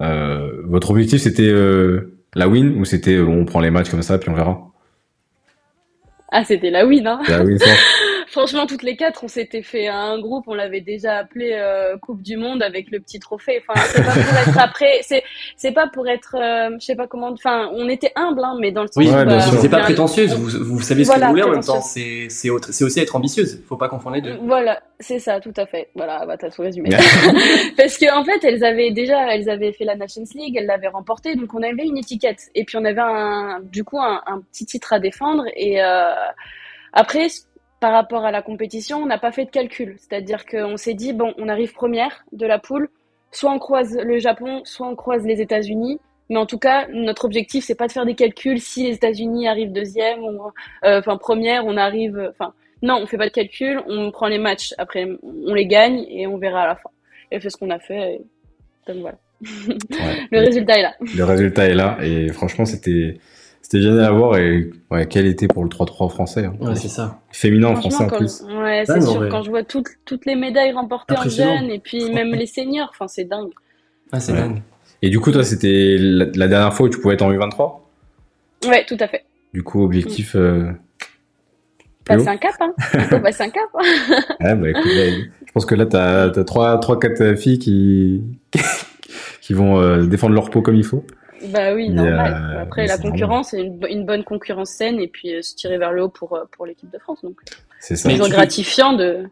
Euh, 0.00 0.50
votre 0.64 0.90
objectif 0.90 1.20
c'était 1.20 1.48
euh, 1.48 2.16
la 2.34 2.48
win 2.48 2.80
ou 2.80 2.84
c'était 2.84 3.20
on 3.20 3.44
prend 3.44 3.60
les 3.60 3.70
matchs 3.70 3.88
comme 3.88 4.02
ça 4.02 4.18
puis 4.18 4.30
on 4.30 4.34
verra? 4.34 4.58
Ah 6.32 6.42
c'était 6.44 6.70
la 6.70 6.84
win 6.84 7.06
hein. 7.06 7.20
La 7.28 7.44
win 7.44 7.56
Franchement, 8.32 8.66
toutes 8.66 8.82
les 8.82 8.96
quatre, 8.96 9.24
on 9.24 9.28
s'était 9.28 9.62
fait 9.62 9.88
un 9.88 10.18
groupe, 10.18 10.44
on 10.46 10.54
l'avait 10.54 10.80
déjà 10.80 11.18
appelé 11.18 11.52
euh, 11.52 11.98
Coupe 11.98 12.22
du 12.22 12.38
Monde 12.38 12.62
avec 12.62 12.90
le 12.90 12.98
petit 12.98 13.20
trophée. 13.20 13.62
Enfin, 13.68 13.78
c'est 13.86 14.02
pas 14.02 14.12
pour 14.12 14.38
être 14.38 14.58
après, 14.64 15.00
c'est 15.02 15.22
c'est 15.56 15.72
pas 15.72 15.86
pour 15.86 16.08
être, 16.08 16.34
euh, 16.40 16.70
je 16.80 16.84
sais 16.86 16.96
pas 16.96 17.06
comment. 17.06 17.28
Enfin, 17.28 17.68
on 17.74 17.90
était 17.90 18.10
humble, 18.16 18.42
hein, 18.42 18.56
mais 18.58 18.72
dans 18.72 18.80
le 18.82 18.88
sens 18.88 18.96
oui, 18.96 19.10
ouais, 19.10 19.26
bah, 19.26 19.38
c'est 19.38 19.68
pas 19.68 19.80
prétentieuse. 19.80 20.34
Vous, 20.34 20.64
vous 20.64 20.80
savez 20.80 21.04
ce 21.04 21.08
Voilà, 21.10 21.26
que 21.26 21.26
vous 21.26 21.32
voulez 21.32 21.42
en 21.42 21.50
même 21.52 21.62
temps. 21.62 21.82
C'est 21.82 22.28
c'est 22.30 22.48
autre- 22.48 22.72
c'est 22.72 22.84
aussi 22.84 23.00
être 23.00 23.14
ambitieuse. 23.16 23.62
Faut 23.68 23.76
pas 23.76 23.88
confondre 23.90 24.16
les 24.16 24.22
deux. 24.22 24.38
Voilà, 24.42 24.80
c'est 24.98 25.18
ça, 25.18 25.38
tout 25.38 25.52
à 25.58 25.66
fait. 25.66 25.90
Voilà, 25.94 26.24
bah 26.24 26.38
t'as 26.38 26.48
tout 26.48 26.62
résumé. 26.62 26.88
Parce 27.76 27.98
que 27.98 28.10
en 28.18 28.24
fait, 28.24 28.42
elles 28.44 28.64
avaient 28.64 28.92
déjà, 28.92 29.34
elles 29.34 29.50
avaient 29.50 29.72
fait 29.72 29.84
la 29.84 29.94
Nations 29.94 30.24
League, 30.34 30.56
elles 30.56 30.64
l'avaient 30.66 30.88
remportée, 30.88 31.34
donc 31.34 31.52
on 31.52 31.62
avait 31.62 31.84
une 31.84 31.98
étiquette. 31.98 32.48
Et 32.54 32.64
puis 32.64 32.78
on 32.78 32.84
avait 32.86 33.02
un, 33.02 33.60
du 33.62 33.84
coup, 33.84 34.00
un, 34.00 34.22
un 34.26 34.40
petit 34.40 34.64
titre 34.64 34.94
à 34.94 34.98
défendre. 35.00 35.44
Et 35.54 35.82
euh, 35.82 36.14
après, 36.94 37.26
par 37.82 37.92
rapport 37.92 38.24
à 38.24 38.30
la 38.30 38.42
compétition, 38.42 38.98
on 38.98 39.06
n'a 39.06 39.18
pas 39.18 39.32
fait 39.32 39.44
de 39.44 39.50
calcul. 39.50 39.96
C'est-à-dire 39.98 40.46
qu'on 40.46 40.76
s'est 40.76 40.94
dit, 40.94 41.12
bon, 41.12 41.34
on 41.36 41.48
arrive 41.48 41.72
première 41.72 42.24
de 42.30 42.46
la 42.46 42.60
poule, 42.60 42.88
soit 43.32 43.50
on 43.50 43.58
croise 43.58 43.98
le 43.98 44.20
Japon, 44.20 44.62
soit 44.64 44.86
on 44.86 44.94
croise 44.94 45.26
les 45.26 45.40
États-Unis. 45.40 45.98
Mais 46.30 46.36
en 46.36 46.46
tout 46.46 46.60
cas, 46.60 46.86
notre 46.92 47.24
objectif, 47.24 47.64
c'est 47.64 47.74
pas 47.74 47.88
de 47.88 47.92
faire 47.92 48.06
des 48.06 48.14
calculs 48.14 48.60
si 48.60 48.84
les 48.84 48.94
États-Unis 48.94 49.48
arrivent 49.48 49.72
deuxième, 49.72 50.20
euh, 50.84 51.00
enfin 51.00 51.16
première, 51.16 51.66
on 51.66 51.76
arrive, 51.76 52.30
enfin 52.30 52.54
non, 52.82 53.00
on 53.02 53.06
fait 53.06 53.18
pas 53.18 53.26
de 53.26 53.32
calcul, 53.32 53.82
on 53.88 54.12
prend 54.12 54.28
les 54.28 54.38
matchs, 54.38 54.74
après 54.78 55.08
on 55.24 55.52
les 55.52 55.66
gagne 55.66 56.06
et 56.08 56.28
on 56.28 56.38
verra 56.38 56.62
à 56.62 56.66
la 56.68 56.76
fin. 56.76 56.90
Et 57.32 57.40
c'est 57.40 57.50
ce 57.50 57.56
qu'on 57.56 57.70
a 57.70 57.80
fait. 57.80 58.14
Et... 58.14 58.20
Donc 58.86 59.02
voilà. 59.02 59.18
Ouais. 59.90 60.28
Le 60.30 60.38
résultat 60.38 60.78
est 60.78 60.82
là. 60.82 60.94
Le 61.16 61.24
résultat 61.24 61.66
est 61.66 61.74
là 61.74 61.98
et 62.00 62.28
franchement 62.28 62.64
c'était 62.64 63.18
c'était 63.72 63.84
génial 63.84 64.04
à 64.04 64.10
voir 64.10 64.36
et 64.36 64.70
ouais, 64.90 65.06
quel 65.06 65.26
été 65.26 65.48
pour 65.48 65.62
le 65.64 65.70
3-3 65.70 66.10
français. 66.10 66.44
hein. 66.44 66.54
Ouais, 66.60 66.76
c'est 66.76 66.88
ça. 66.88 67.20
Féminin 67.30 67.74
français 67.74 68.04
en 68.04 68.08
quand, 68.08 68.18
plus. 68.18 68.42
ouais, 68.42 68.82
c'est 68.84 68.92
Ah, 68.92 69.00
sûr, 69.00 69.20
ouais. 69.22 69.28
quand 69.30 69.42
je 69.42 69.48
vois 69.50 69.62
toutes, 69.64 69.88
toutes 70.04 70.26
les 70.26 70.34
médailles 70.36 70.72
remportées 70.72 71.16
en 71.16 71.22
jeunes 71.28 71.70
et 71.70 71.78
puis 71.78 72.10
même 72.12 72.32
les 72.34 72.44
seniors, 72.46 72.88
enfin 72.90 73.08
c'est 73.08 73.24
dingue. 73.24 73.50
Ah, 74.12 74.20
c'est 74.20 74.32
Ouais. 74.32 74.40
dingue. 74.40 74.62
Et 75.00 75.08
du 75.08 75.20
coup 75.20 75.32
toi 75.32 75.42
c'était 75.42 75.96
la, 75.98 76.26
la 76.34 76.48
dernière 76.48 76.74
fois 76.74 76.86
où 76.86 76.88
tu 76.90 77.00
pouvais 77.00 77.14
être 77.14 77.22
en 77.22 77.32
U23? 77.32 77.80
Ouais, 78.68 78.84
tout 78.86 78.96
à 79.00 79.08
fait. 79.08 79.24
Du 79.54 79.62
coup 79.62 79.82
objectif 79.82 80.36
euh, 80.36 80.70
plus 82.04 82.16
haut 82.16 82.18
Passer 82.18 82.28
un 82.28 82.36
cap, 82.36 82.54
hein. 82.60 82.74
Faut 83.10 83.20
passer 83.20 83.42
un 83.44 83.50
cap. 83.50 83.62
hein. 83.74 84.20
Ouais, 84.40 84.54
bah, 84.54 84.68
écoute, 84.70 84.84
là, 84.96 85.10
je 85.46 85.52
pense 85.52 85.64
que 85.66 85.74
là, 85.74 85.86
t'as 85.86 86.24
as 86.30 86.44
trois, 86.44 86.78
trois, 86.78 86.98
quatre 87.00 87.36
filles 87.36 87.58
qui, 87.58 88.22
qui 89.40 89.54
vont 89.54 89.80
euh, 89.80 90.04
défendre 90.04 90.34
leur 90.34 90.50
peau 90.50 90.62
comme 90.62 90.74
il 90.76 90.84
faut. 90.84 91.04
Bah 91.48 91.74
oui, 91.74 91.88
normal. 91.88 92.52
euh, 92.56 92.62
Après, 92.62 92.86
la 92.86 92.98
concurrence, 92.98 93.50
c'est 93.50 93.60
une, 93.60 93.78
bo- 93.78 93.86
une 93.88 94.04
bonne 94.06 94.24
concurrence 94.24 94.70
saine 94.70 95.00
et 95.00 95.08
puis 95.08 95.34
euh, 95.34 95.42
se 95.42 95.54
tirer 95.56 95.78
vers 95.78 95.92
le 95.92 96.02
haut 96.04 96.08
pour, 96.08 96.34
euh, 96.36 96.44
pour 96.52 96.66
l'équipe 96.66 96.90
de 96.90 96.98
France. 96.98 97.20
Donc, 97.22 97.36
C'est 97.80 97.96
ça. 97.96 98.08
Mais 98.08 98.14
toujours 98.14 98.28
peux- 98.28 98.34
gratifiant 98.36 98.92
de. 98.92 99.24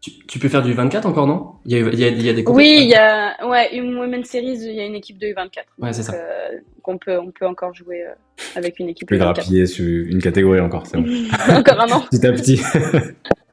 Tu, 0.00 0.12
tu 0.26 0.38
peux 0.38 0.48
faire 0.48 0.62
du 0.62 0.72
24 0.72 1.04
encore, 1.04 1.26
non? 1.26 1.56
Il 1.66 1.72
y, 1.72 1.74
a, 1.74 1.78
il, 1.80 1.98
y 2.00 2.04
a, 2.04 2.08
il 2.08 2.22
y 2.22 2.28
a 2.30 2.32
des 2.32 2.44
Oui, 2.46 2.78
il 2.80 2.88
y 2.88 2.94
a 2.94 3.36
ouais, 3.46 3.76
une 3.76 3.98
Women's 3.98 4.26
Series, 4.28 4.56
il 4.62 4.72
y 4.74 4.80
a 4.80 4.86
une 4.86 4.94
équipe 4.94 5.18
de 5.18 5.26
U24. 5.26 5.48
Ouais, 5.78 5.92
c'est 5.92 6.02
ça. 6.04 6.14
euh, 6.14 6.58
qu'on 6.82 6.96
peut, 6.96 7.18
on 7.18 7.30
peut 7.30 7.46
encore 7.46 7.74
jouer 7.74 8.02
euh, 8.06 8.12
avec 8.56 8.78
une 8.78 8.88
équipe 8.88 9.06
Tu 9.08 9.14
peux 9.14 9.20
U24. 9.22 9.34
grappiller 9.34 9.66
sur 9.66 9.84
une 9.84 10.22
catégorie 10.22 10.60
encore, 10.60 10.86
c'est 10.86 10.96
bon. 10.96 11.04
encore 11.54 11.80
un 11.80 11.90
an. 11.92 12.00
Petit 12.10 12.26
à 12.26 12.32
petit. 12.32 12.60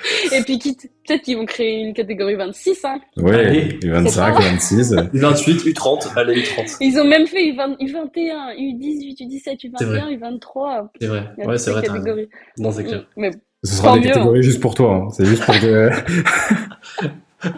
Et 0.32 0.42
puis, 0.42 0.58
quitte, 0.58 0.90
peut-être 1.06 1.22
qu'ils 1.22 1.36
vont 1.36 1.44
créer 1.46 1.80
une 1.80 1.92
catégorie 1.94 2.36
26. 2.36 2.84
Hein. 2.84 3.00
Allez. 3.26 3.78
U25, 3.82 4.36
U26. 4.38 5.08
28, 5.12 5.64
U30, 5.66 6.12
allez, 6.16 6.42
U30. 6.42 6.76
Ils 6.80 6.98
ont 7.00 7.04
même 7.04 7.26
fait 7.26 7.50
U20, 7.52 7.76
U21, 7.78 8.54
U18, 8.56 9.16
U17, 9.18 9.72
C'est 9.76 9.84
vrai. 9.84 10.00
U21, 10.00 10.38
U23. 10.38 10.88
C'est 11.00 11.06
vrai. 11.08 11.22
Ouais, 11.38 11.58
c'est 11.58 11.64
ces 11.64 11.70
vrai, 11.72 11.82
catégories. 11.82 12.28
Non, 12.58 12.70
c'est 12.72 12.84
clair. 12.84 13.06
Mais 13.16 13.30
Ce 13.64 13.74
sera 13.74 13.88
Tant 13.88 13.94
des 13.96 14.00
mieux, 14.00 14.06
catégories 14.14 14.42
juste 14.42 14.60
pour 14.60 14.74
toi. 14.74 14.94
hein. 14.94 15.08
C'est 15.10 15.24
juste 15.26 15.44
pour 15.44 15.58
que... 15.58 15.90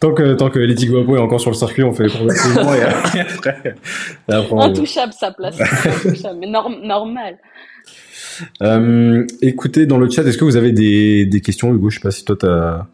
tant 0.00 0.12
que 0.14 0.34
tant 0.34 0.50
que 0.50 0.58
Leti 0.58 0.86
Guapo 0.86 1.16
est 1.16 1.20
encore 1.20 1.40
sur 1.40 1.50
le 1.50 1.56
circuit, 1.56 1.82
on 1.82 1.92
fait 1.92 2.04
les 2.04 2.08
progressivement 2.10 2.74
et 2.74 2.82
après, 2.82 3.20
et 4.28 4.32
après 4.32 4.52
on- 4.52 4.60
intouchable 4.60 5.12
sa 5.12 5.30
place. 5.30 5.58
Intouchable, 5.60 6.38
mais 6.40 6.46
norm- 6.46 6.80
normal. 6.82 7.38
Euh, 8.62 9.24
écoutez, 9.42 9.86
dans 9.86 9.98
le 9.98 10.08
chat, 10.10 10.22
est-ce 10.24 10.38
que 10.38 10.44
vous 10.44 10.56
avez 10.56 10.72
des, 10.72 11.26
des 11.26 11.40
questions, 11.40 11.72
Hugo? 11.74 11.90
Je 11.90 11.96
sais 11.96 12.02
pas 12.02 12.10
si 12.10 12.24
toi, 12.24 12.36
tu 12.38 12.46
as 12.46 12.86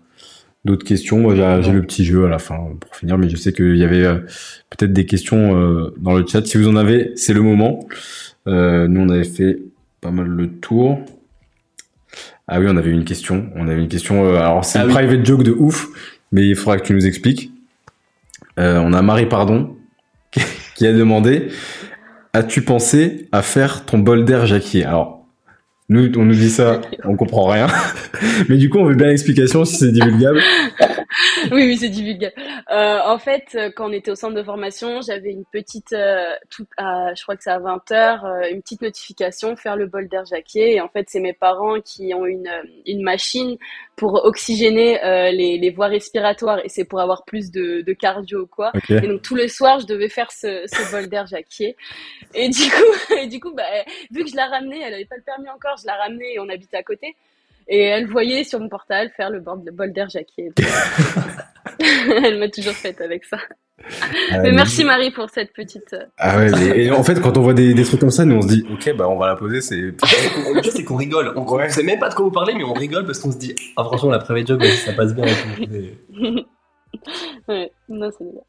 d'autres 0.64 0.84
questions. 0.84 1.18
Moi, 1.18 1.34
j'ai 1.62 1.72
le 1.72 1.82
petit 1.82 2.04
jeu 2.04 2.24
à 2.24 2.28
la 2.28 2.38
fin 2.38 2.56
pour 2.80 2.96
finir, 2.96 3.18
mais 3.18 3.28
je 3.28 3.36
sais 3.36 3.52
qu'il 3.52 3.76
y 3.76 3.84
avait 3.84 4.04
euh, 4.04 4.18
peut-être 4.70 4.92
des 4.92 5.06
questions 5.06 5.58
euh, 5.58 5.94
dans 5.98 6.14
le 6.14 6.26
chat. 6.26 6.44
Si 6.46 6.56
vous 6.56 6.68
en 6.68 6.76
avez, 6.76 7.12
c'est 7.16 7.34
le 7.34 7.42
moment. 7.42 7.86
Euh, 8.46 8.88
nous, 8.88 9.00
on 9.00 9.08
avait 9.08 9.24
fait 9.24 9.58
pas 10.00 10.10
mal 10.10 10.26
le 10.26 10.48
tour. 10.48 10.98
Ah 12.46 12.60
oui, 12.60 12.66
on 12.68 12.76
avait 12.76 12.90
une 12.90 13.04
question. 13.04 13.50
On 13.56 13.68
avait 13.68 13.80
une 13.80 13.88
question. 13.88 14.36
alors, 14.36 14.64
c'est 14.64 14.78
Ah 14.78 14.82
une 14.82 14.88
oui. 14.88 14.94
private 14.94 15.24
joke 15.24 15.42
de 15.44 15.52
ouf, 15.52 15.88
mais 16.30 16.46
il 16.46 16.56
faudra 16.56 16.78
que 16.78 16.86
tu 16.86 16.92
nous 16.94 17.06
expliques. 17.06 17.50
Euh, 18.58 18.78
on 18.78 18.92
a 18.92 19.02
Marie 19.02 19.26
Pardon 19.26 19.76
qui 20.76 20.86
a 20.86 20.92
demandé 20.92 21.48
As-tu 22.32 22.62
pensé 22.62 23.28
à 23.32 23.42
faire 23.42 23.84
ton 23.86 23.98
bol 23.98 24.24
d'air 24.24 24.46
Jacquier? 24.46 24.84
Alors, 24.84 25.23
nous, 25.88 26.10
on 26.18 26.24
nous 26.24 26.34
dit 26.34 26.50
ça, 26.50 26.80
on 27.04 27.16
comprend 27.16 27.46
rien. 27.46 27.66
Mais 28.48 28.56
du 28.56 28.70
coup, 28.70 28.78
on 28.78 28.86
veut 28.86 28.94
bien 28.94 29.08
l'explication 29.08 29.64
si 29.64 29.76
c'est 29.76 29.92
divulgable. 29.92 30.40
Oui, 31.52 31.66
oui, 31.66 31.76
c'est 31.76 31.88
divulgable. 31.88 32.34
Euh, 32.70 32.98
en 33.04 33.18
fait, 33.18 33.44
euh, 33.54 33.70
quand 33.74 33.88
on 33.88 33.92
était 33.92 34.10
au 34.10 34.14
centre 34.14 34.34
de 34.34 34.42
formation, 34.42 35.00
j'avais 35.00 35.30
une 35.30 35.44
petite, 35.44 35.92
euh, 35.92 36.30
tout, 36.50 36.66
à- 36.76 37.14
je 37.14 37.22
crois 37.22 37.36
que 37.36 37.42
c'est 37.42 37.50
à 37.50 37.58
20h, 37.58 38.50
une 38.52 38.62
petite 38.62 38.82
notification, 38.82 39.56
faire 39.56 39.76
le 39.76 39.86
bol 39.86 40.08
d'air 40.08 40.24
Jacquier. 40.24 40.74
Et 40.74 40.80
en 40.80 40.88
fait, 40.88 41.06
c'est 41.08 41.20
mes 41.20 41.32
parents 41.32 41.80
qui 41.80 42.14
ont 42.14 42.26
une, 42.26 42.50
une 42.86 43.02
machine 43.02 43.56
pour 43.96 44.24
oxygéner 44.24 44.98
les, 45.32 45.58
les 45.58 45.70
voies 45.70 45.86
respiratoires 45.86 46.58
et 46.64 46.68
c'est 46.68 46.84
pour 46.84 47.00
avoir 47.00 47.24
plus 47.24 47.50
de, 47.52 47.82
de 47.82 47.92
cardio, 47.92 48.46
quoi. 48.46 48.72
Ok. 48.74 48.90
Et 48.90 49.00
donc 49.06 49.22
tous 49.22 49.36
les 49.36 49.48
soirs, 49.48 49.80
je 49.80 49.86
devais 49.86 50.08
faire 50.08 50.32
ce, 50.32 50.64
ce 50.66 50.90
bol 50.90 51.08
d'air 51.08 51.26
Jacquier. 51.26 51.76
Et 52.34 52.48
du 52.48 52.70
coup, 52.70 53.14
et 53.20 53.26
du 53.28 53.38
coup, 53.40 53.52
bah, 53.54 53.62
vu 54.10 54.24
que 54.24 54.30
je 54.30 54.36
la 54.36 54.46
ramenais, 54.46 54.80
elle 54.84 54.94
avait 54.94 55.04
pas 55.04 55.16
le 55.16 55.22
permis 55.22 55.48
encore, 55.48 55.76
je 55.80 55.86
la 55.86 55.94
ramenais 55.96 56.34
et 56.34 56.40
on 56.40 56.48
habitait 56.48 56.76
à 56.76 56.82
côté. 56.82 57.14
Et 57.66 57.80
elle 57.82 58.06
voyait 58.06 58.44
sur 58.44 58.60
mon 58.60 58.68
portable 58.68 59.10
faire 59.16 59.30
le 59.30 59.40
bol, 59.40 59.92
d'air 59.92 60.08
Jacquier. 60.10 60.50
elle 62.24 62.38
m'a 62.38 62.48
toujours 62.48 62.74
faite 62.74 63.00
avec 63.00 63.24
ça. 63.24 63.38
Euh, 63.80 64.38
Mais 64.42 64.52
merci 64.52 64.84
Marie 64.84 65.10
pour 65.10 65.28
cette 65.30 65.52
petite. 65.52 65.92
euh, 65.94 66.04
Ah 66.16 66.38
ouais, 66.38 66.50
mais- 66.52 66.84
et 66.84 66.90
en 66.92 67.02
fait, 67.02 67.20
quand 67.20 67.36
on 67.36 67.42
voit 67.42 67.54
des, 67.54 67.74
des 67.74 67.84
trucs 67.84 68.00
comme 68.00 68.10
ça, 68.10 68.24
nous 68.24 68.36
on 68.36 68.42
se 68.42 68.48
dit, 68.48 68.64
ok, 68.72 68.94
bah 68.96 69.08
on 69.08 69.16
va 69.18 69.26
la 69.28 69.36
poser, 69.36 69.60
c'est. 69.60 69.92
C'est 70.70 70.84
qu'on 70.84 70.96
rigole. 70.96 71.32
On 71.36 71.44
Ouais. 71.44 71.66
ne 71.66 71.72
sait 71.72 71.82
même 71.82 71.98
pas 71.98 72.08
de 72.08 72.14
quoi 72.14 72.24
vous 72.24 72.30
parlez, 72.30 72.54
mais 72.54 72.64
on 72.64 72.72
rigole 72.72 73.04
parce 73.04 73.18
qu'on 73.18 73.32
se 73.32 73.38
dit 73.38 73.54
Ah, 73.76 73.84
franchement, 73.84 74.10
la 74.10 74.20
private 74.20 74.50
vas-y, 74.52 74.70
ça 74.76 74.92
passe 74.92 75.14
bien. 75.14 75.24
et 75.26 75.30
tout. 75.30 75.70
Mais- 76.18 76.44
ouais, 77.48 77.72
non, 77.88 78.10
c'est 78.16 78.24
bien. 78.24 78.40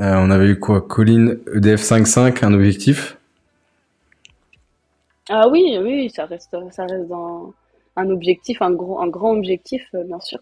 Euh, 0.00 0.14
on 0.18 0.30
avait 0.30 0.46
eu 0.48 0.58
quoi? 0.58 0.80
Colline 0.82 1.38
EDF 1.54 1.80
5.5, 1.82 2.44
un 2.44 2.52
objectif? 2.54 3.16
Ah 5.30 5.48
oui, 5.48 5.78
oui, 5.80 6.10
ça 6.10 6.26
reste, 6.26 6.50
ça 6.70 6.84
reste 6.84 7.08
dans 7.08 7.54
un 7.96 8.10
objectif, 8.10 8.60
un 8.60 8.72
gros, 8.72 9.00
un 9.00 9.08
grand 9.08 9.30
objectif, 9.36 9.82
euh, 9.94 10.04
bien 10.04 10.20
sûr. 10.20 10.38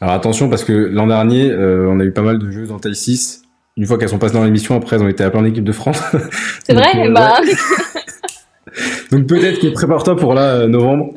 Alors 0.00 0.14
attention, 0.14 0.48
parce 0.48 0.64
que 0.64 0.72
l'an 0.72 1.06
dernier, 1.06 1.50
euh, 1.50 1.88
on 1.88 2.00
a 2.00 2.04
eu 2.04 2.12
pas 2.12 2.22
mal 2.22 2.38
de 2.38 2.50
jeux 2.50 2.70
en 2.70 2.78
taille 2.78 2.94
6. 2.94 3.42
Une 3.76 3.86
fois 3.86 3.98
qu'elles 3.98 4.08
sont 4.08 4.18
passées 4.18 4.34
dans 4.34 4.44
l'émission, 4.44 4.74
après, 4.74 4.96
elles 4.96 5.02
ont 5.02 5.08
été 5.08 5.22
appelées 5.22 5.42
en 5.42 5.44
équipe 5.44 5.64
de 5.64 5.72
France. 5.72 6.00
C'est 6.64 6.74
vrai, 6.74 7.08
euh, 7.08 7.12
bah, 7.12 7.34
Donc 9.10 9.26
peut-être 9.26 9.60
que 9.60 9.68
prépare-toi 9.68 10.16
pour 10.16 10.34
là, 10.34 10.54
euh, 10.54 10.66
novembre, 10.66 11.12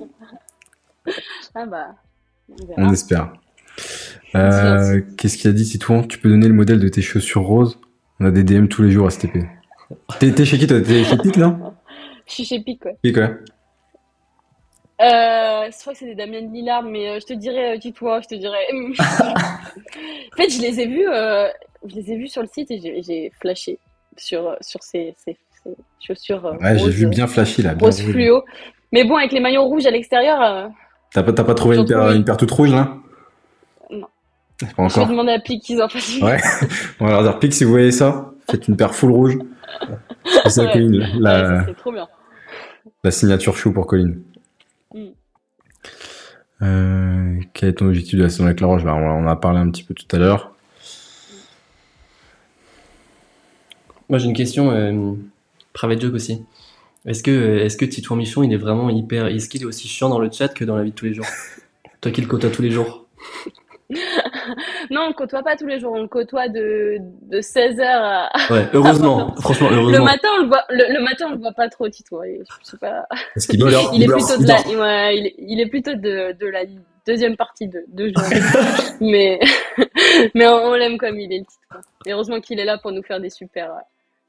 ah 1.55 1.65
bah, 1.65 1.87
on 2.49 2.65
verra. 2.65 2.81
on 2.89 2.93
espère. 2.93 3.33
Euh, 4.35 5.01
Qu'est-ce 5.17 5.37
qu'il 5.37 5.49
a 5.49 5.53
dit, 5.53 5.65
Titouan? 5.65 6.03
Tu 6.03 6.19
peux 6.19 6.29
donner 6.29 6.47
le 6.47 6.53
modèle 6.53 6.79
de 6.79 6.87
tes 6.87 7.01
chaussures 7.01 7.41
roses? 7.43 7.79
On 8.19 8.25
a 8.25 8.31
des 8.31 8.43
DM 8.43 8.67
tous 8.67 8.83
les 8.83 8.91
jours 8.91 9.07
à 9.07 9.09
STP. 9.09 9.39
T'es 10.19 10.31
t'es 10.31 10.45
chez 10.45 10.57
qui 10.57 10.67
toi? 10.67 10.79
T'es 10.81 11.03
chez 11.03 11.17
Pic, 11.17 11.37
non? 11.37 11.73
Je 12.27 12.33
suis 12.33 12.45
chez 12.45 12.59
Pic, 12.59 12.85
ouais. 12.85 12.97
Pic, 13.01 13.17
ouais. 13.17 13.35
Euh, 15.01 15.69
je 15.71 15.79
crois 15.81 15.93
que 15.93 15.99
c'est 15.99 16.05
des 16.07 16.15
Damien 16.15 16.41
Lillard, 16.51 16.83
mais 16.83 17.09
euh, 17.09 17.19
je 17.21 17.25
te 17.25 17.33
dirais, 17.33 17.75
euh, 17.75 17.77
dis-toi, 17.77 18.19
je 18.21 18.27
te 18.27 18.35
dirais. 18.35 18.65
en 18.73 20.35
fait, 20.35 20.49
je 20.49 20.61
les 20.61 20.79
ai 20.81 20.87
vus, 20.87 21.07
euh, 21.07 21.47
je 21.87 21.95
les 21.95 22.11
ai 22.11 22.17
vus 22.17 22.27
sur 22.27 22.41
le 22.41 22.47
site 22.51 22.69
et 22.71 22.79
j'ai- 23.01 23.31
flashé 23.39 23.79
sur, 24.17 24.55
sur 24.59 24.83
ces, 24.83 25.13
ces, 25.17 25.37
ces 25.63 25.71
chaussures 26.05 26.45
euh, 26.45 26.53
Ouais, 26.57 26.77
j'ai 26.77 26.89
vu 26.89 27.07
bien 27.07 27.27
flashy 27.27 27.61
là. 27.61 27.73
Bien 27.75 27.91
fluo. 27.91 28.43
Mais 28.91 29.05
bon, 29.05 29.15
avec 29.15 29.31
les 29.31 29.39
maillots 29.39 29.63
rouges 29.65 29.85
à 29.85 29.91
l'extérieur, 29.91 30.41
euh, 30.41 30.67
T'as 31.13 31.23
pas, 31.23 31.31
pas 31.31 31.53
trouvé 31.55 31.77
une 31.77 31.85
paire, 31.85 32.11
une 32.11 32.25
paire 32.25 32.37
toute 32.37 32.51
rouge 32.51 32.71
là? 32.71 32.95
Non. 33.89 34.07
Pas 34.59 34.67
je 34.67 34.75
vais 34.75 34.83
encore. 34.83 35.07
demander 35.07 35.31
à 35.31 35.39
Pic 35.39 35.63
qu'ils 35.63 35.81
en 35.81 35.87
fassent. 35.87 36.19
Ouais. 36.21 36.37
On 36.99 37.05
va 37.05 37.11
leur 37.13 37.23
dire 37.23 37.39
Pic 37.39 37.53
si 37.53 37.63
vous 37.63 37.69
voyez 37.71 37.91
ça, 37.91 38.31
faites 38.51 38.67
une 38.67 38.75
paire 38.75 38.93
full 38.93 39.11
rouge. 39.11 39.37
C'est 40.43 40.49
ça, 40.49 40.63
Ouais. 40.65 40.73
Colline, 40.73 40.95
Ouais, 41.01 41.07
la, 41.19 41.65
ça, 41.65 41.73
trop 41.75 41.91
bien. 41.93 42.07
La 43.03 43.11
signature 43.11 43.55
chou 43.55 43.71
pour 43.71 43.87
Colline. 43.87 44.21
Euh, 46.61 47.39
quel 47.53 47.69
est 47.69 47.73
ton 47.73 47.87
objectif 47.87 48.17
de 48.17 48.23
la 48.23 48.29
saison 48.29 48.45
avec 48.45 48.59
la 48.59 48.67
Roche 48.67 48.83
On 48.85 48.89
en 48.89 49.27
a 49.27 49.35
parlé 49.35 49.59
un 49.59 49.69
petit 49.69 49.83
peu 49.83 49.93
tout 49.93 50.13
à 50.15 50.19
l'heure. 50.19 50.53
Moi, 54.09 54.17
j'ai 54.17 54.25
une 54.25 54.35
question, 54.35 54.71
euh, 54.71 55.13
private 55.73 56.01
joke 56.01 56.15
aussi. 56.15 56.43
Est-ce 57.05 57.23
que, 57.23 57.59
est-ce 57.59 57.77
que 57.77 57.85
Titouan 57.85 58.17
Michon, 58.17 58.43
il 58.43 58.51
est 58.51 58.57
vraiment 58.57 58.89
hyper. 58.89 59.27
Est-ce 59.27 59.47
qu'il 59.47 59.61
est 59.61 59.65
aussi 59.65 59.87
chiant 59.87 60.09
dans 60.09 60.19
le 60.19 60.29
chat 60.31 60.49
que 60.49 60.65
dans 60.65 60.75
la 60.75 60.83
vie 60.83 60.91
de 60.91 60.95
tous 60.95 61.05
les 61.05 61.13
jours? 61.13 61.25
Toi 62.01 62.11
qui 62.11 62.21
le 62.21 62.27
côtoies 62.27 62.49
tous 62.49 62.61
les 62.61 62.71
jours. 62.71 63.05
Non, 64.91 65.01
on 65.05 65.07
le 65.09 65.13
côtoie 65.13 65.41
pas 65.43 65.55
tous 65.55 65.65
les 65.65 65.79
jours. 65.79 65.93
On 65.93 66.01
le 66.01 66.07
côtoie 66.07 66.47
de, 66.47 66.97
de 67.23 67.39
16h 67.39 67.81
à. 67.83 68.29
Ouais, 68.51 68.65
heureusement. 68.73 69.35
Franchement, 69.37 69.69
Le 69.69 69.77
heureusement. 69.77 70.05
matin, 70.05 70.27
on 70.37 70.41
le 70.43 70.47
voit, 70.47 70.63
le, 70.69 70.93
le 70.93 71.03
matin, 71.03 71.25
on 71.29 71.31
le 71.31 71.37
voit 71.39 71.51
pas 71.53 71.69
trop, 71.69 71.89
Tito. 71.89 72.23
Il- 72.23 72.43
Je 72.63 72.69
sais 72.71 72.77
pas. 72.77 73.05
Est-ce 73.35 73.47
qu'il 73.47 73.59
dort 73.59 73.69
Il 73.93 74.03
est 74.03 74.07
plutôt 74.07 74.35
il 74.39 74.43
de 74.45 74.47
la, 74.47 74.79
ouais, 74.81 75.17
il 75.17 75.25
est, 75.27 75.35
il 75.39 75.59
est 75.59 75.65
plutôt 75.69 75.93
de, 75.95 76.33
de 76.39 76.47
la 76.47 76.61
deuxième 77.07 77.35
partie 77.37 77.67
de, 77.67 77.83
de 77.87 78.11
journée. 78.15 78.41
mais, 79.01 79.39
mais 80.35 80.47
on, 80.47 80.53
on 80.71 80.73
l'aime 80.75 80.97
comme 80.97 81.19
il 81.19 81.33
est, 81.33 81.39
le 81.39 81.45
Tito. 81.45 81.87
Et 82.05 82.11
heureusement 82.13 82.39
qu'il 82.39 82.59
est 82.59 82.65
là 82.65 82.77
pour 82.77 82.91
nous 82.91 83.03
faire 83.03 83.19
des 83.19 83.29
super, 83.31 83.71
euh, 83.71 83.79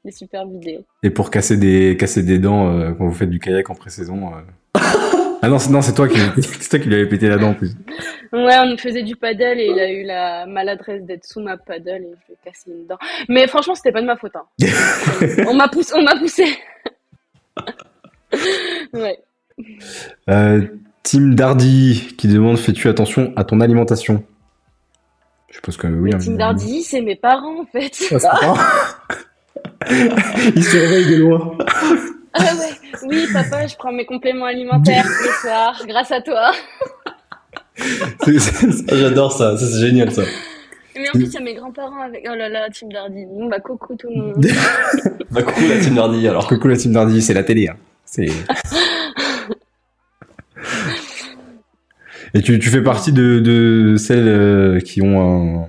des 0.05 0.11
super 0.11 0.45
vidéos. 0.47 0.83
Et 1.03 1.09
pour 1.11 1.29
casser 1.29 1.57
des, 1.57 1.95
casser 1.97 2.23
des 2.23 2.39
dents 2.39 2.69
euh, 2.69 2.91
quand 2.97 3.05
vous 3.05 3.13
faites 3.13 3.29
du 3.29 3.39
kayak 3.39 3.69
en 3.69 3.75
pré-saison. 3.75 4.31
euh. 4.33 4.41
Ah 5.41 5.49
non, 5.49 5.57
c'est, 5.59 5.69
non, 5.71 5.81
c'est 5.81 5.93
toi 5.93 6.07
qui, 6.07 6.17
c'est 6.41 6.69
toi 6.69 6.79
qui 6.79 6.87
lui 6.87 6.95
avais 6.95 7.07
pété 7.07 7.27
la 7.29 7.37
dent 7.37 7.49
en 7.49 7.53
plus. 7.53 7.71
Ouais, 8.33 8.57
on 8.63 8.77
faisait 8.77 9.03
du 9.03 9.15
paddle 9.15 9.59
et 9.59 9.67
il 9.67 9.79
a 9.79 9.91
eu 9.91 10.03
la 10.03 10.45
maladresse 10.45 11.03
d'être 11.03 11.25
sous 11.25 11.41
ma 11.41 11.57
paddle 11.57 11.89
et 12.03 12.11
je 12.21 12.27
lui 12.27 12.33
ai 12.33 12.37
cassé 12.49 12.69
une 12.71 12.87
dent. 12.87 12.97
Mais 13.27 13.47
franchement, 13.47 13.75
c'était 13.75 13.91
pas 13.91 14.01
de 14.01 14.05
ma 14.07 14.15
faute. 14.17 14.33
Hein. 14.35 14.45
on 15.47 15.53
m'a 15.53 15.67
poussé, 15.67 15.93
on 15.95 16.01
m'a 16.03 16.15
poussé. 16.17 16.45
ouais. 18.93 19.19
Euh, 20.29 20.61
Tim 21.03 21.33
Dardy 21.33 22.15
qui 22.17 22.27
demande 22.27 22.57
fais-tu 22.57 22.87
attention 22.87 23.33
à 23.35 23.43
ton 23.43 23.59
alimentation? 23.59 24.23
Je 25.49 25.55
suppose 25.55 25.75
que 25.77 25.87
oui. 25.87 26.11
hein, 26.13 26.19
Tim 26.23 26.33
Dardy, 26.35 26.83
c'est 26.83 27.01
mes 27.01 27.15
parents 27.17 27.61
en 27.61 27.65
fait. 27.65 27.91
Ah, 28.11 28.19
c'est 28.19 28.27
pas- 28.29 29.89
Il 30.55 30.63
surveille 30.63 31.07
de 31.07 31.15
loin. 31.17 31.57
Ah 32.33 32.43
ouais, 32.43 32.89
oui 33.07 33.25
papa, 33.33 33.67
je 33.67 33.75
prends 33.75 33.91
mes 33.91 34.05
compléments 34.05 34.45
alimentaires 34.45 35.03
tous 35.03 35.23
les 35.23 35.33
soirs, 35.41 35.81
grâce 35.87 36.11
à 36.11 36.21
toi. 36.21 36.51
J'adore 38.89 39.31
ça, 39.31 39.57
ça 39.57 39.65
c'est 39.65 39.79
génial 39.85 40.11
ça. 40.11 40.23
Mais 40.95 41.07
en 41.09 41.11
plus, 41.13 41.25
il 41.25 41.33
y 41.33 41.37
a 41.37 41.41
mes 41.41 41.55
grands-parents 41.55 42.01
avec. 42.01 42.25
Oh 42.29 42.35
là 42.35 42.49
là, 42.49 42.67
Tim 42.69 42.87
Dardy. 42.89 43.25
Bon 43.25 43.47
bah 43.47 43.59
coucou 43.59 43.95
tout 43.95 44.07
le 44.09 44.15
monde. 44.21 44.45
Bah 45.31 45.43
coucou 45.43 45.61
la 45.69 45.79
team 45.79 45.93
Nardi 45.93 46.27
alors. 46.27 46.45
Coucou 46.47 46.67
la 46.67 46.75
Team 46.75 46.91
Dardy, 46.91 47.21
c'est 47.21 47.33
la 47.33 47.43
télé. 47.43 47.69
hein. 47.69 47.77
C'est. 48.03 48.27
Et 52.33 52.41
tu, 52.41 52.59
tu 52.59 52.69
fais 52.69 52.81
partie 52.83 53.11
de, 53.13 53.39
de 53.39 53.95
celles 53.97 54.27
euh, 54.27 54.79
qui 54.79 55.01
ont 55.01 55.67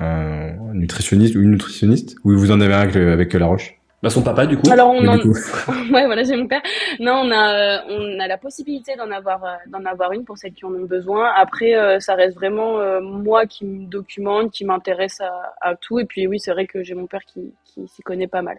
un, 0.00 0.04
un 0.04 0.74
nutritionniste 0.74 1.34
ou 1.36 1.40
une 1.40 1.52
nutritionniste? 1.52 2.16
Ou 2.24 2.36
vous 2.36 2.50
en 2.50 2.60
avez 2.60 2.74
un 2.74 2.80
avec, 2.80 2.94
le- 2.94 3.12
avec 3.12 3.32
La 3.32 3.46
Roche 3.46 3.77
Bah 4.00 4.10
son 4.10 4.22
papa 4.22 4.46
du 4.46 4.56
coup. 4.56 4.70
Alors 4.70 4.90
on 4.90 5.04
en... 5.08 5.16
du 5.16 5.22
coup, 5.22 5.34
Ouais, 5.92 6.06
voilà, 6.06 6.22
j'ai 6.22 6.36
mon 6.36 6.46
père. 6.46 6.62
Non, 7.00 7.22
on 7.24 7.30
a, 7.32 7.52
euh, 7.52 7.78
on 7.88 8.20
a 8.20 8.28
la 8.28 8.38
possibilité 8.38 8.94
d'en 8.96 9.10
avoir, 9.10 9.44
euh, 9.44 9.48
d'en 9.66 9.84
avoir 9.84 10.12
une 10.12 10.24
pour 10.24 10.38
celles 10.38 10.52
qui 10.52 10.64
en 10.64 10.72
ont 10.72 10.84
besoin. 10.84 11.30
Après, 11.36 11.74
euh, 11.74 11.98
ça 11.98 12.14
reste 12.14 12.36
vraiment 12.36 12.78
euh, 12.78 13.00
moi 13.00 13.46
qui 13.46 13.64
me 13.64 13.86
documente, 13.86 14.52
qui 14.52 14.64
m'intéresse 14.64 15.20
à, 15.20 15.52
à 15.60 15.74
tout. 15.74 15.98
Et 15.98 16.04
puis 16.04 16.28
oui, 16.28 16.38
c'est 16.38 16.52
vrai 16.52 16.66
que 16.68 16.84
j'ai 16.84 16.94
mon 16.94 17.06
père 17.08 17.22
qui, 17.26 17.52
qui 17.64 17.88
s'y 17.88 18.02
connaît 18.02 18.28
pas 18.28 18.40
mal. 18.42 18.58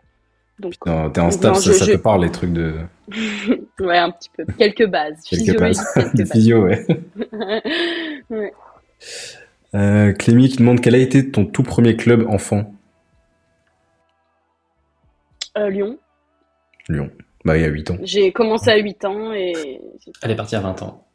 Donc, 0.60 0.74
non, 0.86 1.10
t'es 1.10 1.22
en 1.22 1.26
Non, 1.26 1.32
staff, 1.32 1.56
ça, 1.60 1.72
je- 1.72 1.78
ça 1.78 1.86
je- 1.86 1.92
te 1.94 1.98
parle 1.98 2.24
les 2.24 2.32
trucs 2.32 2.52
de 2.52 2.74
ouais, 3.80 3.98
un 3.98 4.12
petit 4.12 4.30
peu. 4.36 4.44
Quelques 4.58 4.88
bases. 4.88 5.22
quelques 5.22 5.58
passes 5.58 5.94
quelques 5.94 6.18
bases. 6.18 6.32
physio, 6.34 6.64
ouais. 6.66 6.86
Ouais. 8.30 8.54
Euh, 9.76 10.12
Clémy 10.14 10.50
qui 10.50 10.58
demande 10.58 10.82
quel 10.82 10.96
a 10.96 10.98
été 10.98 11.32
ton 11.32 11.46
tout 11.46 11.64
premier 11.64 11.96
club 11.96 12.26
enfant? 12.28 12.74
Euh, 15.60 15.70
Lyon. 15.70 15.98
Lyon. 16.88 17.10
Bah, 17.46 17.58
il 17.58 17.62
y 17.62 17.66
a 17.66 17.70
8 17.70 17.92
ans. 17.92 17.98
J'ai 18.04 18.32
commencé 18.32 18.70
à 18.72 18.78
8 18.78 19.06
ans 19.06 19.34
et 19.34 19.80
Elle 20.22 20.32
est 20.32 20.36
partie 20.36 20.56
à 20.56 20.60
20 20.62 20.82
ans. 20.84 21.06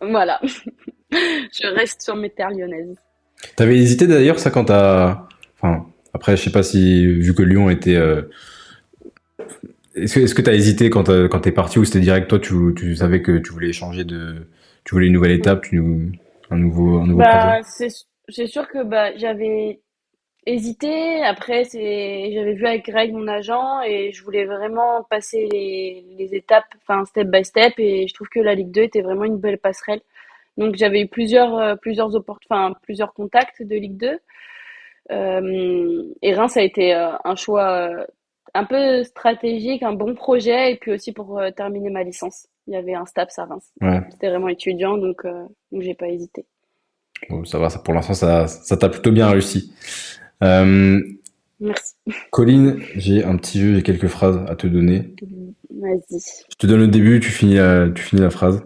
voilà. 0.00 0.40
je 1.12 1.74
reste 1.74 2.02
sur 2.02 2.16
mes 2.16 2.30
terres 2.30 2.50
lyonnaises. 2.50 2.96
T'avais 3.56 3.76
hésité 3.76 4.06
d'ailleurs, 4.06 4.38
ça, 4.38 4.50
quand 4.50 4.64
t'as. 4.66 5.26
Enfin, 5.60 5.86
après, 6.14 6.36
je 6.36 6.42
sais 6.42 6.50
pas 6.52 6.62
si, 6.62 7.06
vu 7.06 7.34
que 7.34 7.42
Lyon 7.42 7.70
était. 7.70 7.94
euh, 7.96 8.22
Est-ce 9.94 10.14
que 10.14 10.20
est-ce 10.20 10.34
que 10.34 10.42
t'as 10.42 10.54
hésité 10.54 10.90
quand 10.90 11.04
t'as- 11.04 11.28
quand 11.28 11.40
t'es 11.40 11.52
parti 11.52 11.78
ou 11.78 11.84
c'était 11.84 12.00
direct, 12.00 12.28
toi, 12.28 12.38
tu, 12.38 12.54
tu 12.76 12.94
savais 12.96 13.22
que 13.22 13.38
tu 13.38 13.52
voulais 13.52 13.72
changer 13.72 14.04
de. 14.04 14.46
Tu 14.84 14.94
voulais 14.94 15.06
une 15.08 15.12
nouvelle 15.12 15.32
étape, 15.32 15.62
tu, 15.62 15.78
un 16.50 16.56
nouveau, 16.56 16.98
un 17.00 17.06
nouveau 17.06 17.18
Bah, 17.20 17.38
projet? 17.38 17.60
c'est 17.64 17.88
c'est 18.30 18.46
sûr 18.46 18.68
que 18.68 18.82
bah 18.84 19.16
j'avais 19.16 19.80
hésité. 20.48 21.22
Après, 21.24 21.64
c'est 21.64 22.32
j'avais 22.32 22.54
vu 22.54 22.66
avec 22.66 22.86
Greg 22.86 23.12
mon 23.12 23.28
agent 23.28 23.82
et 23.82 24.12
je 24.12 24.22
voulais 24.24 24.44
vraiment 24.44 25.04
passer 25.10 25.48
les, 25.52 26.04
les 26.18 26.34
étapes, 26.34 26.66
enfin 26.82 27.04
step 27.04 27.28
by 27.28 27.44
step. 27.44 27.74
Et 27.78 28.06
je 28.08 28.14
trouve 28.14 28.28
que 28.28 28.40
la 28.40 28.54
Ligue 28.54 28.70
2 28.70 28.82
était 28.82 29.02
vraiment 29.02 29.24
une 29.24 29.38
belle 29.38 29.58
passerelle. 29.58 30.00
Donc 30.56 30.74
j'avais 30.76 31.02
eu 31.02 31.08
plusieurs 31.08 31.56
euh, 31.56 31.76
plusieurs 31.76 32.10
enfin 32.14 32.74
plusieurs 32.82 33.12
contacts 33.14 33.62
de 33.62 33.76
Ligue 33.76 33.96
2. 33.96 34.18
Euh, 35.10 36.02
et 36.22 36.34
Reims 36.34 36.56
a 36.56 36.62
été 36.62 36.94
euh, 36.94 37.12
un 37.24 37.34
choix 37.34 37.70
euh, 37.70 38.04
un 38.54 38.64
peu 38.64 39.04
stratégique, 39.04 39.82
un 39.82 39.92
bon 39.92 40.14
projet, 40.14 40.72
et 40.72 40.76
puis 40.76 40.92
aussi 40.92 41.12
pour 41.12 41.40
terminer 41.56 41.90
ma 41.90 42.02
licence. 42.02 42.46
Il 42.66 42.74
y 42.74 42.76
avait 42.76 42.94
un 42.94 43.06
STAPS 43.06 43.38
à 43.38 43.44
Reims. 43.44 43.72
Ouais. 43.80 44.00
C'était 44.10 44.28
vraiment 44.28 44.48
étudiant, 44.48 44.98
donc, 44.98 45.24
donc 45.24 45.82
j'ai 45.82 45.94
pas 45.94 46.08
hésité. 46.08 46.44
Bon, 47.28 47.44
ça 47.44 47.58
va, 47.58 47.70
ça, 47.70 47.78
pour 47.78 47.94
l'instant, 47.94 48.14
ça, 48.14 48.46
ça 48.46 48.76
t'a 48.76 48.88
plutôt 48.88 49.10
bien 49.10 49.28
réussi. 49.28 49.72
Euh, 50.42 51.00
Merci. 51.60 51.94
Colline, 52.30 52.80
j'ai 52.94 53.24
un 53.24 53.36
petit 53.36 53.60
jeu, 53.60 53.74
j'ai 53.74 53.82
quelques 53.82 54.06
phrases 54.06 54.44
à 54.48 54.54
te 54.54 54.66
donner. 54.66 55.14
Vas-y. 55.70 56.20
Je 56.50 56.56
te 56.56 56.66
donne 56.66 56.80
le 56.80 56.88
début, 56.88 57.20
tu 57.20 57.30
finis 57.30 57.56
la, 57.56 57.88
tu 57.90 58.02
finis 58.02 58.22
la 58.22 58.30
phrase. 58.30 58.62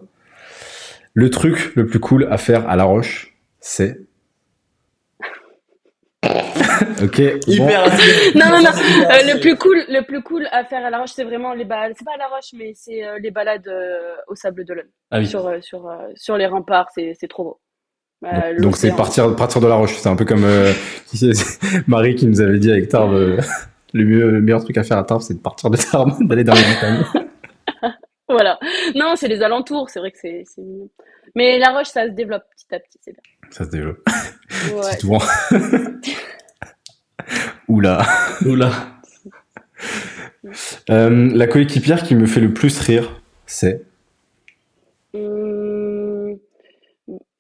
Le 1.15 1.31
truc 1.31 1.75
le 1.75 1.87
plus 1.87 2.01
cool 2.01 2.29
à 2.31 2.39
faire 2.39 2.69
à 2.69 2.77
La 2.77 2.85
Roche, 2.85 3.35
c'est. 3.61 3.99
ok. 7.03 7.21
bon. 7.21 7.41
Hyper 7.47 7.85
Non, 8.35 8.47
non, 8.51 8.63
non. 8.63 8.71
Euh, 8.71 9.35
le 9.35 9.41
plus 9.41 9.57
cool, 9.57 9.83
le 9.89 10.03
plus 10.03 10.23
cool 10.23 10.47
à 10.53 10.65
faire 10.65 10.85
à 10.85 10.91
La 10.91 10.99
Roche, 10.99 11.13
c'est 11.15 11.25
vraiment 11.25 11.55
les 11.55 11.65
balades. 11.65 11.95
C'est 11.99 12.05
pas 12.05 12.15
à 12.15 12.19
La 12.19 12.29
Roche, 12.29 12.53
mais 12.55 12.73
c'est 12.75 13.05
euh, 13.07 13.19
les 13.19 13.31
balades 13.31 13.69
euh, 13.69 14.15
au 14.29 14.35
Sable 14.35 14.65
d'Olonne. 14.65 14.89
Ah 15.11 15.19
oui. 15.19 15.27
Sur, 15.27 15.47
euh, 15.47 15.61
sur, 15.61 15.89
euh, 15.89 16.09
sur 16.15 16.37
les 16.37 16.47
remparts, 16.47 16.91
c'est 16.95 17.15
c'est 17.19 17.29
trop 17.29 17.45
beau. 17.45 17.61
Euh, 18.25 18.59
Donc- 18.61 18.77
c'est 18.77 18.89
l'océan. 18.89 18.97
partir, 18.97 19.37
partir 19.37 19.61
de 19.61 19.67
La 19.67 19.75
Roche. 19.75 19.97
C'est 19.97 20.09
un 20.09 20.17
peu 20.17 20.25
comme 20.25 20.45
euh, 20.45 20.73
Marie 21.87 22.15
qui 22.15 22.27
nous 22.27 22.41
avait 22.41 22.59
dit 22.59 22.71
avec 22.71 22.89
Tarbes, 22.89 23.15
euh, 23.15 23.41
le, 23.93 24.05
mieux, 24.05 24.31
le 24.31 24.41
meilleur 24.41 24.63
truc 24.63 24.77
à 24.79 24.85
faire 24.85 24.99
à 24.99 25.05
Tarbes, 25.05 25.23
c'est 25.23 25.35
de 25.35 25.41
partir 25.41 25.71
de 25.71 25.77
Tarbes, 25.77 26.13
d'aller 26.21 26.45
dans 26.45 26.55
les 26.55 26.63
montagnes. 26.63 27.05
Voilà. 28.29 28.59
Non, 28.95 29.15
c'est 29.17 29.29
les 29.29 29.43
alentours, 29.43 29.91
c'est 29.91 29.99
vrai 29.99 30.11
que 30.11 30.19
c'est 30.21 30.45
c'est 30.47 30.63
mignon. 30.63 30.89
Mais 31.35 31.59
La 31.59 31.71
Roche, 31.73 31.89
ça 31.89 32.05
se 32.07 32.13
développe 32.13 32.43
petit 32.57 32.75
à 32.75 32.79
petit, 32.79 32.99
c'est 33.03 33.15
Ça 33.51 33.65
se 33.65 33.71
développe. 33.71 33.99
bien. 34.07 34.75
Ouais. 34.77 34.83
C'est 34.93 34.99
tout. 34.99 35.19
Oula. 37.69 38.03
Oula. 38.47 38.71
Euh, 40.91 41.31
la 41.35 41.47
coéquipière 41.47 42.03
qui 42.03 42.15
me 42.15 42.27
fait 42.27 42.41
le 42.41 42.53
plus 42.53 42.79
rire, 42.81 43.21
c'est? 43.47 43.83
Hum, 45.15 45.82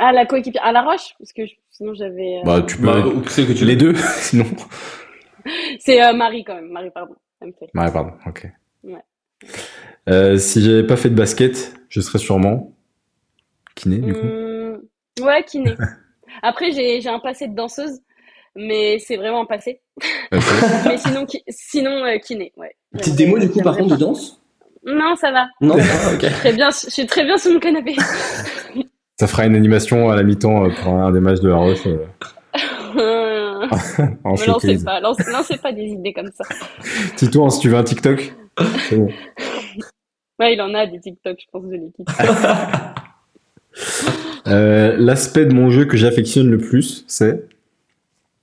Ah, 0.05 0.13
la 0.13 0.27
coéquipière. 0.27 0.65
À 0.65 0.73
La 0.73 0.83
Roche 0.83 1.15
Parce 1.19 1.33
que 1.33 1.47
je- 1.47 1.55
sinon 1.71 1.95
j'avais. 1.95 2.39
euh, 2.39 2.45
Bah, 2.45 2.63
tu 2.67 2.77
peux. 2.77 2.87
Bah, 2.87 3.07
ou 3.07 3.25
celle 3.29 3.47
que 3.47 3.53
tu 3.53 3.65
les 3.65 3.77
deux, 3.77 3.95
sinon. 4.19 4.47
C'est 5.81 6.03
euh, 6.03 6.13
Marie 6.13 6.45
quand 6.45 6.55
même. 6.57 6.69
Marie, 6.71 6.91
pardon. 6.91 7.15
Ça 7.41 7.47
me 7.47 7.53
fait. 7.53 7.71
Ouais, 7.75 7.93
pardon, 7.93 8.13
ok. 8.27 8.47
Ouais. 8.85 9.03
Euh, 10.09 10.37
si 10.39 10.63
j'avais 10.63 10.87
pas 10.87 10.97
fait 10.97 11.09
de 11.11 11.15
basket, 11.15 11.75
je 11.89 12.01
serais 12.01 12.19
sûrement 12.19 12.73
kiné, 13.75 13.99
du 13.99 14.13
coup. 14.15 14.27
Hum, 14.27 14.83
Ouais, 15.21 15.45
kiné. 15.45 15.75
Après, 16.43 16.73
j'ai 16.73 17.01
j'ai 17.01 17.09
un 17.09 17.19
passé 17.21 17.47
de 17.47 17.55
danseuse, 17.55 18.01
mais 18.57 18.99
c'est 18.99 19.17
vraiment 19.17 19.43
un 19.43 19.47
passé. 19.47 19.81
Ok. 20.33 20.41
Mais 20.87 20.97
sinon, 20.99 21.27
ki- 21.27 21.45
sinon 21.49 22.05
euh, 22.05 22.19
kiné, 22.19 22.53
ouais. 22.57 22.75
Petite 22.97 23.15
démo 23.17 23.39
du 23.39 23.51
coup 23.51 23.61
par 23.63 23.77
contre 23.77 23.95
de 23.95 24.01
danse? 24.01 24.41
Non, 24.85 25.15
ça 25.17 25.31
va. 25.31 25.47
Non 25.61 25.77
Ah, 25.79 26.15
ok. 26.15 26.21
Très 26.41 26.53
bien, 26.55 26.71
je 26.71 26.91
suis 26.91 27.07
très 27.07 27.25
bien 27.25 27.37
sur 27.37 27.53
mon 27.53 27.61
canapé. 27.61 27.95
Ça 29.19 29.27
fera 29.27 29.47
une 29.47 29.55
animation 29.55 30.11
à 30.11 30.17
la 30.17 30.23
mi-temps 30.23 30.65
euh, 30.65 30.71
pour 30.83 30.95
un 30.95 31.13
des 31.13 31.21
matchs 31.21 31.41
de 31.41 31.49
la 31.49 31.57
Roche 31.57 31.87
euh, 31.87 31.99
en 34.25 34.33
Me 34.35 34.47
lancez 34.47 34.83
pas, 34.85 35.01
lancez, 35.01 35.31
lancez 35.31 35.57
pas 35.59 35.73
des 35.73 35.85
idées 35.87 36.13
comme 36.13 36.31
ça. 36.33 36.45
Tito, 37.17 37.49
si 37.51 37.61
tu 37.61 37.69
veux 37.69 37.77
un 37.77 37.85
TikTok, 37.85 38.35
c'est 38.89 38.97
bon. 38.97 39.09
Ouais, 40.41 40.55
il 40.55 40.61
en 40.61 40.75
a 40.75 40.87
des 40.87 40.99
TikTok, 40.99 41.39
je 41.41 41.47
pense, 41.53 41.63
de 41.67 41.77
l'équipe. 41.77 42.09
Euh, 44.49 44.97
L'aspect 44.99 45.45
de 45.47 45.53
mon 45.55 45.71
jeu 45.71 45.85
que 45.85 45.97
j'affectionne 45.97 46.51
le 46.51 46.59
plus, 46.59 47.05
c'est? 47.07 47.47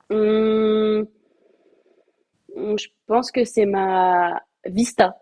Hum, 0.10 1.06
hum, 2.56 2.80
je 2.80 2.88
pense 3.06 3.32
que 3.32 3.44
c'est 3.44 3.66
ma 3.66 4.42
vista. 4.66 5.18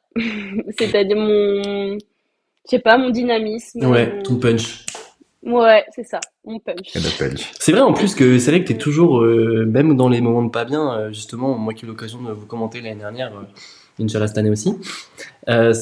C'est-à-dire 0.77 1.17
mon, 1.17 1.93
je 1.97 2.69
sais 2.69 2.79
pas, 2.79 2.97
mon 2.99 3.09
dynamisme. 3.09 3.83
Ouais, 3.87 4.13
mon- 4.17 4.23
ton 4.23 4.35
punch. 4.35 4.85
Ouais, 5.47 5.85
c'est 5.95 6.03
ça, 6.05 6.19
mon 6.45 6.59
punch. 6.59 6.87
C'est 7.59 7.71
vrai 7.71 7.81
en 7.81 7.93
plus 7.93 8.15
que 8.15 8.37
c'est 8.37 8.51
vrai 8.51 8.61
que 8.63 8.67
t'es 8.67 8.77
toujours, 8.77 9.21
euh, 9.21 9.65
même 9.65 9.95
dans 9.95 10.09
les 10.09 10.19
moments 10.19 10.43
de 10.43 10.49
pas 10.49 10.65
bien, 10.65 10.91
euh, 10.93 11.07
justement, 11.13 11.57
moi 11.57 11.73
qui 11.73 11.85
ai 11.85 11.87
eu 11.87 11.89
l'occasion 11.91 12.21
de 12.21 12.31
vous 12.33 12.45
commenter 12.45 12.81
l'année 12.81 12.99
dernière, 12.99 13.31
euh, 13.33 14.03
Inch'Allah 14.03 14.27
cette 14.27 14.37
année 14.37 14.49
aussi, 14.49 14.75
euh, 15.49 15.73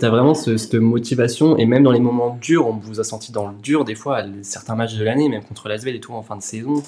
t'as 0.00 0.10
vraiment 0.10 0.34
ce- 0.34 0.56
cette 0.56 0.74
motivation 0.74 1.56
et 1.56 1.64
même 1.64 1.82
dans 1.84 1.92
les 1.92 2.00
moments 2.00 2.36
durs, 2.40 2.66
on 2.66 2.72
vous 2.72 2.98
a 3.00 3.04
senti 3.04 3.30
dans 3.30 3.46
le 3.48 3.54
dur 3.62 3.84
des 3.84 3.94
fois, 3.94 4.18
à 4.18 4.24
certains 4.42 4.74
matchs 4.74 4.96
de 4.96 5.04
l'année, 5.04 5.28
même 5.28 5.44
contre 5.44 5.68
l'Asvel 5.68 5.94
et 5.94 6.00
tout 6.00 6.12
en 6.14 6.22
fin 6.22 6.36
de 6.36 6.42
saison. 6.42 6.82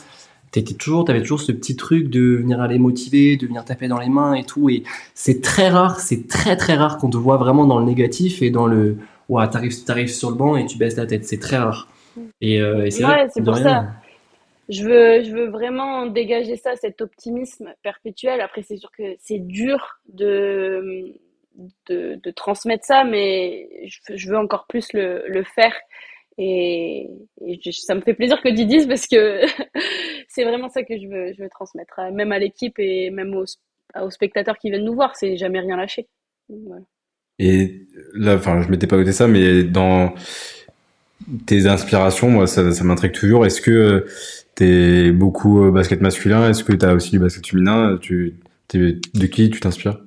T'étais 0.50 0.74
toujours, 0.74 1.04
t'avais 1.04 1.22
toujours 1.22 1.40
ce 1.40 1.50
petit 1.52 1.76
truc 1.76 2.10
de 2.10 2.36
venir 2.36 2.60
aller 2.60 2.78
motiver, 2.78 3.36
de 3.36 3.46
venir 3.46 3.64
taper 3.64 3.88
dans 3.88 3.98
les 3.98 4.08
mains 4.08 4.34
et 4.34 4.44
tout. 4.44 4.68
Et 4.68 4.82
c'est 5.14 5.40
très 5.42 5.68
rare, 5.68 5.98
c'est 6.00 6.28
très 6.28 6.56
très 6.56 6.74
rare 6.74 6.98
qu'on 6.98 7.10
te 7.10 7.16
voit 7.16 7.36
vraiment 7.38 7.64
dans 7.66 7.78
le 7.78 7.84
négatif 7.84 8.40
et 8.42 8.50
dans 8.50 8.66
le, 8.66 8.96
ouah, 9.28 9.48
t'arrives, 9.48 9.84
t'arrives 9.84 10.08
sur 10.12 10.30
le 10.30 10.36
banc 10.36 10.56
et 10.56 10.66
tu 10.66 10.78
baisses 10.78 10.96
la 10.96 11.06
tête. 11.06 11.24
C'est 11.24 11.38
très 11.38 11.58
rare. 11.58 11.88
Et, 12.40 12.60
euh, 12.60 12.86
et 12.86 12.90
c'est 12.90 13.04
Ouais, 13.04 13.26
c'est 13.30 13.42
pour 13.42 13.54
rien, 13.54 13.62
ça. 13.62 13.86
Je 14.68 14.84
veux, 14.84 15.22
je 15.24 15.32
veux 15.32 15.48
vraiment 15.50 16.06
dégager 16.06 16.56
ça, 16.56 16.76
cet 16.76 17.00
optimisme 17.02 17.74
perpétuel. 17.82 18.40
Après, 18.40 18.62
c'est 18.62 18.76
sûr 18.78 18.90
que 18.92 19.16
c'est 19.20 19.38
dur 19.40 20.00
de, 20.08 21.14
de, 21.88 22.16
de 22.22 22.30
transmettre 22.30 22.84
ça, 22.84 23.04
mais 23.04 23.68
je, 23.86 24.16
je 24.16 24.30
veux 24.30 24.38
encore 24.38 24.66
plus 24.66 24.92
le, 24.94 25.24
le 25.28 25.44
faire. 25.44 25.74
Et, 26.38 27.08
et 27.46 27.60
je- 27.62 27.70
ça 27.72 27.94
me 27.94 28.00
fait 28.00 28.14
plaisir 28.14 28.40
que 28.42 28.48
tu 28.48 28.64
dises 28.66 28.86
parce 28.86 29.06
que 29.06 29.42
c'est 30.28 30.44
vraiment 30.44 30.68
ça 30.70 30.82
que 30.82 30.98
je 30.98 31.06
veux, 31.08 31.32
je 31.34 31.42
veux 31.42 31.48
transmettre, 31.50 32.00
même 32.12 32.32
à 32.32 32.38
l'équipe 32.38 32.78
et 32.78 33.10
même 33.10 33.34
aux, 33.36 33.44
aux 34.00 34.10
spectateurs 34.10 34.58
qui 34.58 34.70
viennent 34.70 34.84
nous 34.84 34.94
voir. 34.94 35.14
C'est 35.16 35.36
jamais 35.36 35.60
rien 35.60 35.76
lâcher. 35.76 36.08
Voilà. 36.48 36.84
Et 37.38 37.82
là, 38.14 38.36
enfin, 38.36 38.62
je 38.62 38.68
m'étais 38.68 38.86
pas 38.86 38.96
noté 38.96 39.12
ça, 39.12 39.26
mais 39.28 39.64
dans 39.64 40.14
tes 41.46 41.66
inspirations, 41.66 42.30
moi, 42.30 42.46
ça, 42.46 42.72
ça 42.72 42.84
m'intrigue 42.84 43.12
toujours. 43.12 43.46
Est-ce 43.46 43.60
que 43.60 44.06
t'es 44.54 45.10
beaucoup 45.12 45.64
euh, 45.64 45.70
basket 45.70 46.00
masculin? 46.00 46.48
Est-ce 46.50 46.64
que 46.64 46.72
t'as 46.72 46.94
aussi 46.94 47.10
du 47.10 47.18
basket 47.18 47.46
féminin? 47.46 47.98
Tu, 48.00 48.34
de 48.72 49.26
qui? 49.26 49.50
Tu 49.50 49.60
t'inspires? 49.60 49.98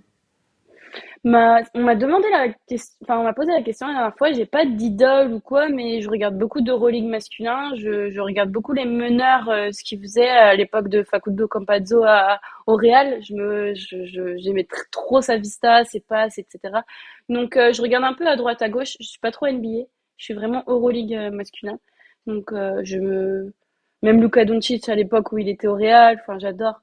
On 1.25 1.81
m'a 1.81 1.95
demandé 1.95 2.29
la 2.31 2.49
question, 2.67 2.95
enfin, 3.03 3.19
on 3.19 3.23
m'a 3.23 3.33
posé 3.33 3.51
la 3.51 3.61
question 3.61 3.87
la 3.87 3.93
dernière 3.93 4.17
fois. 4.17 4.31
J'ai 4.31 4.45
pas 4.45 4.65
d'idole 4.65 5.33
ou 5.33 5.39
quoi, 5.39 5.67
mais 5.69 6.01
je 6.01 6.09
regarde 6.09 6.37
beaucoup 6.37 6.61
d'Euroleague 6.61 7.05
masculin. 7.05 7.71
Je, 7.75 8.09
je 8.11 8.19
regarde 8.21 8.49
beaucoup 8.51 8.73
les 8.73 8.85
meneurs, 8.85 9.49
euh, 9.49 9.71
ce 9.71 9.83
qu'ils 9.83 9.99
faisaient 10.01 10.29
à 10.29 10.55
l'époque 10.55 10.87
de 10.89 11.03
Facundo 11.03 11.47
Campazzo 11.47 12.03
à, 12.03 12.39
au 12.67 12.75
Real. 12.75 13.21
Je 13.23 13.33
me, 13.33 13.73
je, 13.75 14.05
je- 14.05 14.37
j'aimais 14.37 14.63
tr- 14.63 14.89
trop 14.91 15.21
sa 15.21 15.37
vista, 15.37 15.83
ses 15.83 15.99
passes, 15.99 16.37
etc. 16.37 16.83
Donc, 17.29 17.57
euh, 17.57 17.73
je 17.73 17.81
regarde 17.81 18.05
un 18.05 18.13
peu 18.13 18.27
à 18.27 18.35
droite, 18.35 18.61
à 18.61 18.69
gauche. 18.69 18.95
Je 18.99 19.05
suis 19.07 19.19
pas 19.19 19.31
trop 19.31 19.47
NBA. 19.47 19.85
Je 20.17 20.23
suis 20.25 20.33
vraiment 20.33 20.63
Euroleague 20.67 21.31
masculin. 21.33 21.79
Donc, 22.27 22.51
euh, 22.53 22.81
je 22.83 22.97
me, 22.99 23.53
même 24.01 24.21
Luka 24.21 24.45
Doncic 24.45 24.87
à 24.89 24.95
l'époque 24.95 25.31
où 25.31 25.37
il 25.37 25.49
était 25.49 25.67
au 25.67 25.75
Real. 25.75 26.17
Enfin, 26.21 26.39
j'adore. 26.39 26.81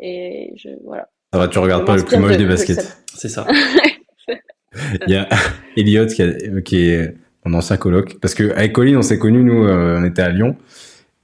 Et 0.00 0.52
je, 0.56 0.70
voilà. 0.84 1.08
Ça 1.36 1.42
va, 1.42 1.48
tu 1.48 1.58
regardes 1.58 1.84
pas 1.84 1.96
le 1.96 2.02
plus 2.02 2.16
moche 2.16 2.32
de- 2.32 2.36
des 2.38 2.44
de 2.44 2.48
baskets. 2.48 2.96
C'est 3.14 3.28
ça. 3.28 3.46
Il 5.06 5.12
y 5.12 5.16
a 5.16 5.28
Elliot 5.76 6.06
qui, 6.06 6.22
a- 6.22 6.60
qui 6.62 6.88
est 6.88 7.14
mon 7.44 7.58
ancien 7.58 7.76
coloc. 7.76 8.18
Parce 8.20 8.34
que 8.34 8.52
avec 8.52 8.72
Colin, 8.72 8.96
on 8.96 9.02
s'est 9.02 9.18
connus, 9.18 9.44
nous, 9.44 9.64
euh, 9.64 9.98
on 10.00 10.04
était 10.04 10.22
à 10.22 10.30
Lyon. 10.30 10.56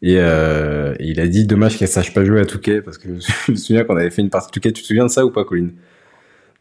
Et, 0.03 0.17
euh, 0.19 0.95
et 0.99 1.07
il 1.07 1.21
a 1.21 1.27
dit 1.29 1.47
dommage 1.47 1.79
qu'elle 1.79 1.89
sache 1.89 2.13
pas 2.13 2.25
jouer 2.27 2.41
à 2.41 2.45
Touquet. 2.45 2.83
Parce 2.83 2.99
que 2.99 3.09
je 3.47 3.53
me 3.53 3.57
souviens 3.57 3.85
qu'on 3.85 3.97
avait 3.97 4.11
fait 4.11 4.21
une 4.21 4.29
partie 4.29 4.49
de 4.49 4.53
Touquet. 4.53 4.73
Tu 4.73 4.83
te 4.83 4.87
souviens 4.87 5.07
de 5.07 5.11
ça 5.11 5.25
ou 5.25 5.31
pas, 5.31 5.45
Colin 5.45 5.69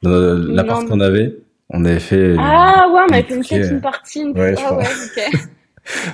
Dans 0.01 0.11
la 0.11 0.63
Non. 0.63 0.65
partie 0.65 0.85
qu'on 0.87 0.99
avait, 1.01 1.35
on 1.69 1.83
avait 1.83 1.99
fait. 1.99 2.35
Ah 2.39 2.87
ouais, 2.93 3.01
on 3.09 3.13
avait 3.13 3.23
fait 3.43 3.67
une, 3.69 3.81
partie. 3.81 4.21
Une... 4.21 4.37
Ouais, 4.39 4.55
ah 4.65 4.77
ouais, 4.77 4.83
ok. 4.85 5.39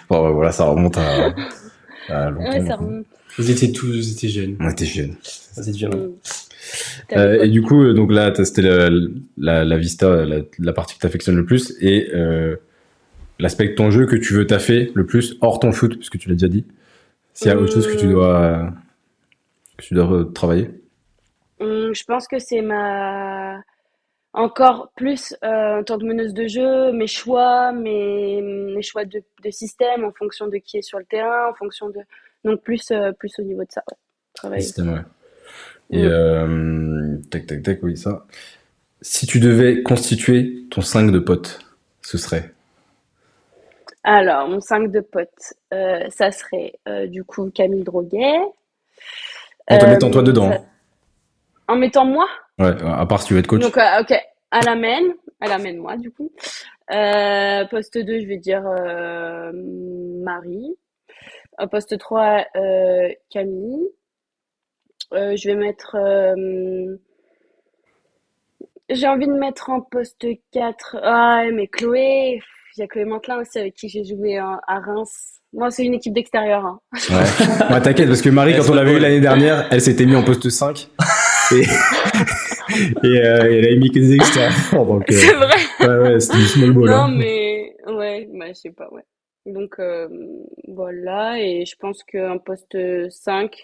Bon, 0.10 0.26
ouais, 0.28 0.34
voilà, 0.34 0.52
ça 0.52 0.64
remonte 0.64 0.98
à, 0.98 1.34
à 2.10 2.30
longtemps. 2.32 2.50
Ouais, 2.50 2.66
ça 2.66 2.76
remonte. 2.78 3.06
Vous 3.38 3.52
étiez 3.52 3.72
tous, 3.72 3.86
vous 3.88 4.12
étiez 4.12 4.30
jeunes. 4.30 4.56
On 4.60 4.70
était 4.70 4.86
jeunes. 4.86 5.16
Vous 5.56 5.70
étiez 5.70 5.80
jeunes. 5.88 6.12
Euh, 7.14 7.44
et 7.44 7.50
du 7.50 7.62
coup, 7.62 7.84
euh, 7.84 7.94
donc 7.94 8.12
là, 8.12 8.34
c'était 8.44 8.62
la, 8.62 8.90
la, 9.38 9.66
la 9.66 9.78
vista, 9.78 10.26
la, 10.26 10.42
la 10.60 10.74
partie 10.74 10.96
que 10.96 11.02
t'affectionnes 11.02 11.38
le 11.38 11.46
plus, 11.46 11.76
et 11.82 12.10
euh, 12.14 12.56
l'aspect 13.40 13.70
de 13.70 13.76
ton 13.76 13.92
jeu 13.92 14.06
que 14.06 14.16
tu 14.16 14.34
veux 14.34 14.48
taffer 14.48 14.92
le 14.94 15.06
plus 15.06 15.38
hors 15.42 15.60
ton 15.60 15.72
foot, 15.72 15.96
puisque 15.96 16.18
tu 16.18 16.30
l'as 16.30 16.36
déjà 16.36 16.48
dit. 16.48 16.66
S'il 17.34 17.48
y 17.48 17.52
a 17.52 17.58
autre 17.58 17.74
chose 17.74 17.88
que 17.88 17.98
tu 17.98 18.08
dois, 18.08 18.74
que 19.78 19.84
tu 19.84 19.94
dois 19.94 20.28
travailler. 20.34 20.70
Hum, 21.60 21.94
je 21.94 22.04
pense 22.04 22.28
que 22.28 22.40
c'est 22.40 22.62
ma 22.62 23.62
encore 24.34 24.92
plus 24.96 25.36
euh, 25.44 25.80
en 25.80 25.84
tant 25.84 25.98
que 25.98 26.06
meneuse 26.06 26.34
de 26.34 26.48
jeu, 26.48 26.92
mes 26.92 27.08
choix, 27.08 27.72
mes, 27.72 28.42
mes 28.42 28.84
choix 28.84 29.06
de, 29.06 29.24
de 29.44 29.50
système 29.50 30.04
en 30.04 30.12
fonction 30.12 30.48
de 30.48 30.58
qui 30.58 30.78
est 30.78 30.82
sur 30.84 31.00
le 31.00 31.06
terrain, 31.06 31.50
en 31.50 31.54
fonction 31.56 31.90
de 31.90 32.00
donc 32.46 32.62
plus 32.62 32.92
euh, 32.92 33.12
plus 33.14 33.32
au 33.40 33.44
niveau 33.44 33.62
de 33.62 33.72
ça. 33.72 33.82
ouais. 33.90 33.98
Travailler. 34.34 34.62
Système, 34.62 34.94
ouais. 34.94 35.02
Et 35.92 36.04
Mm. 36.04 36.06
euh, 36.06 37.18
tac, 37.32 37.46
tac, 37.48 37.64
tac, 37.64 37.80
oui, 37.84 37.96
ça. 37.98 38.26
Si 39.02 39.26
tu 39.28 39.40
devais 39.40 39.84
constituer 39.84 40.66
ton 40.70 40.82
5 40.82 41.12
de 41.12 41.20
potes, 41.20 41.60
ce 42.02 42.18
serait? 42.18 42.54
Alors 44.04 44.48
mon 44.48 44.60
5 44.62 44.92
de 44.92 45.02
potes, 45.02 45.54
euh, 45.74 46.06
ça 46.10 46.32
serait 46.32 46.74
euh, 46.88 47.08
du 47.08 47.24
coup 47.24 47.50
Camille 47.52 47.84
Droguet. 47.84 48.38
En 49.70 49.78
te 49.78 49.86
mettant 49.86 50.10
toi 50.10 50.24
dedans. 50.24 50.52
ça- 50.52 50.62
En 51.68 51.76
mettant 51.76 52.06
moi? 52.06 52.28
Ouais, 52.60 52.74
à 52.84 53.06
part 53.06 53.22
si 53.22 53.28
tu 53.28 53.34
veux 53.34 53.40
être 53.40 53.48
coach. 53.48 53.62
Donc, 53.62 53.76
ok, 53.78 54.14
à 54.52 54.62
la 54.62 54.76
main, 54.76 55.02
à 55.42 55.48
la 55.48 55.58
main, 55.58 55.76
moi, 55.76 55.98
du 55.98 56.10
coup. 56.12 56.32
Poste 57.70 57.98
2, 57.98 58.20
je 58.22 58.26
vais 58.28 58.38
dire 58.38 58.64
Marie. 60.24 60.76
Poste 61.70 61.98
3, 61.98 62.46
euh, 62.56 63.10
Camille. 63.30 63.90
Euh, 65.14 65.36
je 65.36 65.48
vais 65.50 65.56
mettre. 65.56 65.96
euh, 65.96 66.98
j'ai 68.90 69.08
envie 69.08 69.28
de 69.28 69.34
mettre 69.34 69.70
en 69.70 69.82
poste 69.82 70.26
4. 70.52 70.98
Ah, 71.04 71.44
mais 71.54 71.68
Chloé. 71.68 72.40
Il 72.76 72.82
y 72.82 72.84
a 72.84 72.88
Chloé 72.88 73.06
Mantelin 73.06 73.42
aussi 73.42 73.58
avec 73.58 73.74
qui 73.74 73.90
j'ai 73.90 74.04
joué 74.04 74.38
à, 74.38 74.60
à 74.68 74.80
Reims. 74.80 75.40
Moi, 75.54 75.72
c'est 75.72 75.84
une 75.86 75.94
équipe 75.96 76.14
d'extérieur. 76.14 76.66
hein. 76.66 76.80
Ouais. 77.10 77.70
Ouais, 77.74 77.82
t'inquiète, 77.82 78.08
parce 78.08 78.22
que 78.22 78.30
Marie, 78.30 78.54
quand 78.56 78.70
on 78.70 78.76
l'avait 78.76 78.94
eu 78.94 79.00
l'année 79.00 79.20
dernière, 79.22 79.68
elle 79.72 79.82
s'était 79.82 80.06
mise 80.06 80.16
en 80.16 80.24
poste 80.24 80.50
5. 80.50 80.88
Et, 81.54 81.62
et, 81.62 81.66
euh, 83.26 83.40
elle 83.44 83.66
avait 83.66 83.78
mis 83.78 83.90
que 83.90 84.00
des 84.00 84.16
extérieurs. 84.16 84.52
Donc, 84.86 85.10
euh, 85.10 85.16
C'est 85.16 85.34
vrai. 85.34 85.56
ouais, 85.80 85.98
ouais, 86.10 86.20
c'était 86.20 86.38
du 86.40 86.46
small 86.46 86.72
ball. 86.74 86.90
Non, 86.90 86.96
hein. 87.04 87.12
mais 87.16 87.76
ouais, 87.88 88.28
bah, 88.34 88.48
je 88.50 88.54
sais 88.54 88.72
pas, 88.72 88.90
ouais. 88.92 89.04
Donc 89.46 89.76
euh, 89.80 90.10
voilà, 90.68 91.40
et 91.40 91.64
je 91.66 91.78
pense 91.80 92.04
qu'un 92.04 92.38
poste 92.38 92.78
5, 93.10 93.56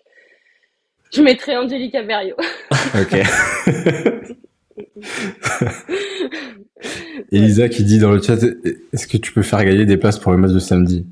je 1.14 1.22
mettrais 1.22 1.56
Angelica 1.58 2.02
Berrio. 2.04 2.36
Ok. 3.00 3.18
Elisa 7.32 7.70
qui 7.70 7.84
dit 7.84 8.00
dans 8.00 8.12
le 8.12 8.22
chat, 8.22 8.38
est-ce 8.92 9.08
que 9.08 9.18
tu 9.18 9.32
peux 9.32 9.42
faire 9.42 9.64
gagner 9.64 9.86
des 9.86 9.98
places 9.98 10.20
pour 10.20 10.32
le 10.32 10.38
match 10.38 10.52
de 10.52 10.60
samedi? 10.60 11.06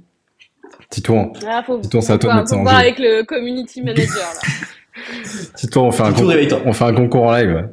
Titouan, 0.90 1.32
Ah, 1.48 1.64
Dis-toi, 1.82 2.02
c'est 2.02 2.14
à 2.14 2.18
toi 2.18 2.34
de 2.34 2.38
mettre 2.38 2.50
ça 2.50 2.58
en 2.58 2.66
jeu. 2.66 2.76
avec 2.76 3.00
le 3.00 3.24
community 3.24 3.82
manager 3.84 4.16
là. 4.18 4.42
Titouan, 5.56 5.88
on 5.88 5.92
fait 5.92 6.04
un 6.04 6.08
Titou, 6.08 6.16
concours, 6.20 6.30
réveille-toi. 6.32 6.62
on 6.66 6.74
fait 6.74 6.84
un 6.84 6.94
concours 6.94 7.24
en 7.24 7.32
live. 7.38 7.70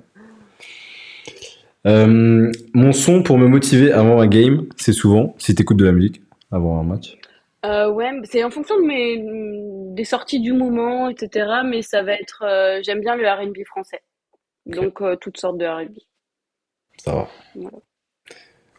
Euh, 1.87 2.51
mon 2.75 2.93
son 2.93 3.23
pour 3.23 3.39
me 3.39 3.49
motiver 3.49 3.93
avant 3.93 4.21
un 4.21 4.27
game, 4.27 4.67
c'est 4.77 4.93
souvent, 4.93 5.35
si 5.39 5.55
t'écoutes 5.55 5.79
de 5.79 5.85
la 5.85 5.93
musique 5.93 6.23
avant 6.53 6.79
un 6.81 6.85
match. 6.85 7.17
Euh, 7.67 7.91
ouais, 7.91 8.11
c'est 8.25 8.45
en 8.45 8.51
fonction 8.51 8.77
de 8.81 8.85
mes 8.87 9.23
des 9.95 10.05
sorties 10.05 10.39
du 10.41 10.53
moment, 10.53 11.09
etc. 11.09 11.47
Mais 11.65 11.83
ça 11.83 12.03
va 12.03 12.13
être, 12.15 12.45
euh, 12.47 12.81
j'aime 12.85 13.01
bien 13.01 13.17
le 13.17 13.27
R&B 13.29 13.65
français, 13.67 14.01
donc 14.67 15.01
euh, 15.03 15.17
toutes 15.17 15.39
sortes 15.39 15.59
de 15.59 15.67
R&B. 15.67 15.97
Ça 16.99 17.13
va. 17.15 17.29
Voilà. 17.57 17.77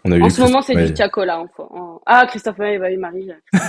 On 0.06 0.12
a 0.14 0.18
eu 0.18 0.22
En 0.24 0.30
ce 0.30 0.42
moment, 0.42 0.62
c'est 0.62 0.76
ouais. 0.76 0.86
du 0.86 0.94
Tiakola. 0.94 1.40
En, 1.42 1.48
en- 1.58 2.02
Ah, 2.06 2.26
Christophe 2.28 2.58
Maé, 2.58 2.80
bah 2.80 2.88
oui, 2.90 2.98
Marie. 2.98 3.30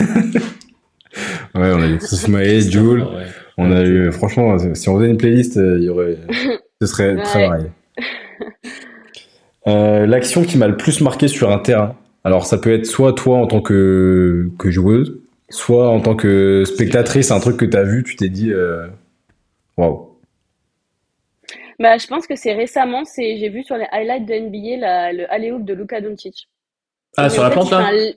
Ouais, 1.57 1.73
on 1.75 1.83
a 1.83 1.89
eu 1.89 1.99
Chris 1.99 2.25
Maé, 2.29 2.61
Jules. 2.61 3.03
Ouais. 3.03 3.27
On 3.59 3.73
a 3.73 3.83
eu, 3.83 4.13
franchement, 4.13 4.57
si 4.77 4.89
on 4.89 4.97
faisait 4.97 5.11
une 5.11 5.17
playlist, 5.17 5.57
euh, 5.57 5.77
il 5.79 5.85
y 5.85 5.89
aurait, 5.89 6.17
ce 6.81 6.87
serait 6.87 7.21
très 7.25 7.41
Ouais. 7.41 7.49
varié. 7.49 7.71
Euh, 9.67 10.07
L'action 10.07 10.43
qui 10.45 10.57
m'a 10.57 10.69
le 10.69 10.77
plus 10.77 11.01
marqué 11.01 11.27
sur 11.27 11.51
un 11.51 11.59
terrain. 11.59 11.97
Alors, 12.25 12.47
ça 12.47 12.59
peut 12.59 12.73
être 12.73 12.87
soit 12.87 13.12
toi 13.14 13.39
en 13.39 13.47
tant 13.47 13.61
que, 13.62 14.51
que 14.59 14.71
joueuse, 14.71 15.18
soit 15.49 15.89
en 15.89 16.01
tant 16.01 16.14
que 16.14 16.64
spectatrice, 16.66 17.31
un 17.31 17.41
truc 17.41 17.57
que 17.57 17.64
t'as 17.64 17.83
vu, 17.83 18.03
tu 18.05 18.16
t'es 18.16 18.29
dit, 18.29 18.53
euh, 18.53 18.87
waouh. 19.77 20.07
Bah, 21.79 21.97
je 21.97 22.07
pense 22.07 22.27
que 22.27 22.37
c'est 22.37 22.53
récemment, 22.53 23.05
c'est 23.07 23.39
j'ai 23.39 23.49
vu 23.49 23.62
sur 23.62 23.77
les 23.77 23.87
highlights 23.91 24.27
de 24.27 24.35
NBA 24.35 24.77
la, 24.77 25.12
le 25.14 25.33
alley-oop 25.33 25.64
de 25.64 25.73
Luka 25.73 26.01
Doncic. 26.03 26.49
Ah, 27.16 27.25
Mais 27.25 27.31
sur 27.31 27.43
la 27.43 27.49
fait, 27.49 27.55
planche 27.55 27.68
il 27.68 27.71
fait 27.71 27.81
là 27.81 27.89
un, 27.89 28.12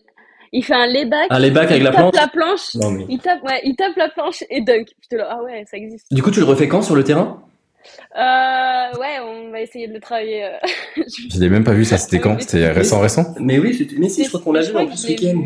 il 0.52 0.64
fait 0.66 0.74
un 0.74 0.86
layback, 0.86 1.28
Un 1.30 1.40
layback 1.40 1.72
avec 1.72 1.84
la 1.84 1.92
planche 1.92 2.14
la 2.14 2.28
planche, 2.28 2.76
Non 2.76 2.92
mais. 2.92 3.06
il 3.08 3.20
tape, 3.20 3.42
ouais, 3.44 3.62
il 3.64 3.76
tape 3.78 3.96
la 3.96 4.10
planche 4.10 4.44
et 4.50 4.62
dunk. 4.62 4.88
Ah 5.18 5.42
ouais, 5.44 5.64
ça 5.66 5.78
existe. 5.78 6.14
Du 6.14 6.22
coup, 6.22 6.30
tu 6.30 6.42
le 6.42 6.46
refais 6.46 6.68
quand 6.68 6.82
sur 6.82 6.96
le 6.96 7.06
terrain? 7.06 7.42
Euh, 8.18 9.00
ouais, 9.00 9.20
on 9.26 9.52
va 9.52 9.62
essayer 9.62 9.88
de 9.88 9.94
le 9.94 10.00
travailler. 10.00 10.44
euh. 10.46 10.50
Je 11.34 11.40
l'ai 11.40 11.50
même 11.50 11.64
pas 11.64 11.74
vu, 11.74 11.86
ça 11.86 11.98
c'était 11.98 12.20
quand? 12.20 12.40
C'était 12.40 12.70
récent, 12.72 13.00
récent? 13.00 13.34
Mais 13.40 13.60
oui, 13.60 13.88
mais 13.98 14.10
si, 14.10 14.24
je 14.24 14.30
crois 14.30 14.42
qu'on 14.42 14.54
l'a 14.54 14.62
vu 14.62 14.76
en 14.76 14.86
plus 14.86 14.98
ce 14.98 15.08
week-end. 15.08 15.38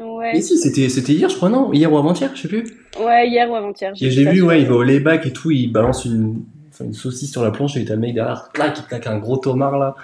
Ouais. 0.00 0.32
Mais 0.34 0.40
si, 0.40 0.58
c'était 0.58 0.88
c'était 0.88 1.12
hier, 1.12 1.28
je 1.28 1.36
crois, 1.36 1.48
non? 1.48 1.72
Hier 1.72 1.92
ou 1.92 1.96
avant-hier, 1.98 2.30
je 2.34 2.42
sais 2.42 2.48
plus. 2.48 2.64
ouais, 3.00 3.28
hier 3.28 3.50
ou 3.50 3.54
avant-hier. 3.56 3.92
J'ai 3.94 4.24
vu, 4.30 4.42
ouais, 4.42 4.60
il 4.60 4.66
va 4.66 4.74
au 4.74 4.82
layback 4.82 5.26
et 5.26 5.32
tout, 5.32 5.50
il 5.50 5.72
balance 5.72 6.04
une, 6.04 6.44
enfin, 6.70 6.84
une 6.84 6.94
saucisse 6.94 7.30
sur 7.32 7.42
la 7.42 7.50
planche 7.50 7.76
et 7.76 7.84
t'as 7.84 7.94
le 7.94 8.00
mec 8.00 8.14
derrière, 8.14 8.50
clac, 8.52 8.76
il 8.78 8.84
claque 8.84 9.06
un 9.06 9.18
gros 9.18 9.36
tomard 9.38 9.78
là. 9.78 9.94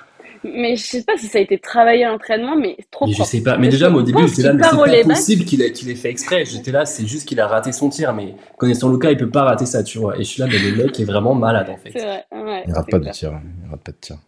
Mais 0.44 0.76
je 0.76 0.82
sais 0.82 1.02
pas 1.02 1.16
si 1.16 1.26
ça 1.26 1.38
a 1.38 1.40
été 1.40 1.58
travaillé 1.58 2.04
à 2.04 2.10
l'entraînement, 2.10 2.54
mais 2.56 2.76
trop 2.90 3.06
Mais 3.06 3.12
je 3.12 3.22
sais 3.22 3.42
pas. 3.42 3.56
Mais 3.56 3.66
Je 3.66 3.70
déjà, 3.72 3.88
moi, 3.88 4.02
au 4.02 4.04
début, 4.04 4.28
j'étais 4.28 4.42
là, 4.42 4.50
qu'il 4.50 4.60
mais 4.60 4.64
c'est 4.64 5.02
pas 5.02 5.08
possible 5.14 5.44
qu'il 5.44 5.62
ait, 5.62 5.72
qu'il 5.72 5.90
ait 5.90 5.94
fait 5.94 6.10
exprès. 6.10 6.44
J'étais 6.44 6.70
là, 6.70 6.84
c'est 6.84 7.06
juste 7.06 7.26
qu'il 7.26 7.40
a 7.40 7.46
raté 7.46 7.72
son 7.72 7.88
tir, 7.88 8.12
mais 8.12 8.34
connaissant 8.58 8.90
Lucas, 8.90 9.10
il 9.10 9.16
peut 9.16 9.30
pas 9.30 9.44
rater 9.44 9.64
ça, 9.66 9.82
tu 9.82 9.98
vois. 9.98 10.16
Et 10.16 10.24
je 10.24 10.28
suis 10.28 10.40
là, 10.40 10.48
mais 10.48 10.58
le 10.58 10.76
mec 10.76 11.00
est 11.00 11.04
vraiment 11.04 11.34
malade, 11.34 11.70
en 11.70 11.76
fait. 11.76 11.90
vrai. 11.90 12.24
Ouais, 12.32 12.64
Il 12.66 12.74
rate 12.74 12.90
pas 12.90 12.98
de 12.98 13.10
tir. 13.10 13.40
Il 13.64 13.70
rate 13.70 13.82
pas 13.82 13.92
de 13.92 13.96
tir. 14.00 14.18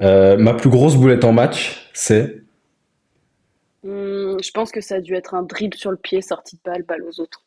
Euh, 0.00 0.36
ma 0.36 0.54
plus 0.54 0.70
grosse 0.70 0.96
boulette 0.96 1.24
en 1.24 1.32
match, 1.32 1.90
c'est. 1.92 2.42
Hum, 3.84 4.38
je 4.42 4.50
pense 4.52 4.70
que 4.70 4.80
ça 4.80 4.96
a 4.96 5.00
dû 5.00 5.14
être 5.14 5.34
un 5.34 5.42
dribble 5.42 5.76
sur 5.76 5.90
le 5.90 5.96
pied, 5.96 6.22
sortie 6.22 6.56
de 6.56 6.60
balle, 6.64 6.84
balle 6.84 7.02
aux 7.02 7.20
autres. 7.20 7.44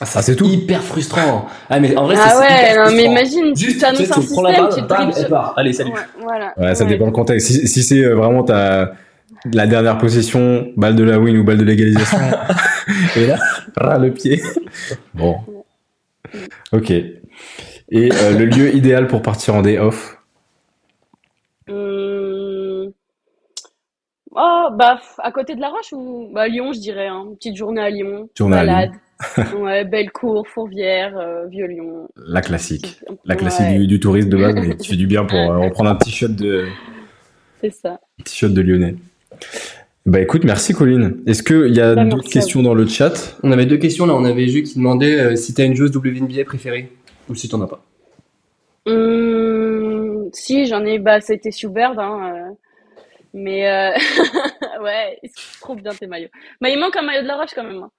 Ah, 0.00 0.04
Ah, 0.14 0.22
c'est 0.22 0.36
tout 0.36 0.46
Hyper 0.46 0.82
frustrant. 0.82 1.46
Ah, 1.70 1.78
mais 1.80 1.96
en 1.96 2.04
vrai, 2.04 2.16
c'est 2.16 2.22
Ah 2.24 2.38
ouais, 2.40 2.70
hyper 2.72 2.84
non, 2.86 2.92
mais 2.96 3.04
imagine, 3.04 3.52
tu 3.54 3.64
Juste, 3.66 3.78
tu 3.78 3.84
un 3.86 3.94
sais, 3.94 4.04
tu 4.04 4.26
prends 4.32 4.42
la 4.42 4.50
système, 4.54 4.64
balle, 4.66 4.74
tu 4.74 4.82
bam, 4.82 5.12
elle 5.16 5.28
part. 5.28 5.54
Allez, 5.56 5.72
salut. 5.72 5.92
Ouais, 5.92 5.98
voilà. 6.20 6.52
Ouais, 6.56 6.74
ça 6.74 6.84
Ouais. 6.84 6.90
dépend 6.90 7.06
le 7.06 7.12
contexte. 7.12 7.46
Si, 7.46 7.68
si 7.68 7.82
c'est 7.82 8.04
euh, 8.04 8.14
vraiment 8.14 8.42
ta 8.42 8.92
la 9.52 9.66
dernière 9.66 9.98
possession, 9.98 10.68
balle 10.76 10.96
de 10.96 11.04
la 11.04 11.18
win 11.18 11.36
ou 11.38 11.44
balle 11.44 11.58
de 11.58 11.64
l'égalisation, 11.64 12.18
et 13.16 13.26
là, 13.26 13.38
ras 13.76 13.98
le 13.98 14.12
pied. 14.12 14.42
Bon. 15.14 15.36
Ok. 16.72 16.90
Et 16.90 17.12
euh, 17.92 18.36
le 18.36 18.46
lieu 18.46 18.74
idéal 18.74 19.06
pour 19.06 19.22
partir 19.22 19.54
en 19.54 19.62
day 19.62 19.78
off? 19.78 20.18
Hum, 21.68 22.90
Oh, 24.36 24.66
bah, 24.72 24.98
à 25.18 25.30
côté 25.30 25.54
de 25.54 25.60
la 25.60 25.68
Roche 25.68 25.92
ou 25.92 26.28
bah, 26.32 26.48
Lyon, 26.48 26.72
je 26.72 26.80
dirais. 26.80 27.06
Hein. 27.06 27.26
Une 27.28 27.36
petite 27.36 27.54
journée 27.56 27.80
à 27.80 27.88
Lyon. 27.90 28.28
Journée 28.36 28.56
à 28.56 28.60
balade. 28.66 28.90
Ouais, 29.58 29.84
Bellecour, 29.84 30.46
Fourvière, 30.48 31.16
euh, 31.18 31.46
Vieux-Lyon. 31.46 32.08
La 32.16 32.40
classique. 32.40 33.00
Petit- 33.06 33.18
La 33.24 33.36
classique 33.36 33.66
Ouais, 33.66 33.78
du, 33.78 33.86
du 33.86 34.00
tourisme 34.00 34.28
de 34.28 34.36
base, 34.36 34.54
mais 34.54 34.76
qui 34.76 34.88
fait 34.88 34.96
du 34.96 35.06
bien 35.06 35.24
pour 35.24 35.38
euh, 35.38 35.58
reprendre 35.58 35.90
un 35.90 35.94
petit 35.96 36.10
shot 36.10 36.28
de, 36.28 36.66
C'est 37.60 37.70
ça. 37.72 38.00
un 38.18 38.22
petit 38.22 38.36
shot 38.36 38.48
de 38.48 38.60
lyonnais. 38.60 38.96
Bah 40.06 40.20
écoute, 40.20 40.44
merci 40.44 40.74
Colline. 40.74 41.22
Est-ce 41.26 41.42
qu'il 41.42 41.74
y 41.74 41.80
a 41.80 41.94
Bah, 41.94 42.04
d'autres 42.04 42.28
questions 42.30 42.62
dans 42.62 42.74
le 42.74 42.86
chat? 42.86 43.36
On 43.42 43.50
avait 43.52 43.64
deux 43.66 43.78
questions 43.78 44.04
là. 44.06 44.14
On 44.14 44.24
avait 44.24 44.46
Ju 44.48 44.62
qui 44.62 44.76
demandait 44.76 45.18
euh, 45.18 45.36
si 45.36 45.54
t'as 45.54 45.64
une 45.64 45.74
joueuse 45.74 45.96
WNBA 45.96 46.44
préférée 46.44 46.92
ou 47.30 47.34
si 47.34 47.48
t'en 47.48 47.60
as 47.62 47.66
pas. 47.66 47.82
Hum, 48.86 50.28
si, 50.32 50.66
j'en 50.66 50.84
ai, 50.84 50.98
bah, 50.98 51.20
c'était 51.20 51.50
Schubert, 51.50 51.98
hein, 51.98 52.32
euh, 52.34 52.54
mais 53.32 53.66
euh, 53.66 53.90
ouais, 54.82 55.18
c'est 55.24 55.58
trop 55.60 55.74
bien 55.74 55.92
tes 55.92 56.06
maillots. 56.06 56.28
Mais 56.60 56.72
il 56.74 56.78
manque 56.78 56.96
un 56.96 57.02
maillot 57.02 57.22
de 57.22 57.26
la 57.28 57.36
Roche 57.36 57.54
quand 57.54 57.64
même. 57.64 57.82
hein. 57.82 57.90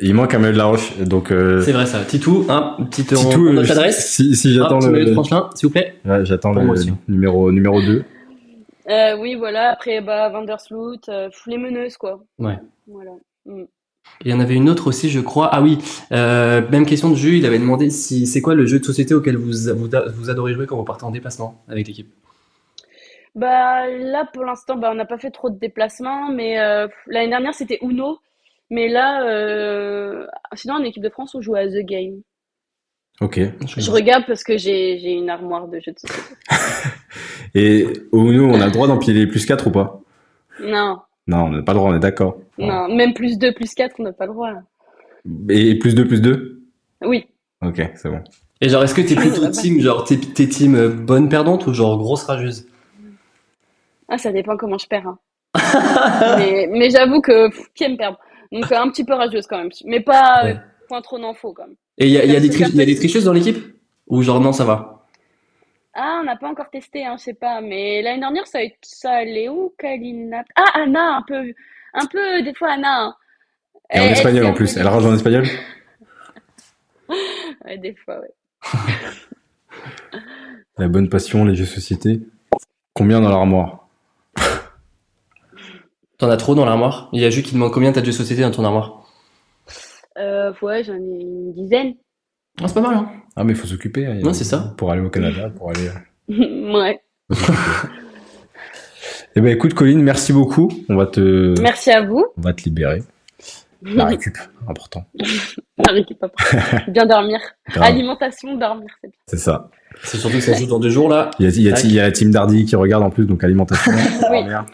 Il 0.00 0.14
manque 0.14 0.34
un 0.34 0.38
maillot 0.38 0.52
de 0.52 0.58
la 0.58 0.64
Roche, 0.64 0.96
donc 0.98 1.30
euh, 1.30 1.60
C'est 1.60 1.72
vrai 1.72 1.86
ça. 1.86 2.02
Titou, 2.04 2.46
hein, 2.48 2.76
petite 2.90 3.08
Titou, 3.14 3.46
on, 3.46 3.50
on 3.50 3.52
note 3.52 3.64
euh, 3.64 3.68
l'adresse. 3.68 4.10
Si, 4.10 4.34
si 4.34 4.54
j'attends 4.54 4.78
de 4.78 4.88
le, 4.88 5.12
Franchelin, 5.12 5.50
s'il 5.54 5.68
vous 5.68 5.72
plaît. 5.72 5.94
Ouais, 6.04 6.24
j'attends 6.24 6.52
le 6.52 6.68
aussi. 6.68 6.92
numéro 7.08 7.52
numéro 7.52 7.80
2. 7.80 8.04
Euh, 8.88 9.16
oui, 9.18 9.34
voilà. 9.34 9.70
Après, 9.70 10.00
bah, 10.00 10.28
Vandersloot, 10.30 11.08
euh, 11.08 11.28
les 11.46 11.58
meneuses, 11.58 11.96
quoi. 11.96 12.24
Ouais. 12.38 12.58
Voilà. 12.86 13.12
Et 13.46 14.28
il 14.28 14.30
y 14.30 14.34
en 14.34 14.40
avait 14.40 14.54
une 14.54 14.68
autre 14.68 14.88
aussi, 14.88 15.10
je 15.10 15.20
crois. 15.20 15.48
Ah 15.52 15.62
oui, 15.62 15.78
euh, 16.12 16.62
même 16.70 16.86
question 16.86 17.10
de 17.10 17.14
Ju. 17.14 17.38
Il 17.38 17.46
avait 17.46 17.58
demandé 17.58 17.90
si 17.90 18.26
c'est 18.26 18.40
quoi 18.40 18.54
le 18.54 18.66
jeu 18.66 18.78
de 18.78 18.84
société 18.84 19.14
auquel 19.14 19.36
vous, 19.36 19.52
vous, 19.74 19.88
vous 20.14 20.30
adorez 20.30 20.54
jouer 20.54 20.66
quand 20.66 20.76
vous 20.76 20.84
partez 20.84 21.04
en 21.04 21.10
déplacement 21.10 21.62
avec 21.68 21.86
l'équipe? 21.86 22.12
Bah, 23.34 23.88
là, 23.88 24.28
pour 24.32 24.44
l'instant, 24.44 24.76
bah, 24.76 24.90
on 24.92 24.94
n'a 24.94 25.06
pas 25.06 25.18
fait 25.18 25.30
trop 25.30 25.50
de 25.50 25.58
déplacements, 25.58 26.30
mais 26.30 26.58
euh, 26.58 26.88
l'année 27.06 27.30
dernière, 27.30 27.54
c'était 27.54 27.78
Uno. 27.82 28.18
Mais 28.72 28.88
là, 28.88 29.26
euh, 29.28 30.26
sinon, 30.54 30.74
en 30.76 30.82
équipe 30.82 31.02
de 31.02 31.10
France, 31.10 31.34
on 31.34 31.42
joue 31.42 31.54
à 31.54 31.66
The 31.66 31.84
Game. 31.84 32.22
Ok. 33.20 33.38
Je 33.76 33.90
regarde 33.90 34.24
parce 34.26 34.42
que 34.42 34.56
j'ai 34.56 34.98
j'ai 34.98 35.12
une 35.12 35.28
armoire 35.28 35.68
de 35.68 35.78
jeux 35.78 35.92
de 35.92 35.98
société. 35.98 36.34
Et 37.54 37.86
au 38.12 38.30
Uno, 38.32 38.46
on 38.48 38.60
a 38.60 38.64
le 38.66 38.72
droit 38.72 38.86
d'empiler 38.88 39.26
plus 39.26 39.44
4 39.44 39.66
ou 39.66 39.70
pas? 39.70 40.00
Non, 40.60 40.98
Non, 41.26 41.44
on 41.44 41.48
n'a 41.50 41.62
pas 41.62 41.72
le 41.72 41.78
droit, 41.78 41.90
on 41.90 41.94
est 41.94 42.00
d'accord. 42.00 42.38
non, 42.56 42.88
même 42.88 43.12
plus 43.12 43.36
2, 43.38 43.52
plus 43.52 43.74
4, 43.74 43.96
on 43.98 44.04
n'a 44.04 44.12
pas 44.12 44.24
le 44.24 44.32
droit. 44.32 44.50
là. 44.50 44.62
Et 45.50 45.78
plus 45.78 45.94
2 45.94 46.08
plus 46.08 46.22
2 46.22 46.62
Oui. 47.04 47.26
Ok, 47.62 47.82
c'est 47.94 48.08
bon. 48.08 48.20
Et 48.62 48.68
genre, 48.70 48.82
est-ce 48.84 48.94
que 48.94 49.02
t'es 49.02 49.14
plutôt 49.14 49.42
Ah, 49.42 49.46
bah. 49.46 49.50
team, 49.50 49.80
genre, 49.80 50.04
t'es, 50.04 50.16
t'es 50.16 50.46
team 50.48 50.74
euh, 50.76 50.88
bonne 50.88 51.28
perdante 51.28 51.66
ou 51.66 51.74
genre 51.74 51.98
grosse 51.98 52.24
rageuse? 52.24 52.66
Ah, 54.08 54.16
ça 54.18 54.32
dépend 54.32 54.56
comment 54.56 54.78
je 54.78 54.86
perds. 54.86 55.06
hein. 55.08 55.18
mais 56.38 56.66
mais 56.70 56.88
j'avoue 56.90 57.20
que 57.20 57.48
pff, 57.50 57.66
qui 57.74 57.84
aime 57.84 57.98
perdre? 57.98 58.18
Donc 58.52 58.70
euh, 58.70 58.76
un 58.76 58.88
petit 58.90 59.04
peu 59.04 59.14
rageuse 59.14 59.46
quand 59.46 59.58
même. 59.58 59.70
Mais 59.84 60.00
pas 60.00 60.44
Ouais. 60.44 60.52
euh, 60.56 60.86
point 60.88 61.00
trop 61.02 61.18
d'infos 61.18 61.52
quand 61.52 61.66
même. 61.66 61.76
Et 61.98 62.06
il 62.06 62.12
y 62.12 62.18
a, 62.18 62.24
y 62.24 62.36
a 62.36 62.40
des 62.40 62.46
y 62.48 62.92
a 62.92 62.96
tricheuses 62.96 63.24
dans 63.24 63.32
l'équipe? 63.32 63.58
Ou 64.08 64.22
genre, 64.22 64.40
non, 64.40 64.52
ça 64.52 64.64
va? 64.64 65.06
Ah, 65.94 66.18
on 66.20 66.24
n'a 66.24 66.36
pas 66.36 66.48
encore 66.48 66.70
testé, 66.70 67.04
hein, 67.04 67.16
je 67.18 67.22
sais 67.24 67.34
pas. 67.34 67.60
Mais 67.60 68.00
l'année 68.02 68.20
dernière, 68.20 68.46
ça, 68.46 68.58
a 68.58 68.62
été- 68.62 68.78
ça 68.82 69.10
allait 69.12 69.48
où, 69.48 69.74
Kalina? 69.78 70.42
Ah, 70.56 70.80
Anna, 70.82 71.16
un 71.18 71.22
peu. 71.22 71.52
Un 71.94 72.06
peu, 72.06 72.42
des 72.42 72.54
fois, 72.54 72.72
Anna. 72.72 73.02
hein. 73.04 73.16
Et 73.92 74.00
en 74.00 74.04
Elle- 74.04 74.12
espagnol 74.12 74.46
en 74.46 74.54
plus. 74.54 74.76
Elle 74.76 74.88
rage 74.88 75.04
en 75.04 75.14
espagnol? 75.14 75.44
Ouais, 77.64 77.76
des 77.78 77.94
fois, 77.94 78.20
ouais. 78.20 78.32
La 80.78 80.88
bonne 80.88 81.08
passion, 81.08 81.44
les 81.44 81.54
jeux 81.54 81.64
de 81.64 81.68
société. 81.68 82.20
Combien 82.94 83.20
dans 83.20 83.28
l'armoire? 83.28 83.81
T'en 86.22 86.30
as 86.30 86.36
trop 86.36 86.54
dans 86.54 86.64
l'armoire 86.64 87.08
Il 87.12 87.20
y 87.20 87.24
a 87.24 87.30
Ju 87.30 87.42
qui 87.42 87.54
demande 87.54 87.72
combien 87.72 87.90
t'as 87.90 88.00
de 88.00 88.06
jeux 88.06 88.12
de 88.12 88.16
société 88.16 88.42
dans 88.42 88.52
ton 88.52 88.64
armoire 88.64 89.02
Euh, 90.16 90.52
ouais, 90.62 90.84
j'en 90.84 90.92
ai 90.94 90.98
une 91.20 91.52
dizaine. 91.52 91.94
Ah, 92.60 92.68
c'est 92.68 92.74
pas 92.74 92.80
mal, 92.80 92.94
hein 92.94 93.08
Ah, 93.34 93.42
mais 93.42 93.54
il 93.54 93.58
faut 93.58 93.66
s'occuper. 93.66 94.06
hein. 94.06 94.20
Ouais, 94.22 94.32
c'est 94.32 94.44
ça. 94.44 94.72
Pour 94.76 94.92
aller 94.92 95.00
au 95.02 95.10
Canada, 95.10 95.50
pour 95.50 95.70
aller. 95.70 95.90
ouais. 96.28 97.00
Eh 99.34 99.40
ben 99.40 99.48
écoute, 99.48 99.74
Colline, 99.74 100.00
merci 100.00 100.32
beaucoup. 100.32 100.70
On 100.88 100.94
va 100.94 101.06
te, 101.06 101.60
Merci 101.60 101.90
à 101.90 102.02
vous. 102.06 102.24
on 102.36 102.40
va 102.40 102.52
te 102.52 102.62
libérer. 102.62 103.02
La 103.82 104.04
récup, 104.04 104.36
important. 104.68 105.04
La 105.78 105.92
récup 105.92 106.22
après. 106.22 106.84
Bien 106.86 107.04
dormir. 107.04 107.40
Alimentation, 107.74 108.56
dormir, 108.56 108.86
c'est 109.00 109.08
bien. 109.08 109.18
C'est 109.26 109.38
ça. 109.38 109.70
C'est 110.04 110.18
surtout 110.18 110.36
que 110.36 110.42
ça 110.44 110.52
joue 110.54 110.66
dans 110.66 110.78
deux 110.78 110.88
jours 110.90 111.08
là. 111.08 111.32
Il 111.40 111.46
y 111.46 111.48
a, 111.48 111.50
il 111.50 111.62
y 111.62 111.68
a- 111.68 111.72
Tac. 111.72 111.84
il 111.84 111.92
y 111.94 111.98
a 111.98 112.02
la 112.04 112.12
team 112.12 112.30
Dardy 112.30 112.64
qui 112.64 112.76
regarde 112.76 113.02
en 113.02 113.10
plus, 113.10 113.26
donc 113.26 113.42
alimentation. 113.42 113.90
Oui. 114.30 114.38
dormir. 114.44 114.66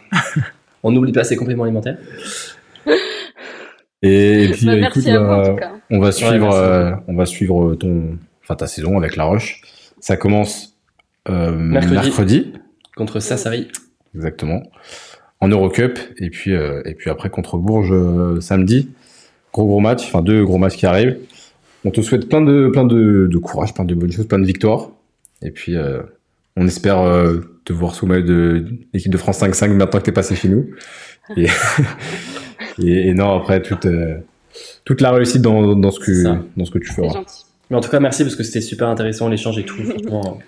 On 0.83 0.93
n'oublie 0.93 1.13
pas 1.13 1.25
ses 1.25 1.37
compléments 1.37 1.65
alimentaires. 1.65 1.99
Et, 4.03 4.45
et 4.45 4.49
puis, 4.53 4.67
Bah, 4.67 4.77
merci 4.77 5.01
écoute, 5.01 5.13
à 5.13 5.19
vous 5.19 5.27
en 5.33 5.45
tout 5.55 5.57
cas. 5.57 5.73
on 5.91 5.99
va 6.01 6.13
suivre, 6.13 6.55
euh, 6.55 6.93
on 7.09 7.15
va 7.17 7.27
suivre 7.27 7.75
ton, 7.75 8.19
enfin 8.43 8.55
ta 8.55 8.67
saison 8.67 8.97
avec 8.97 9.17
La 9.17 9.25
Roche. 9.25 9.61
Ça 10.01 10.17
commence 10.17 10.77
euh, 11.29 11.53
Mercredi. 11.53 11.95
mercredi, 11.95 12.53
Contre 12.97 13.21
Sassari. 13.21 13.69
exactement, 14.15 14.63
en 15.41 15.49
Eurocup, 15.49 15.99
et 16.19 16.31
puis 16.31 16.53
euh, 16.55 16.83
et 16.85 16.95
puis 16.95 17.11
après 17.11 17.31
contre 17.31 17.59
Bourges 17.59 17.93
euh, 17.93 18.41
samedi. 18.41 18.89
Gros 19.53 19.67
gros 19.67 19.81
match, 19.81 20.03
enfin 20.07 20.23
deux 20.23 20.45
gros 20.45 20.59
matchs 20.59 20.77
qui 20.77 20.87
arrivent. 20.87 21.19
On 21.85 21.91
te 21.91 22.01
souhaite 22.01 22.29
plein 22.29 22.41
de 22.41 22.69
plein 22.73 22.85
de, 22.85 23.29
de 23.31 23.39
courage, 23.39 23.73
plein 23.75 23.85
de 23.85 23.95
bonnes 23.95 24.13
choses, 24.13 24.27
plein 24.29 24.39
de 24.39 24.47
victoires. 24.47 24.91
Et 25.43 25.51
puis 25.51 25.77
euh, 25.77 26.03
on 26.57 26.67
espère 26.67 27.01
euh, 27.01 27.58
te 27.69 27.73
voir 27.75 27.95
sous 27.95 28.07
maillot 28.07 28.23
de 28.25 28.67
l'équipe 28.93 29.13
de 29.13 29.19
France 29.19 29.41
5-5 29.41 29.69
maintenant 29.69 29.99
que 30.01 30.05
t'es 30.05 30.13
passé 30.13 30.35
chez 30.35 30.49
nous. 30.49 30.71
Et, 31.37 31.47
et, 32.83 33.09
et 33.09 33.15
non 33.15 33.37
après 33.37 33.61
toute 33.63 33.87
euh, 33.87 34.19
toute 34.85 35.01
la 35.01 35.11
réussite 35.13 35.43
dans, 35.43 35.75
dans 35.75 35.91
ce 35.91 36.01
C'est 36.01 36.07
que 36.25 36.39
dans 36.57 36.65
ce 36.65 36.71
que 36.71 36.79
tu 36.79 36.89
C'est 36.89 36.95
feras. 36.95 37.13
gentil. 37.13 37.45
Mais 37.71 37.77
en 37.77 37.81
tout 37.81 37.91
cas, 37.91 38.01
merci 38.01 38.23
parce 38.25 38.35
que 38.35 38.43
c'était 38.43 38.63
super 38.63 38.89
intéressant 38.89 39.29
l'échange 39.29 39.59
et 39.59 39.65
tout. 39.65 39.77
Franchement, 39.83 40.39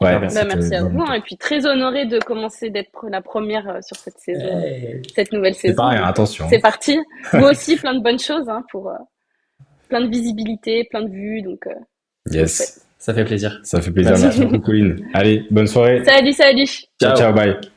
Ouais, 0.00 0.18
Bah, 0.18 0.28
merci 0.44 0.74
à 0.74 0.82
vous. 0.82 0.88
vraiment 0.88 1.08
hein, 1.08 1.14
Et 1.14 1.20
puis 1.20 1.36
très 1.36 1.64
honorée 1.66 2.04
de 2.06 2.18
commencer 2.18 2.68
d'être 2.68 3.06
la 3.08 3.22
première 3.22 3.68
euh, 3.68 3.78
sur 3.80 3.96
cette 3.96 4.18
saison, 4.18 4.60
Hey. 4.64 5.00
cette 5.14 5.32
nouvelle 5.32 5.54
C'est 5.54 5.68
saison. 5.68 5.76
pareil, 5.76 5.98
hein, 5.98 6.04
attention. 6.06 6.46
C'est 6.50 6.58
parti. 6.58 6.98
Moi 7.32 7.52
aussi, 7.52 7.76
plein 7.76 7.94
de 7.94 8.02
bonnes 8.02 8.18
choses 8.18 8.48
hein, 8.48 8.64
pour 8.72 8.88
euh, 8.90 8.94
plein 9.88 10.00
de 10.00 10.08
visibilité, 10.10 10.84
plein 10.90 11.02
de 11.02 11.10
vues. 11.10 11.42
Donc, 11.42 11.64
euh, 11.68 11.74
Yes, 12.32 12.83
Ça 13.04 13.12
fait 13.12 13.26
plaisir. 13.26 13.60
ça 13.64 13.82
fait 13.82 13.90
plaisir. 13.90 14.14
Merci. 14.18 14.40
Beaucoup, 14.40 14.60
Colline. 14.60 14.96
Allez, 15.12 15.44
bonne 15.50 15.66
soirée. 15.66 16.02
salut, 16.06 16.32
salut. 16.32 16.64
ciao, 16.98 17.10
Ciao. 17.10 17.16
ciao 17.16 17.32
bye. 17.34 17.73